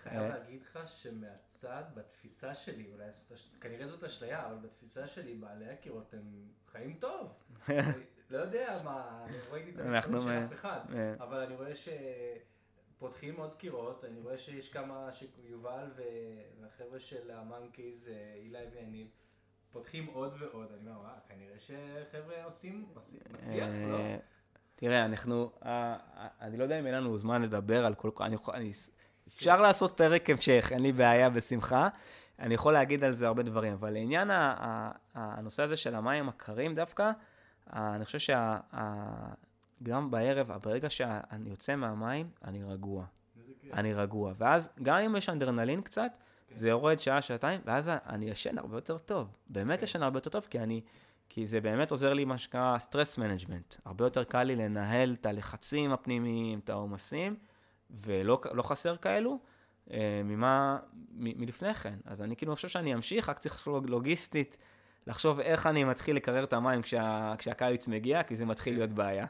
[0.02, 0.32] חייב.
[0.32, 6.14] להגיד לך שמהצד, בתפיסה שלי, אולי זאת, כנראה זאת אשליה, אבל בתפיסה שלי, בעלי הקירות
[6.14, 7.32] הם חיים טוב.
[8.30, 10.80] לא יודע מה, אני לא ראיתי את המספרים של אף אחד,
[11.20, 11.74] אבל אני רואה
[12.96, 15.90] שפותחים עוד קירות, אני רואה שיש כמה, שיובל
[16.60, 19.06] והחבר'ה של המאנקיז, אה, אילי ויניב,
[19.72, 23.96] פותחים עוד ועוד, אני אומר, וואו, כנראה שחבר'ה עושים, עושים- מצליח, לא?
[23.98, 24.16] אה,
[24.76, 25.96] תראה, אנחנו, אה,
[26.40, 28.24] אני לא יודע אם אין לנו זמן לדבר על כל כך,
[29.28, 31.88] אפשר לעשות פרק המשך, אין לי בעיה, בשמחה.
[32.38, 34.30] אני יכול להגיד על זה הרבה דברים, אבל לעניין
[35.14, 37.10] הנושא הזה של המים הקרים דווקא,
[37.72, 38.18] אני חושב
[39.82, 43.04] שגם בערב, ברגע שאני יוצא מהמים, אני רגוע.
[43.72, 44.32] אני רגוע.
[44.38, 46.12] ואז, גם אם יש אנדרנלין קצת,
[46.48, 46.54] כן.
[46.54, 49.28] זה יורד שעה, שעתיים, ואז אני ישן הרבה יותר טוב.
[49.48, 49.84] באמת כן.
[49.84, 50.80] ישן הרבה יותר טוב, כי אני,
[51.28, 53.74] כי זה באמת עוזר לי מה שנקרא stress management.
[53.84, 57.36] הרבה יותר קל לי לנהל את הלחצים הפנימיים, את העומסים,
[57.90, 59.38] ולא לא חסר כאלו,
[59.90, 61.98] אה, ממה, מ, מלפני כן.
[62.04, 64.56] אז אני כאילו חושב שאני אמשיך, רק צריך לחשוב לוגיסטית,
[65.06, 69.26] לחשוב איך אני מתחיל לקרר את המים כשה, כשהקיץ מגיע, כי זה מתחיל להיות בעיה.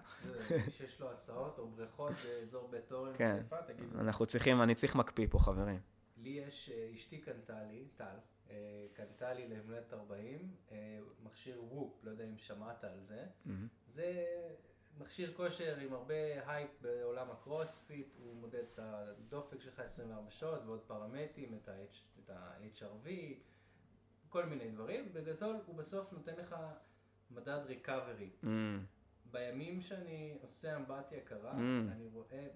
[0.50, 3.42] מי שיש לו הצעות או בריכות באזור בית אורן, כן.
[3.66, 4.00] תגידו.
[4.00, 5.80] אנחנו צריכים, אני צריך מקפיא פה, חברים.
[6.16, 8.16] לי יש, אה, אשתי קנתה לי, טל,
[8.50, 13.24] אה, קנתה לי הולדת 40, אה, מכשיר Whoop, לא יודע אם שמעת על זה.
[13.88, 14.26] זה
[14.98, 16.14] מכשיר כושר עם הרבה
[16.46, 21.58] הייפ בעולם הקרוספיט, הוא מודד את הדופק שלך 24 שעות ועוד פרמטרים,
[22.24, 23.08] את ה-HRV,
[24.32, 25.12] כל מיני דברים.
[25.12, 26.56] בגדול הוא בסוף נותן לך
[27.30, 28.30] מדד recovery.
[28.42, 28.84] מהמם.
[29.30, 31.92] בימים שאני עושה אמבטיה קרה, Mm.
[31.92, 32.46] אני רואה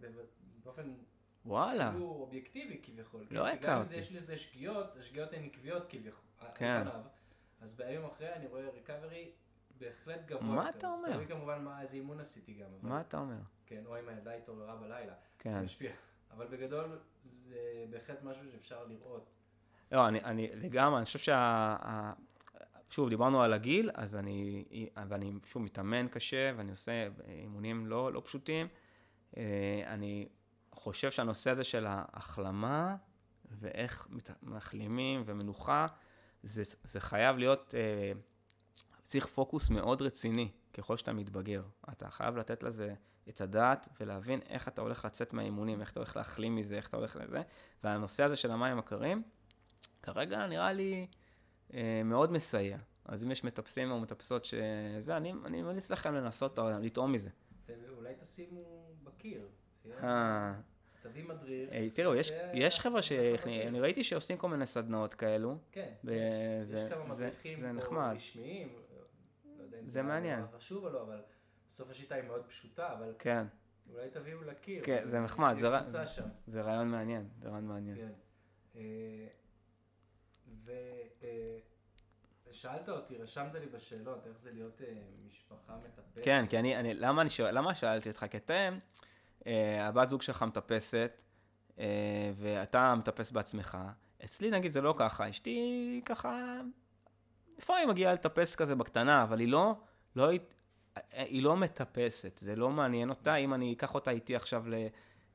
[0.64, 0.94] באופן
[1.46, 1.90] וואלה.
[1.90, 3.26] כאילו אובייקטיבי כביכול.
[3.30, 3.56] לא כן?
[3.58, 3.96] כי גם אם הכרתי.
[3.96, 6.24] יש לזה שגיאות, השגיאות הן עקביות כביכול.
[6.54, 6.82] כן.
[7.60, 9.30] אז בימים אחרי אני רואה ריקאברי
[9.78, 10.42] בהחלט גבוה.
[10.54, 10.70] מה.
[10.70, 11.12] אתה אז אומר?
[11.12, 12.66] תלוי כמובן מה, איזה אימון עשיתי גם.
[12.80, 13.38] אבל, מה אתה אומר?
[13.66, 15.14] כן, או אם הילדה התעוררה בלילה.
[15.38, 15.52] כן.
[15.52, 15.92] זה משפיע.
[16.30, 17.58] אבל בגדול זה
[17.90, 19.30] בהחלט משהו שאפשר לראות.
[19.92, 22.12] לא, אני, אני לגמרי, אני חושב שה...
[22.90, 24.64] שוב, דיברנו על הגיל, אז אני,
[25.08, 28.68] ואני שוב מתאמן קשה, ואני עושה אימונים לא, לא פשוטים.
[29.36, 30.28] אה, אני
[30.72, 32.96] חושב שהנושא הזה של ההחלמה,
[33.50, 34.08] ואיך
[34.42, 35.86] מחלימים ומנוחה,
[36.42, 38.12] זה, זה חייב להיות, אה,
[39.02, 41.62] צריך פוקוס מאוד רציני ככל שאתה מתבגר.
[41.92, 42.94] אתה חייב לתת לזה
[43.28, 46.96] את הדעת ולהבין איך אתה הולך לצאת מהאימונים, איך אתה הולך להחלים מזה, איך אתה
[46.96, 47.42] הולך לזה.
[47.84, 49.22] והנושא הזה של המים הקרים,
[50.02, 51.06] כרגע נראה לי
[51.74, 52.78] אה, מאוד מסייע.
[53.04, 57.12] אז אם יש מטפסים או מטפסות שזה, אני, אני ממליץ לכם לנסות את העולם, לטעום
[57.12, 57.30] מזה.
[57.96, 59.48] אולי תשימו בקיר.
[60.02, 60.54] אה,
[61.02, 61.70] תביא מדריך.
[61.72, 62.32] אה, תראו, יש,
[62.80, 63.36] חבר'ה בקיר.
[63.36, 65.58] שאני ראיתי שעושים כל מיני סדנאות כאלו.
[65.72, 68.12] כן, וזה- יש, כמה מדריכים פה.
[68.12, 68.68] רשמיים,
[69.58, 70.44] לא יודע אם זה מעניין.
[70.56, 71.22] חשוב או לא, אבל
[71.68, 73.44] בסוף השיטה היא מאוד פשוטה, אבל כן,
[73.92, 74.84] אולי תביאו לקיר.
[74.84, 75.68] כן, זה נחמד, זה
[76.46, 77.96] זה רעיון מעניין, זה רעיון מעניין.
[77.96, 78.12] כן.
[82.50, 84.94] ושאלת אותי, רשמת לי בשאלות, איך זה להיות אה,
[85.26, 86.24] משפחה מטפסת.
[86.24, 88.26] כן, כי אני, אני למה, אני שואל, למה שאלתי אותך?
[88.30, 88.78] כי אתם,
[89.46, 91.22] אה, הבת זוג שלך מטפסת,
[91.78, 93.78] אה, ואתה מטפס בעצמך.
[94.24, 96.60] אצלי נגיד זה לא ככה, אשתי ככה,
[97.58, 99.74] לפעמים מגיעה לטפס כזה בקטנה, אבל היא לא,
[100.16, 100.40] לא, היא,
[101.12, 104.74] היא לא מטפסת, זה לא מעניין אותה, אם אני אקח אותה איתי עכשיו ל,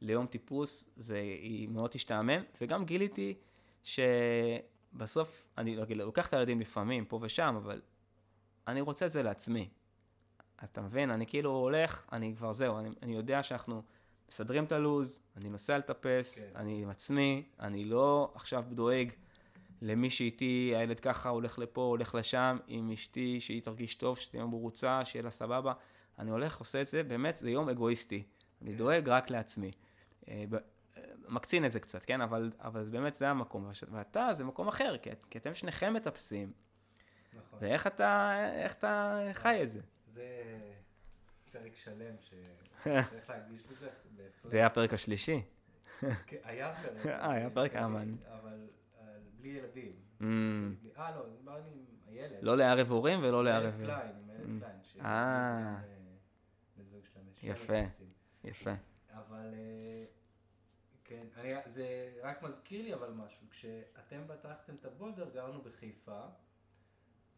[0.01, 3.37] ליום טיפוס, זה, היא מאוד תשתעמם, וגם גיליתי
[4.93, 7.81] שבסוף, אני לא אגיד, לוקח את הילדים לפעמים, פה ושם, אבל
[8.67, 9.69] אני רוצה את זה לעצמי.
[10.63, 11.11] אתה מבין?
[11.11, 13.81] אני כאילו הולך, אני כבר זהו, אני, אני יודע שאנחנו
[14.29, 16.47] מסדרים את הלו"ז, אני נוסע לטפס, כן.
[16.55, 19.11] אני עם עצמי, אני לא עכשיו דואג
[19.81, 25.05] למי שאיתי, הילד ככה הולך לפה, הולך לשם, עם אשתי, שהיא תרגיש טוב, שתהיה מרוצה,
[25.05, 25.73] שיהיה לה סבבה.
[26.19, 28.23] אני הולך, עושה את זה, באמת, זה יום אגואיסטי.
[28.61, 28.77] אני כן.
[28.77, 29.71] דואג רק לעצמי.
[31.31, 32.21] אה, אה, מקצין את זה קצת, כן?
[32.21, 33.69] אבל, אבל באמת זה המקום.
[33.91, 36.51] ואתה, זה מקום אחר, כי, כי אתם שניכם מטפסים.
[37.33, 37.59] נכון.
[37.61, 38.31] ואיך אתה,
[38.63, 39.81] איך אתה חי את זה?
[40.07, 40.25] זה
[41.51, 44.51] פרק שלם שצריך להקדיש לזה, בהחלט.
[44.51, 45.41] זה היה הפרק השלישי.
[46.27, 47.05] כן, היה פרק.
[47.07, 48.17] אה, היה פרק, אה, מעניין.
[48.41, 48.67] אבל
[48.99, 49.05] אה,
[49.39, 49.91] בלי ילדים.
[50.21, 50.23] Mm,
[50.97, 52.37] אה, לא, דיברתי עם הילד.
[52.41, 53.73] לא לערב הורים ולא לערב...
[53.73, 54.65] הילד קליין, עם הילד Mm.
[54.93, 55.05] קליין.
[55.05, 55.81] אה.
[56.73, 57.73] שנינו יפה.
[58.43, 58.71] יפה.
[59.13, 60.03] אבל אה,
[61.11, 66.21] כן, אני, זה רק מזכיר לי אבל משהו, כשאתם פתחתם את הבולדר גרנו בחיפה,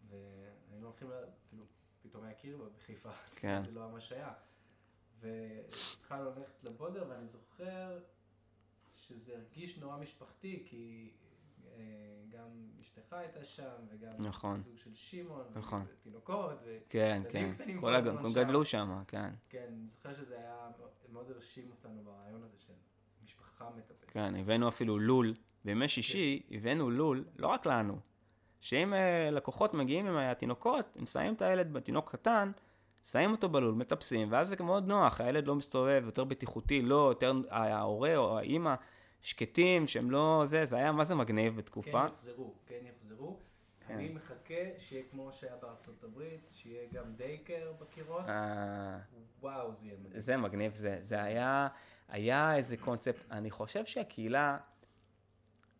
[0.09, 1.13] והיינו הולכים, ל...
[1.49, 1.65] כאילו,
[2.01, 3.59] פתאום היה קיר בחיפה, כן.
[3.59, 4.33] זה לא ממש היה.
[5.19, 7.99] והתחלנו ללכת לבולדר ואני זוכר
[8.95, 11.11] שזה הרגיש נורא משפחתי, כי
[11.65, 11.79] אה,
[12.29, 14.61] גם אשתך הייתה שם, וגם נכון.
[14.61, 15.85] זוג של שמעון, נכון.
[15.87, 16.77] ותינוקות, ו...
[16.89, 17.53] כן, כן.
[17.53, 18.43] קטנים כל כל הג- הזמן הם שם.
[18.43, 19.29] גדלו שם, כן.
[19.49, 20.71] כן, אני זוכר שזה היה,
[21.09, 22.73] מאוד הרשים אותנו ברעיון הזה של
[23.69, 24.11] משפחה מטפסת.
[24.11, 25.33] כן, הבאנו אפילו לול.
[25.65, 27.99] בימי שישי הבאנו לול, לא רק לנו.
[28.61, 32.51] שאם אה, לקוחות מגיעים עם התינוקות, הם שמים את הילד בתינוק קטן,
[33.03, 37.33] שמים אותו בלול, מטפסים, ואז זה מאוד נוח, הילד לא מסתובב, יותר בטיחותי, לא, יותר
[37.49, 38.75] ההורה או האימא
[39.21, 42.07] שקטים, שהם לא זה, זה היה מה זה מגניב בתקופה.
[42.07, 43.37] כן יחזרו, כן יחזרו.
[43.87, 43.93] כן.
[43.93, 48.29] אני מחכה שיהיה כמו שהיה בארצות הברית, שיהיה גם דייקר בקירות.
[48.29, 48.97] אה,
[49.41, 50.19] וואו, זה יהיה מדהים.
[50.19, 51.67] זה מגניב, זה, זה היה,
[52.07, 54.57] היה איזה קונספט, אני חושב שהקהילה,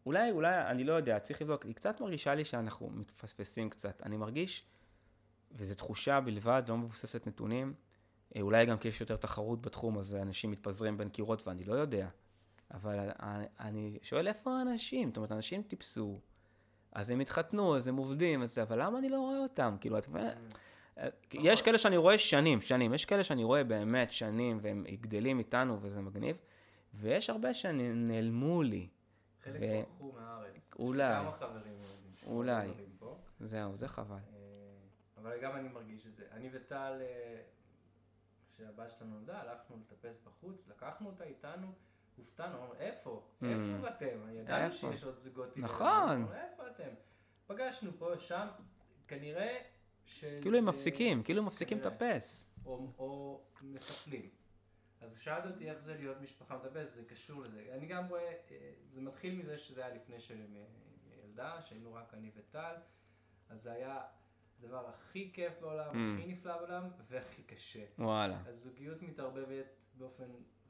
[0.06, 4.02] אולי, אולי, אני לא יודע, צריך לבדוק, היא קצת מרגישה לי שאנחנו מתפספסים קצת.
[4.06, 4.64] אני מרגיש,
[5.52, 7.74] וזו תחושה בלבד, לא מבוססת נתונים,
[8.36, 11.74] אה, אולי גם כי יש יותר תחרות בתחום, אז אנשים מתפזרים בין קירות ואני לא
[11.74, 12.08] יודע.
[12.74, 13.10] אבל
[13.60, 15.10] אני- שואל איפה האנשים?
[15.10, 16.20] זאת אומרת, אנשים טיפסו,
[16.92, 19.76] אז הם התחתנו, אז הם עובדים, אז אבל למה אני לא רואה אותם?
[19.82, 20.10] כאילו, את?
[20.10, 20.24] נכון.
[21.34, 25.78] יש כאלה שאני רואה שנים, שנים, יש כאלה שאני רואה באמת שנים, והם גדלים איתנו
[25.82, 26.38] וזה מגניב,
[26.94, 28.88] ויש הרבה שנעלמו לי.
[29.44, 30.74] חלק ו- ברחו מהארץ.
[30.80, 31.14] אולי.
[31.14, 31.74] כמה חברים
[32.26, 32.68] אולי.
[33.40, 34.16] זהו, זה חבל.
[34.16, 34.20] אה,
[35.18, 36.24] אבל גם אני מרגיש את זה.
[36.32, 37.42] אני וטל, אה,
[38.54, 41.68] כשהבת שלנו נולדה, הלכנו לטפס בחוץ, לקחנו אותה איתנו,
[42.16, 43.24] הופתענו, אמרנו, איפה?
[43.42, 43.46] Mm.
[43.46, 44.30] איפה אתם?
[44.32, 44.72] ידענו?
[44.72, 46.28] שיש עוד זוגות נכון.
[46.34, 46.90] איפה אתם?
[47.48, 48.48] פגשנו פה, שם,
[49.08, 49.58] כנראה
[50.06, 50.40] שזה...
[50.42, 51.78] כאילו הם מפסיקים, כאילו הם מפסיקים.
[51.78, 52.50] לטפס.
[52.66, 54.30] או, או מפצלים.
[55.02, 57.66] אז שאלת אותי איך זה להיות משפחה מטפסת, זה קשור לזה.
[57.74, 58.22] אני גם רואה,
[58.52, 60.66] אה, זה מתחיל מזה שזה היה לפני שהם אה,
[61.24, 62.76] ילדה, שהיינו רק אני וטל,
[63.50, 64.02] אז זה היה
[64.60, 66.20] הדבר הכי כיף בעולם, Mm.
[66.20, 67.86] הכי נפלא בעולם, והכי קשה.
[68.00, 68.42] וואלה.
[68.46, 70.26] הזוגיות מתערבבת באופן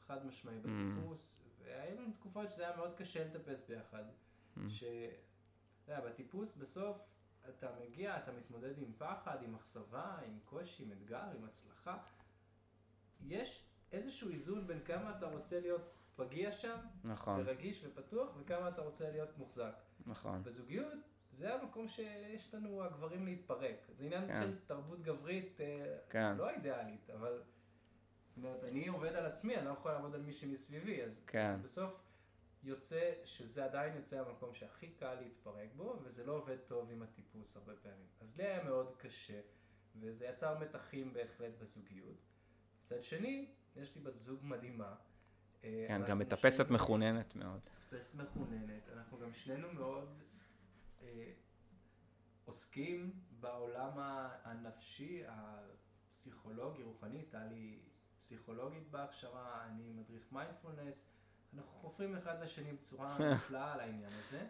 [0.08, 0.68] חד משמעי Mm.
[0.68, 4.04] בטיפוס, והיו לנו תקופות שזה היה מאוד קשה לטפס ביחד.
[4.58, 4.60] Mm.
[4.70, 4.84] ש...
[5.84, 6.98] אתה יודע, בטיפוס בסוף
[7.50, 11.98] אתה מגיע, אתה מתמודד עם פחד, עם אכזבה, עם קושי, עם אתגר, עם הצלחה.
[13.22, 18.82] יש איזשהו איזון בין כמה אתה רוצה להיות פגיע שם, נכון, ורגיש ופתוח, וכמה אתה
[18.82, 19.76] רוצה להיות מוחזק.
[20.06, 20.44] נכון.
[20.44, 20.94] בזוגיות
[21.32, 23.88] זה המקום שיש לנו הגברים להתפרק.
[23.98, 24.42] זה עניין כן.
[24.42, 26.38] של תרבות גברית אה, כן.
[26.38, 27.42] לא אידיאלית, אבל...
[28.28, 31.54] זאת אומרת, אני עובד על עצמי, אני לא יכול לעבוד על מי שמסביבי, אז, כן.
[31.54, 32.02] אז בסוף
[32.64, 37.58] יוצא שזה עדיין יוצא המקום שהכי קל להתפרק בו, וזה לא עובד טוב עם הטיפוס
[37.58, 38.08] הרבה פעמים.
[38.22, 39.42] אז לי היה מאוד קשה,
[39.96, 42.18] וזה יצר מתחים בהחלט בזוגיות.
[42.86, 44.96] מצד שני, יש לי בת זוג מדהימה.
[45.64, 47.60] אה, כן, גם מטפסת שנינו- מחוננת מאוד.
[47.78, 50.24] מטפסת מחוננת, אנחנו גם שנינו מאוד
[51.02, 51.32] אה,
[52.46, 53.92] עוסקים בעולם
[54.44, 57.80] הנפשי, הפסיכולוגי, רוחני, טלי
[58.20, 61.14] פסיכולוגית בהכשרה, אני מדריך מיינדפולנס,
[61.58, 64.48] אנחנו חופרים אחד לשני בצורה נפלאה על העניין הזה,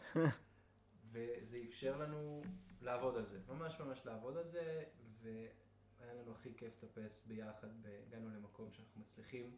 [1.12, 2.42] וזה אפשר לנו
[2.82, 4.84] לעבוד על זה, ממש ממש לעבוד על זה,
[5.22, 7.68] והיה לנו הכי כיף לטפס ביחד,
[8.08, 9.58] הגענו למקום שאנחנו מצליחים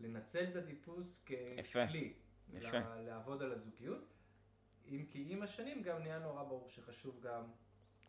[0.00, 1.24] לנצל את הטיפוס
[1.56, 1.86] יפה.
[1.86, 2.14] ככלי.
[3.06, 4.12] לעבוד על הזוגיות.
[4.88, 7.42] אם כי עם השנים גם נהיה נורא ברור שחשוב גם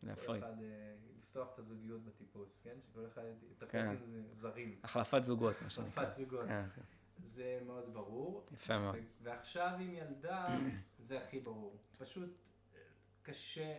[0.01, 0.43] כל להפריד.
[0.43, 2.77] אחד אה, לפתוח את הזוגיות בטיפוס, כן?
[2.81, 3.21] שכל אחד
[3.51, 3.79] יטפס כן.
[4.03, 4.79] עם זה- זרים.
[4.83, 5.89] החלפת זוגות, מה שנקרא.
[6.03, 6.47] החלפת זוגות.
[6.47, 6.81] כן, כן.
[7.27, 8.45] זה מאוד ברור.
[8.51, 8.95] יפה מאוד.
[9.21, 10.47] ועכשיו עם ילדה
[10.99, 11.77] זה הכי ברור.
[11.97, 12.39] פשוט
[12.75, 12.79] אה,
[13.21, 13.77] קשה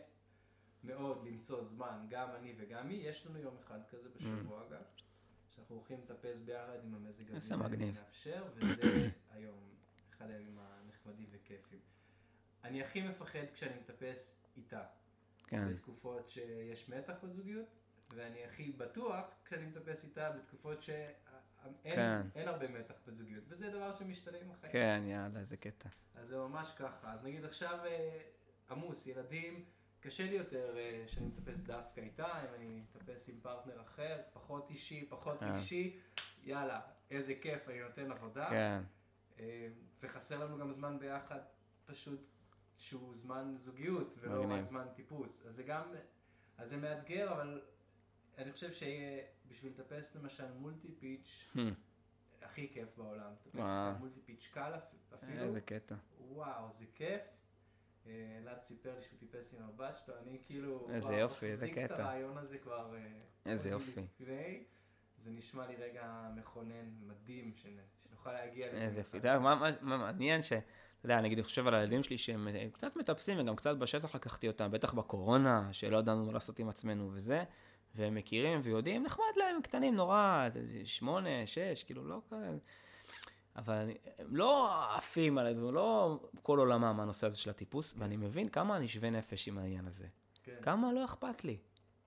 [0.85, 3.09] מאוד למצוא זמן, גם אני וגם היא.
[3.09, 4.83] יש לנו יום אחד כזה בשבוע אגב,
[5.51, 7.95] שאנחנו הולכים לטפס ביחד עם המזג האוויר מגניב.
[7.95, 9.75] מאפשר, וזה היום
[10.11, 11.81] אחד הימים הנחמדים וכיפים.
[12.65, 14.85] אני הכי מפחד כשאני מטפס איתה.
[15.47, 15.73] כן.
[15.73, 17.67] בתקופות שיש מתח בזוגיות,
[18.11, 20.83] ואני הכי בטוח כשאני מטפס איתה בתקופות
[21.83, 22.21] שאין כן.
[22.35, 24.73] אין הרבה מתח בזוגיות, וזה דבר שמשתנה עם החיים.
[24.73, 25.89] כן, יאללה, איזה קטע.
[26.15, 27.13] אז זה ממש ככה.
[27.13, 28.19] אז נגיד עכשיו אה,
[28.71, 29.65] עמוס, ילדים,
[30.01, 34.71] קשה לי יותר אה, שאני מטפס דווקא איתה, אם אני מטפס עם פרטנר אחר, פחות
[34.71, 35.47] אישי, פחות כן.
[35.47, 36.01] רגשי,
[36.43, 36.81] יאללה,
[37.11, 38.47] איזה כיף, אני נותן עבודה.
[38.51, 38.83] כן,
[39.39, 39.69] אה,
[40.03, 41.41] וחסר לנו גם זמן ביחד,
[41.87, 42.21] פשוט
[42.77, 44.45] שהוא זמן זוגיות, ולא.
[44.49, 45.47] רק זמן טיפוס.
[45.47, 45.83] אז זה גם,
[46.59, 47.61] אז זה מאתגר, אבל
[48.39, 48.73] אני חושב
[49.49, 51.59] שבשביל לטפס למשל מולטי פיץ', Hmm,
[52.43, 53.31] הכי כיף בעולם.
[53.47, 53.67] לטפס
[53.99, 55.43] מולטי פיץ' קל אפ- אפילו.
[55.43, 55.95] איזה קטע.
[56.21, 57.21] וואו, זה כיף.
[58.07, 60.89] אה, אלעד סיפר לי שהוא טיפס עם הבת שלו, אני כאילו...
[60.91, 62.03] איזה יופי, איזה מחזיק את קטע.
[62.03, 62.95] הרעיון הזה כבר...
[62.97, 64.01] אה, איזה יופי.
[64.21, 64.65] לפני.
[65.25, 67.67] זה נשמע לי רגע מכונן, מדהים, שנ-
[68.09, 68.77] שנוכל להגיע לזה.
[68.85, 69.19] איזה יופי.
[69.19, 70.53] אתה יודע, מה מעניין ש...
[70.53, 70.63] אתה
[71.07, 74.49] יודע, נגיד, אני חושב על הילדים שלי שהם אה, קצת מטפסים וגם קצת בשטח לקחתי
[74.49, 77.45] אותם, בטח בקורונה, שלא ידענו מה לעשות עם עצמנו וזה,
[77.95, 80.49] והם מכירים ויודעים, נחמד להם, הם קטנים נורא,
[80.85, 82.57] שמונה, שש, כאילו, לא כאלה.
[83.57, 88.17] אבל אני- הם לא עפים על זה, לא כל עולמם הנושא הזה של הטיפוס, ואני
[88.17, 90.07] מבין כמה אני שווה נפש עם העניין הזה.
[90.43, 90.57] כן.
[90.63, 91.57] כמה לא אכפת לי.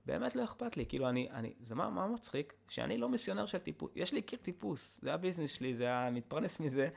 [0.06, 0.86] באמת לא אכפת לי.
[0.86, 2.53] כאילו, אני, אני, זה מה, מה מצחיק?
[2.70, 3.91] שאני לא מיסיונר של טיפוס.
[3.95, 6.90] יש לי קיר טיפוס, זה הביזנס שלי, זה המתפרנס מזה,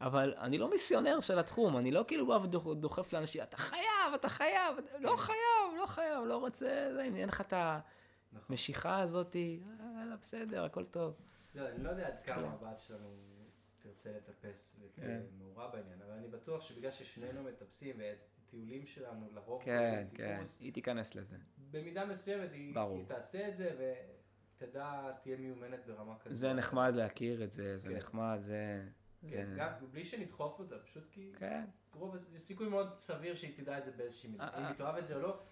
[0.00, 2.32] אבל אני לא מיסיונר של התחום, אני לא כאילו בא
[2.68, 5.36] ודוחף לאנשים, אתה חייב, אתה חייב, לא חייב,
[5.78, 7.52] לא חייב, לא רוצה, זה, אם אין לך את
[8.36, 8.46] נכון.
[8.48, 11.14] המשיכה הזאת, יאללה, בסדר, הכל טוב.
[11.54, 12.66] לא, אני לא יודע עד כמה כן.
[12.66, 13.16] הבת שלנו
[13.78, 15.70] תרצה לטפס ותהיה כן.
[15.72, 21.36] בעניין, אבל אני בטוח שבגלל ששנינו מטפסים והטיולים שלנו לרוב כן, כן, היא תיכנס לזה.
[21.70, 22.74] במידה מסוימת היא,
[23.08, 23.70] תעשה את זה
[24.58, 26.38] ותדע, תהיה מיומנת ברמה כזאת.
[26.38, 27.96] זה נחמד להכיר את זה, זה כן.
[27.96, 28.84] נחמד, זה...
[29.30, 33.84] כן, גם בלי שנדחוף אותה, פשוט כי כן, רוב, סיכוי מאוד סביר שהיא תדע את
[33.84, 34.44] זה באיזושהי מידה.
[34.44, 34.68] אה, אם אה.
[34.68, 35.42] היא תאהב את זה או לא,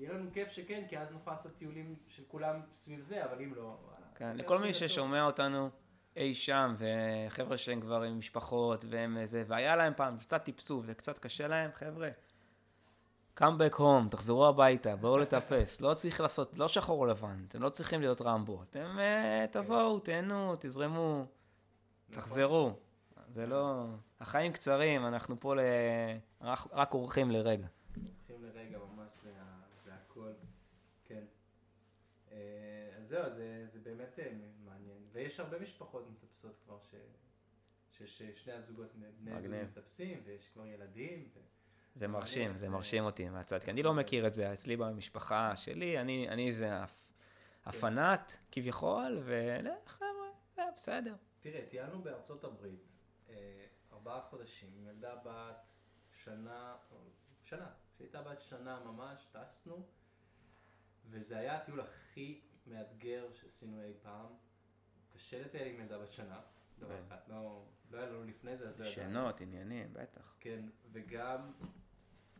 [0.00, 3.54] יהיה לנו כיף שכן, כי אז נוכל לעשות טיולים של כולם סביב זה, אבל אם
[3.54, 3.76] לא.
[4.14, 4.72] כן, לכל מי.
[4.74, 5.70] ששומע אותנו
[6.16, 11.18] אי שם, וחבר'ה שהם כבר עם משפחות, והם זה, והיה להם פעם, קצת טיפסו וקצת
[11.18, 12.08] קשה להם, חבר'ה,
[13.38, 17.62] come back home, תחזרו הביתה, בואו לטפס, לא צריך לעשות, לא שחור או לבן, אתם
[17.62, 21.24] לא צריכים להיות רמבו, אתם אה, תבואו, תהנו, תזרמו,
[22.08, 22.22] נכון.
[22.22, 22.72] תחזרו.
[23.34, 23.84] זה לא...
[24.20, 25.60] החיים קצרים, אנחנו פה ל...
[26.72, 27.66] רק, אורחים לרגע.
[27.96, 30.30] הולכים לרגע ממש, זה, ה- זה הכל,
[31.04, 31.22] כן.
[32.29, 32.29] אה,
[32.96, 34.30] אז זהו, זה, זה באמת אה,
[34.64, 35.02] מעניין.
[35.12, 36.94] ויש הרבה משפחות מטפסות כבר, ש,
[38.02, 39.10] ששני הזוגות, בני
[39.42, 39.50] זוג.
[39.50, 41.28] מטפסים, ויש כבר ילדים.
[41.34, 41.40] ו...
[41.94, 46.00] זה מרשים, זה מרשים אותי מהצד, כי אני לא מכיר את זה, אצלי במשפחה שלי,
[46.00, 47.12] אני, אני זה הפ-
[47.64, 51.14] הפנאט כביכול, וחבר'ה, בסדר.
[51.40, 52.88] תראה, טיילנו בארצות הברית
[53.28, 53.34] אה,
[53.92, 55.72] ארבעה חודשים, ילדה בת
[56.24, 56.76] שנה,
[57.42, 59.86] שנה, כשהייתה בת שנה ממש, טסנו,
[61.10, 64.26] וזה היה הטיול הכי מאתגר שעשינו אי פעם.
[65.14, 66.40] קשה לטייל עם ילדה בת שנה,
[66.78, 67.02] דבר כן.
[67.06, 69.10] אחד, לא, לא היה לנו לפני זה, אז לא ידענו.
[69.10, 70.36] שנות, עניינים, בטח.
[70.40, 71.52] כן, וגם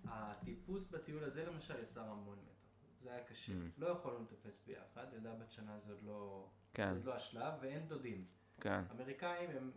[0.04, 2.50] הטיפוס בטיול הזה למשל יצר המון מתח.
[2.98, 3.52] זה היה קשה.
[3.52, 3.56] Mm.
[3.78, 6.86] לא יכולנו לטפס ביחד, ילדה בת שנה זה עוד לא, כן.
[6.86, 8.24] זה עוד לא השלב, ואין דודים.
[8.60, 8.82] כן.
[8.90, 9.70] אמריקאים הם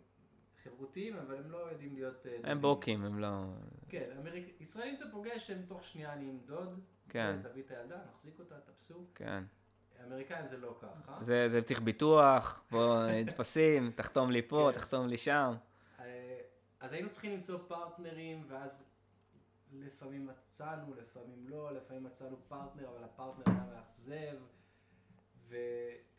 [0.63, 2.51] חברותיים, אבל הם לא יודעים להיות אה, דודים.
[2.51, 3.53] הם בוקים, הם לא...
[3.89, 4.61] כן, אמריק...
[4.61, 6.79] ישראלים אתה פוגש, הם תוך שנייה נהיים דוד.
[7.09, 7.39] כן.
[7.43, 9.05] תביא את הילדה, נחזיק אותה, תפסו.
[9.15, 9.43] כן.
[10.07, 11.17] אמריקאים זה לא ככה.
[11.23, 14.79] זה, זה צריך ביטוח, בוא נתפסים, תחתום לי פה, כן.
[14.79, 15.53] תחתום לי שם.
[15.99, 16.39] אה,
[16.79, 18.85] אז היינו צריכים למצוא פרטנרים, ואז
[19.73, 24.37] לפעמים מצאנו, לפעמים לא, לפעמים מצאנו פרטנר, אבל הפרטנר היה מאכזב.
[25.47, 25.55] ואתה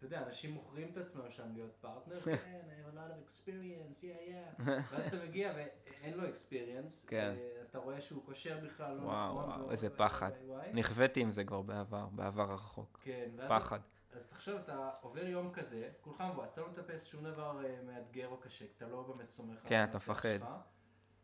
[0.04, 4.00] יודע, אנשים מוכרים את עצמם שם להיות פרטנר, כן, I have a lot of experience,
[4.02, 4.30] yeah,
[4.60, 4.62] yeah.
[4.92, 7.34] ואז אתה מגיע ואין לו experience, כן.
[7.70, 10.30] אתה רואה שהוא קושר בכלל, לא וואו, נכון, וואו, והוא- איזה פחד.
[10.46, 10.72] וואי.
[10.72, 13.00] נכוויתי עם זה כבר בעבר, בעבר הרחוק.
[13.02, 13.78] כן, ואז פחד.
[14.12, 18.28] אז תחשוב, אתה עובר יום כזה, כולך מבואס, אתה לא מטפס שום דבר אה, מאתגר
[18.28, 20.38] או קשה, כי אתה לא באמת סומך על כן, אתה מפחד.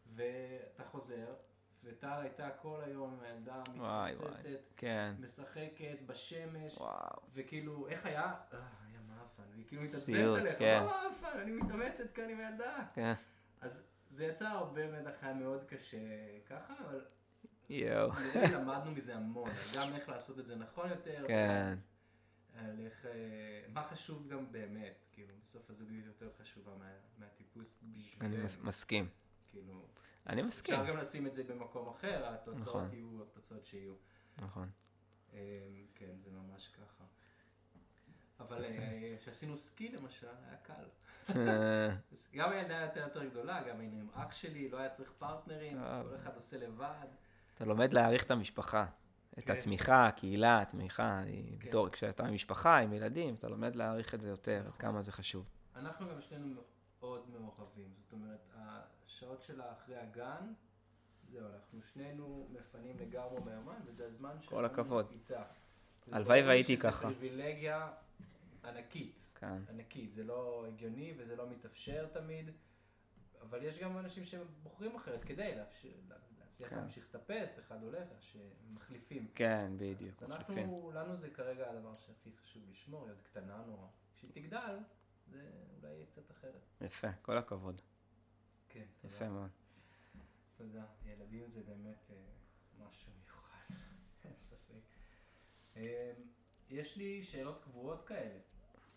[0.06, 1.34] ואתה חוזר,
[1.84, 3.20] וטל הייתה כל היום
[3.76, 5.14] וואי, מתפוצצת, כן.
[5.20, 7.20] משחקת בשמש, וואו.
[7.32, 8.22] וכאילו, איך היה?
[8.22, 10.82] אה, היה מאפן, והיא כאילו מתעצבנת עליך, כן.
[10.86, 12.86] לא מאפן, אני מתאמצת כאן עם הילדה.
[12.94, 13.12] כן.
[13.60, 15.98] אז זה יצר הרבה מתח, היה מאוד קשה
[16.46, 17.04] ככה, אבל
[17.70, 18.10] יואו.
[18.54, 21.78] למדנו מזה המון, גם איך לעשות את זה נכון יותר, כן.
[22.54, 23.10] על איך, אה,
[23.68, 29.08] מה חשוב גם באמת, כאילו, בסוף הזוגיות יותר חשובה מה, מהטיפוס אני בשבילנו, מס- מסכים.
[29.50, 29.86] כאילו,
[30.26, 30.74] אני מסכים.
[30.74, 32.88] אפשר גם לשים את זה במקום אחר, התוצאות נכון.
[32.92, 33.94] יהיו התוצאות שיהיו.
[34.38, 34.70] נכון.
[35.32, 35.38] אה,
[35.94, 37.04] כן, זה ממש ככה.
[38.40, 40.88] אבל אה, כשעשינו סקי למשל, היה קל.
[42.12, 45.78] אז גם הילדה הייתה יותר גדולה, גם היינו עם אח שלי, לא היה צריך פרטנרים,
[45.78, 46.02] אה.
[46.02, 47.06] כל אחד עושה לבד.
[47.54, 48.86] אתה לומד להעריך את המשפחה.
[49.38, 49.52] את כן.
[49.52, 51.68] התמיכה, הקהילה, התמיכה, כן.
[51.68, 54.80] בתור, כשאתה עם משפחה, עם ילדים, אתה לומד להעריך את זה יותר, נכון.
[54.80, 55.50] כמה זה חשוב.
[55.76, 56.62] אנחנו גם שנינו
[57.00, 58.50] מאוד מעורבים, זאת אומרת,
[59.22, 60.52] השעות שלה אחרי הגן,
[61.28, 65.06] זהו, אנחנו שנינו מפנים לגמרי מהיומן, וזה הזמן שלנו הכבוד.
[65.10, 65.42] איתה.
[66.12, 67.02] הלוואי והייתי ככה.
[67.02, 67.92] פריבילגיה
[68.64, 69.62] ענקית, כן.
[69.68, 72.50] ענקית, זה לא הגיוני וזה לא מתאפשר תמיד,
[73.40, 75.88] אבל יש גם אנשים שבוחרים אחרת כדי לאפשר,
[76.38, 76.76] להצליח כן.
[76.76, 79.28] להמשיך לטפס, אחד הולך, שמחליפים.
[79.34, 80.58] כן, בדיוק, אז מחליפים.
[80.58, 83.86] אנחנו, לנו זה כרגע הדבר שהכי חשוב לשמור, היא עוד קטנה נורא.
[84.14, 84.78] כשהיא תגדל,
[85.26, 86.66] זה אולי יהיה קצת אחרת.
[86.80, 87.82] יפה, כל הכבוד.
[88.72, 89.14] כן, תודה.
[89.14, 89.48] יפה מאוד.
[90.56, 90.84] תודה.
[91.06, 92.16] ילדים זה באמת אה,
[92.86, 93.74] משהו מיוחד,
[94.24, 94.82] אין ספק.
[95.76, 96.12] אה,
[96.70, 98.38] יש לי שאלות קבועות כאלה,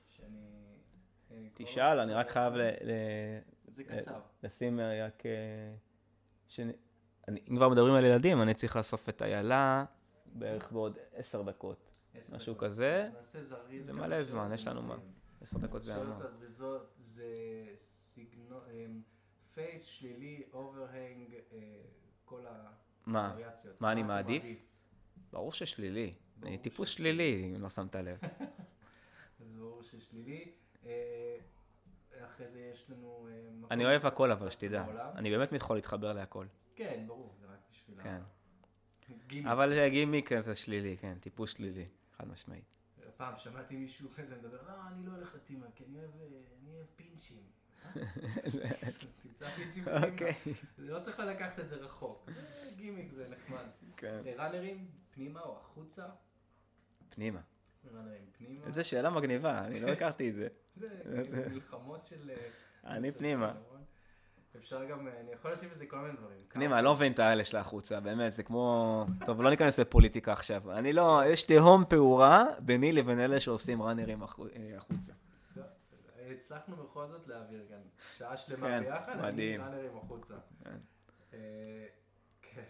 [0.09, 0.47] שאני...
[1.31, 2.71] אה, לא תשאל, אני רק חייב ל-
[3.67, 4.21] זה קצר.
[4.43, 5.23] לשים אה, רק...
[5.25, 5.75] אה,
[7.29, 9.85] אם כבר מדברים על ילדים, אני צריך לאסוף את איילה
[10.25, 11.89] בערך בעוד עשר דקות.
[12.33, 12.57] משהו.
[12.57, 13.05] כזה.
[13.07, 13.85] אז נעשה זריז.
[13.85, 14.95] זה מלא שאלות זמן, יש לנו מה.
[15.41, 16.25] עשר דקות זה השאלות המון.
[16.25, 17.25] הזריזות זה
[17.75, 18.61] סגנון,
[19.53, 21.33] face, שלילי, overhang,
[22.25, 22.45] כל
[23.05, 23.27] מה?
[23.27, 23.81] הווריאציות.
[23.81, 24.43] מה אני מעדיף?
[25.31, 26.13] ברור ששלילי.
[26.43, 28.19] אני טיפוס שלילי, אם לא שמת לב.
[29.41, 30.51] אז ברור ששלילי.
[30.85, 31.37] אה,
[32.25, 33.27] אחרי זה יש לנו...
[33.31, 34.85] אה, אני אוהב הכל, אבל שתדע.
[35.15, 36.45] אני באמת יכול להתחבר להכל.
[36.75, 38.03] כן, ברור, זה רק בשביל ה...
[38.03, 38.21] כן.
[39.27, 39.47] גימיק.
[39.47, 41.85] אבל זה גימיק כזה שלילי, כן, טיפוס שלילי,
[42.17, 42.63] חד משמעית.
[43.17, 45.89] פעם שמעתי מישהו כזה מדבר, לא, אני לא הולך לטימה, כי אה,
[46.61, 47.62] אני אוהב פינצ'ים.
[49.23, 50.03] תמצא בטימה.
[50.03, 50.33] אוקיי.
[50.77, 52.29] לא צריך לקחת את זה רחוק.
[52.77, 53.65] גימיק, זה נחמד.
[53.97, 54.21] כן.
[54.37, 56.05] ראנרים, פנימה או החוצה?
[57.09, 57.39] פנימה.
[57.91, 58.65] ראנרים, פנימה.
[58.65, 60.47] איזה שאלה מגניבה, אני לא הכרתי את זה.
[60.75, 62.29] זה מלחמות של...
[62.29, 63.53] אה, אני פנימה.
[64.57, 66.37] אפשר גם, אה, אני יכול להוסיף לזה כל מיני דברים.
[66.47, 69.05] פנימה, אני לא מבין את האלה של החוצה, באמת, זה כמו...
[69.25, 70.71] טוב, לא ניכנס לפוליטיקה עכשיו.
[70.71, 74.27] אני לא, יש תהום פעורה ביני לבין אלה שעושים ראנרים אה,
[74.77, 75.13] החוצה.
[76.33, 77.79] טוב, הצלחנו בכל זאת להעביר גם
[78.17, 79.61] שעה שלמה כן, ביחד, מדהים.
[79.61, 80.35] אני ראנרים החוצה.
[80.63, 80.77] כן.
[81.33, 81.85] אה,
[82.41, 82.63] כן,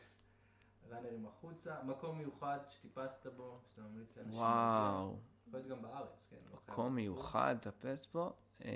[0.90, 4.40] ראנרים החוצה, מקום מיוחד שטיפסת בו, שאתה ממליץ לאנשים.
[4.40, 5.18] וואו.
[5.48, 6.38] יכול להיות גם בארץ, כן.
[6.54, 6.90] מקום בחו"ל.
[6.90, 8.34] מיוחד, טפס בו.
[8.66, 8.72] אה,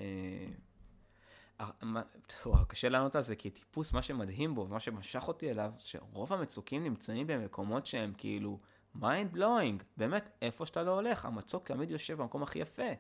[1.60, 6.34] אה, קשה לענות על זה, כי טיפוס, מה שמדהים בו, ומה שמשך אותי אליו, שרוב
[6.34, 8.60] המצוקים נמצאים במקומות שהם כאילו
[8.96, 12.92] mind blowing, באמת, איפה שאתה לא הולך, המצוק תמיד יושב במקום הכי יפה.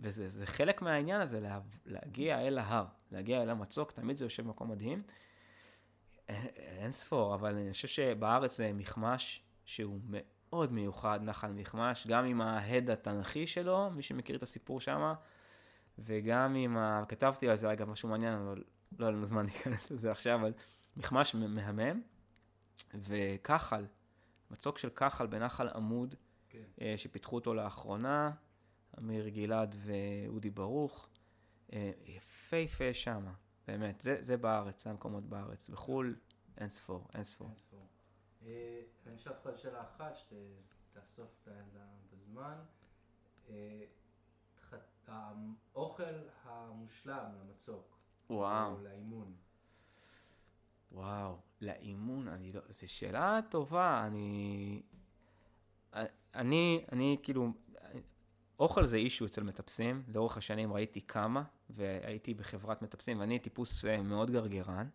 [0.00, 4.42] וזה זה חלק מהעניין הזה, לה, להגיע אל ההר, להגיע אל המצוק, תמיד זה יושב
[4.42, 5.02] במקום מדהים.
[6.28, 12.24] אין, אין ספור, אבל אני חושב שבארץ זה מכמש שהוא מאוד מיוחד, נחל מכמש, גם
[12.24, 15.12] עם ההד התנכי שלו, מי שמכיר את הסיפור שם,
[15.98, 17.04] וגם עם ה...
[17.08, 18.62] כתבתי על זה, אגב, משהו מעניין, אבל
[18.98, 20.52] לא היה לנו זמן להיכנס לזה עכשיו, אבל
[20.96, 22.00] מכמש מהמם,
[22.94, 23.86] וכחל,
[24.50, 26.14] מצוק של כחל בנחל עמוד,
[26.48, 26.58] כן.
[26.80, 28.30] אה, שפיתחו אותו לאחרונה,
[29.00, 31.08] אמיר גלעד ואודי ברוך.
[31.72, 33.32] אה, יפהפה שמה,
[33.66, 35.68] באמת, זה, זה בארץ, זה המקומות בארץ.
[35.68, 36.16] בחו"ל,
[36.58, 37.46] אין ספור, אין ספור.
[37.48, 37.86] אין ספור.
[38.42, 42.58] אה, אני אשאל אותך שאלה אחת, שתאסוף את הילדה בזמן.
[43.48, 43.84] אה,
[45.06, 47.98] האוכל המושלם למצוק.
[48.30, 49.34] וואו, או לאימון.
[50.92, 54.82] וואו, לאימון, אני לא, זו שאלה טובה, אני,
[56.34, 57.52] אני, אני כאילו,
[58.60, 64.02] אוכל זה אישו אצל מטפסים, לאורך השנים ראיתי כמה, והייתי בחברת מטפסים, ואני טיפוס אה,
[64.02, 64.88] מאוד גרגרן.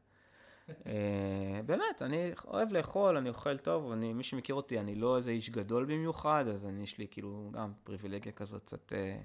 [0.70, 5.32] אה, באמת, אני אוהב לאכול, אני אוכל טוב, אני, מי שמכיר אותי, אני לא איזה
[5.32, 9.18] איש גדול במיוחד, אז אני, יש לי כאילו גם פריבילגיה כזאת, קצת אה,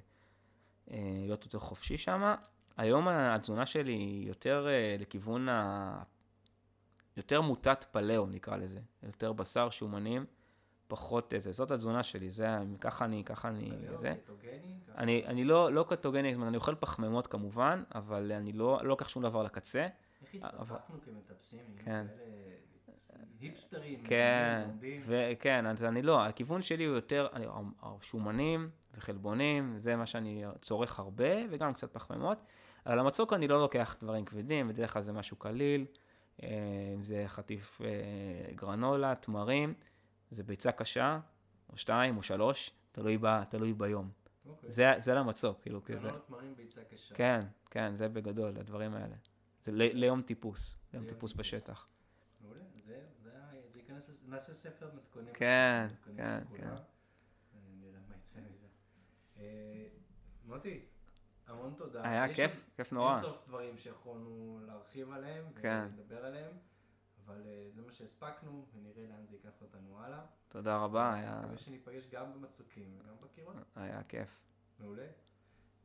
[0.90, 0.96] אה,
[1.26, 2.34] להיות יותר חופשי שם.
[2.76, 6.02] היום התזונה שלי יותר אה, לכיוון ה...
[7.16, 10.24] יותר מוטת פלאו נקרא לזה, יותר בשר, שומנים,
[10.90, 12.46] פחות איזה, זאת התזונה שלי, זה,
[12.80, 14.14] ככה אני, ככה אני, זה.
[14.24, 14.74] קטוגני.
[14.98, 19.22] אני, אני לא, לא קטוגני, אני אוכל פחמימות כמובן, אבל אני לא, לא לוקח שום
[19.22, 19.86] דבר לקצה.
[20.22, 22.06] איך אבל- התפתחנו כמטפסים כן.
[22.08, 22.20] כאלה
[23.40, 24.68] היפסטרים, כן.
[25.06, 27.46] וכן, אז אני לא, הכיוון שלי הוא יותר אני,
[28.00, 32.38] שומנים וחלבונים, זה מה שאני צורך הרבה, וגם קצת פחמימות.
[32.84, 35.86] על המצוק אני לא לוקח דברים כבדים, בדרך כלל זה משהו קליל,
[36.42, 36.48] אה,
[37.02, 37.88] זה חטיף אה,
[38.54, 39.74] גרנולה, תמרים,
[40.30, 41.20] זה ביצה קשה,
[41.68, 44.10] או שתיים או שלוש, תלוי, ב, תלוי ביום.
[44.46, 44.70] אוקיי.
[44.70, 46.08] זה, זה למצוק, כאילו, כזה.
[46.08, 47.14] גרנות תמרים ביצה קשה.
[47.14, 49.16] כן, כן, זה בגדול, הדברים האלה.
[49.60, 51.46] זה ל, ליום טיפוס, ליום ליום טיפוס טיפוס.
[51.46, 51.86] בשטח.
[52.40, 53.30] מעולה, זה, זה,
[53.68, 55.34] זה ייכנס, נעשה ספר מתכונים.
[55.34, 56.68] כן, כן, כן.
[56.68, 56.78] אה,
[57.80, 58.66] נראה מה יצא מזה.
[59.38, 59.86] אה,
[60.44, 60.84] מוטי,
[61.46, 62.08] המון תודה.
[62.08, 63.14] היה כיף, כיף נורא.
[63.14, 65.88] אין סוף דברים שיכולנו להרחיב עליהם כן.
[65.96, 66.52] ולדבר עליהם,
[67.30, 70.26] אבל אה, זה מה שהספקנו, ונראה לאן זה ייקח אותנו הלאה.
[70.48, 73.56] תודה רבה, היה, מקווה שניפגש גם במצוקים וגם בקירות.
[73.76, 74.46] היה כיף.
[74.78, 75.06] מעולה.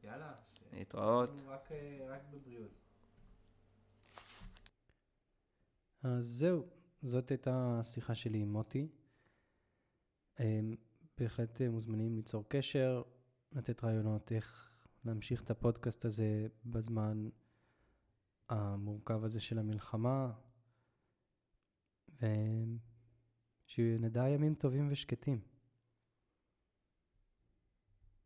[0.04, 0.34] יאללה.
[0.74, 1.30] להתראות.
[1.48, 2.72] רק, אה, רק בבריאות.
[6.04, 6.66] אז זהו,
[7.04, 8.88] זאת הייתה השיחה שלי עם מוטי.
[10.40, 10.76] אמ,
[11.18, 13.04] בהחלט אה, מוזמנים ליצור קשר,
[13.52, 14.72] לתת רעיונות איך
[15.06, 17.30] להמשיך את הפודקאסט הזה בזמן
[18.50, 20.32] המורכב הזה של המלחמה,
[23.68, 25.55] ושנדע ימים טובים ושקטים.